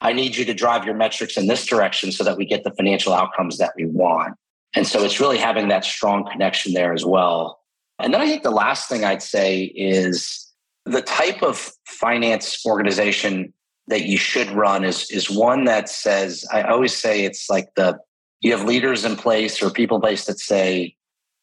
I 0.00 0.12
need 0.12 0.36
you 0.36 0.44
to 0.44 0.54
drive 0.54 0.84
your 0.84 0.94
metrics 0.94 1.36
in 1.36 1.46
this 1.46 1.64
direction 1.64 2.12
so 2.12 2.24
that 2.24 2.36
we 2.36 2.44
get 2.44 2.64
the 2.64 2.72
financial 2.72 3.12
outcomes 3.12 3.58
that 3.58 3.72
we 3.76 3.86
want. 3.86 4.34
And 4.74 4.86
so 4.86 5.04
it's 5.04 5.20
really 5.20 5.38
having 5.38 5.68
that 5.68 5.84
strong 5.84 6.28
connection 6.30 6.74
there 6.74 6.92
as 6.92 7.04
well. 7.04 7.60
And 7.98 8.12
then 8.12 8.20
I 8.20 8.26
think 8.26 8.42
the 8.42 8.50
last 8.50 8.88
thing 8.88 9.04
I'd 9.04 9.22
say 9.22 9.64
is 9.64 10.50
the 10.84 11.02
type 11.02 11.42
of 11.42 11.72
finance 11.86 12.64
organization 12.66 13.52
that 13.86 14.06
you 14.06 14.16
should 14.16 14.50
run 14.50 14.84
is 14.84 15.10
is 15.10 15.30
one 15.30 15.64
that 15.64 15.88
says 15.88 16.44
I 16.52 16.62
always 16.62 16.96
say 16.96 17.24
it's 17.24 17.50
like 17.50 17.74
the 17.74 17.98
you 18.40 18.52
have 18.56 18.64
leaders 18.64 19.04
in 19.04 19.16
place 19.16 19.62
or 19.62 19.70
people 19.70 19.96
in 19.96 20.00
place 20.00 20.24
that 20.26 20.38
say 20.38 20.96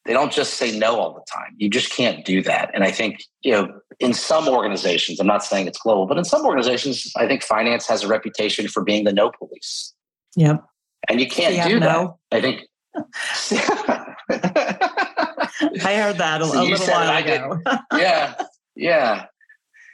they 0.06 0.14
don't 0.14 0.32
just 0.32 0.56
say 0.56 0.78
no 0.78 1.00
all 1.00 1.14
the 1.14 1.24
time. 1.32 1.56
You 1.58 1.70
just 1.70 1.92
can't 1.92 2.26
do 2.26 2.42
that. 2.44 2.72
And 2.74 2.84
I 2.84 2.92
think, 2.92 3.24
you 3.42 3.52
know, 3.52 3.80
in 4.00 4.14
some 4.14 4.48
organizations, 4.48 5.20
I'm 5.20 5.28
not 5.28 5.44
saying 5.44 5.68
it's 5.68 5.78
global, 5.78 6.08
but 6.08 6.18
in 6.18 6.24
some 6.24 6.46
organizations, 6.46 7.12
I 7.18 7.28
think 7.28 7.44
finance 7.44 7.88
has 7.88 8.04
a 8.04 8.08
reputation 8.08 8.68
for 8.68 8.84
being 8.84 9.04
the 9.04 9.14
no 9.14 9.32
police. 9.38 9.94
Yep. 10.36 10.64
And 11.10 11.20
you 11.20 11.28
can't 11.28 11.56
yeah, 11.56 11.68
do 11.68 11.80
no. 11.80 12.18
that. 12.32 12.38
I 12.38 12.42
think. 12.42 12.62
I 15.84 15.96
heard 15.96 16.18
that 16.18 16.42
a, 16.42 16.46
so 16.46 16.62
a 16.62 16.64
little 16.64 16.88
while 16.88 17.24
ago. 17.24 17.62
yeah. 17.98 18.36
Yeah. 18.76 19.26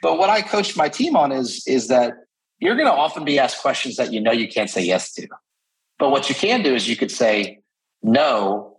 But 0.02 0.18
what 0.18 0.30
I 0.30 0.42
coach 0.42 0.76
my 0.76 0.88
team 0.88 1.16
on 1.16 1.32
is, 1.32 1.64
is 1.66 1.88
that 1.88 2.14
you're 2.58 2.76
going 2.76 2.86
to 2.86 2.92
often 2.92 3.24
be 3.24 3.38
asked 3.38 3.60
questions 3.60 3.96
that 3.96 4.12
you 4.12 4.20
know 4.20 4.32
you 4.32 4.48
can't 4.48 4.70
say 4.70 4.82
yes 4.82 5.12
to. 5.14 5.26
But 5.98 6.10
what 6.10 6.28
you 6.28 6.34
can 6.34 6.62
do 6.62 6.74
is 6.74 6.88
you 6.88 6.96
could 6.96 7.10
say 7.10 7.60
no, 8.02 8.78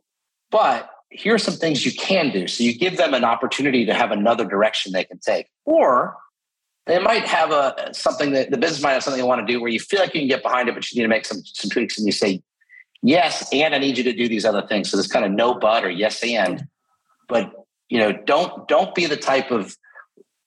but 0.52 0.90
here 1.10 1.36
are 1.36 1.40
some 1.40 1.56
things 1.56 1.86
you 1.86 1.94
can 1.94 2.32
do. 2.32 2.48
So 2.48 2.64
you 2.64 2.78
give 2.78 2.98
them 2.98 3.14
an 3.14 3.24
opportunity 3.24 3.86
to 3.86 3.94
have 3.94 4.12
another 4.12 4.46
direction 4.46 4.92
they 4.92 5.04
can 5.04 5.20
take. 5.20 5.48
Or 5.66 6.18
they 6.86 7.00
might 7.00 7.28
have 7.28 7.52
a 7.52 7.90
something 7.94 8.32
that 8.32 8.52
the 8.52 8.58
business 8.58 8.82
might 8.82 8.94
have 8.94 9.04
something 9.04 9.22
they 9.22 9.28
want 9.28 9.46
to 9.46 9.52
do 9.52 9.62
where 9.62 9.70
you 9.70 9.80
feel 9.80 10.00
like 10.00 10.14
you 10.14 10.22
can 10.22 10.28
get 10.28 10.44
behind 10.44 10.70
it, 10.70 10.76
but 10.76 10.90
you 10.92 11.00
need 11.00 11.04
to 11.04 11.10
make 11.10 11.26
some 11.26 11.42
some 11.44 11.70
tweaks 11.70 11.98
and 11.98 12.06
you 12.06 12.14
say, 12.14 12.42
yes, 13.02 13.48
and 13.54 13.76
I 13.76 13.78
need 13.78 13.98
you 13.98 14.04
to 14.06 14.14
do 14.14 14.28
these 14.28 14.46
other 14.46 14.66
things. 14.66 14.90
So 14.90 14.98
there's 14.98 15.08
kind 15.08 15.26
of 15.26 15.32
no 15.32 15.54
but 15.54 15.84
or 15.84 15.90
yes 15.90 16.24
and. 16.24 16.68
But 17.28 17.52
you 17.90 18.00
know, 18.00 18.12
don't 18.12 18.68
don't 18.68 18.96
be 18.96 19.06
the 19.06 19.18
type 19.18 19.52
of 19.52 19.76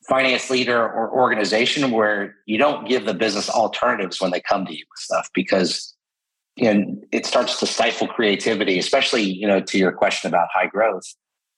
finance 0.09 0.51
leader 0.51 0.83
or 0.83 1.11
organization 1.11 1.91
where 1.91 2.35
you 2.47 2.59
don't 2.59 2.89
give 2.89 3.05
the 3.05 3.15
business 3.15 3.51
alternatives 3.51 4.21
when 4.21 4.31
they 4.31 4.41
come 4.41 4.67
to 4.67 4.75
you 4.75 4.85
with 4.91 4.99
stuff 4.99 5.29
because 5.35 5.90
know, 6.63 6.97
it 7.13 7.27
starts 7.27 7.59
to 7.61 7.67
stifle 7.67 8.07
creativity, 8.07 8.79
especially, 8.79 9.23
you 9.23 9.47
know, 9.47 9.61
to 9.61 9.79
your 9.79 9.93
question 9.93 10.29
about 10.29 10.49
high 10.53 10.67
growth. 10.67 11.05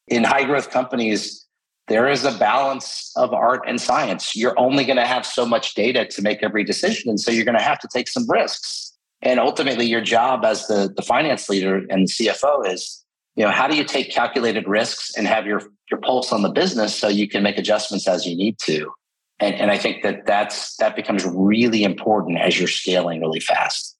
In 0.08 0.24
high 0.24 0.44
growth 0.44 0.70
companies, 0.70 1.46
there 1.88 2.08
is 2.08 2.24
a 2.24 2.32
balance 2.38 3.12
of 3.16 3.32
art 3.32 3.62
and 3.66 3.80
science. 3.80 4.36
You're 4.36 4.58
only 4.58 4.84
going 4.84 4.96
to 4.96 5.06
have 5.06 5.26
so 5.26 5.44
much 5.44 5.74
data 5.74 6.06
to 6.06 6.22
make 6.22 6.42
every 6.42 6.64
decision. 6.64 7.10
And 7.10 7.18
so 7.18 7.30
you're 7.30 7.44
going 7.44 7.58
to 7.58 7.62
have 7.62 7.80
to 7.80 7.88
take 7.92 8.08
some 8.08 8.28
risks. 8.30 8.92
And 9.20 9.38
ultimately, 9.38 9.86
your 9.86 10.00
job 10.00 10.44
as 10.44 10.66
the, 10.66 10.92
the 10.94 11.02
finance 11.02 11.48
leader 11.48 11.76
and 11.90 12.08
CFO 12.08 12.68
is, 12.72 13.04
you 13.36 13.44
know, 13.44 13.50
how 13.50 13.68
do 13.68 13.76
you 13.76 13.84
take 13.84 14.10
calculated 14.10 14.68
risks 14.68 15.12
and 15.16 15.26
have 15.26 15.46
your, 15.46 15.62
your 15.90 16.00
pulse 16.00 16.32
on 16.32 16.42
the 16.42 16.50
business 16.50 16.94
so 16.94 17.08
you 17.08 17.28
can 17.28 17.42
make 17.42 17.56
adjustments 17.56 18.06
as 18.06 18.26
you 18.26 18.36
need 18.36 18.58
to? 18.60 18.92
And, 19.38 19.54
and 19.54 19.70
I 19.70 19.78
think 19.78 20.02
that 20.02 20.26
that's, 20.26 20.76
that 20.76 20.94
becomes 20.94 21.24
really 21.24 21.82
important 21.82 22.38
as 22.38 22.58
you're 22.58 22.68
scaling 22.68 23.20
really 23.20 23.40
fast. 23.40 23.96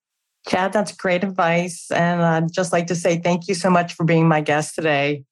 Chad, 0.48 0.72
that's 0.72 0.92
great 0.92 1.22
advice. 1.22 1.90
And 1.90 2.22
I'd 2.22 2.52
just 2.52 2.72
like 2.72 2.86
to 2.88 2.94
say 2.94 3.18
thank 3.18 3.48
you 3.48 3.54
so 3.54 3.70
much 3.70 3.94
for 3.94 4.04
being 4.04 4.28
my 4.28 4.40
guest 4.40 4.74
today. 4.74 5.24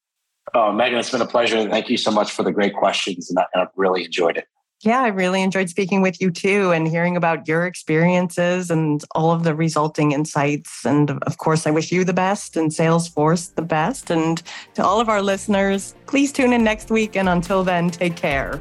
Oh, 0.55 0.73
Megan, 0.73 0.99
it's 0.99 1.11
been 1.11 1.21
a 1.21 1.27
pleasure. 1.27 1.69
Thank 1.69 1.91
you 1.91 1.97
so 1.97 2.11
much 2.11 2.33
for 2.33 2.43
the 2.43 2.53
great 2.53 2.75
questions. 2.75 3.31
And 3.31 3.39
I, 3.39 3.59
have 3.59 3.69
really 3.77 4.05
enjoyed 4.05 4.37
it. 4.37 4.47
Yeah, 4.83 5.03
I 5.03 5.09
really 5.09 5.43
enjoyed 5.43 5.69
speaking 5.69 6.01
with 6.01 6.23
you 6.23 6.31
too 6.31 6.73
and 6.73 6.89
hearing 6.89 7.15
about 7.15 7.47
your 7.47 7.67
experiences 7.67 8.71
and 8.71 9.05
all 9.15 9.31
of 9.31 9.45
the 9.45 9.55
resulting 9.55 10.13
insights. 10.13 10.87
And 10.87 11.11
of 11.11 11.37
course, 11.37 11.67
I 11.67 11.71
wish 11.71 11.93
you 11.93 12.03
the 12.03 12.15
best 12.15 12.57
and 12.57 12.71
SalesLoft 12.71 13.57
the 13.57 13.63
best. 13.63 14.11
And 14.11 14.43
to 14.75 14.85
all 14.85 14.99
of 14.99 15.11
our 15.11 15.21
listeners, 15.21 15.95
please 16.07 16.33
tune 16.33 16.55
in 16.55 16.65
next 16.65 16.91
week. 16.91 17.15
And 17.15 17.29
until 17.29 17.63
then, 17.63 17.91
take 17.91 18.17
care. 18.17 18.61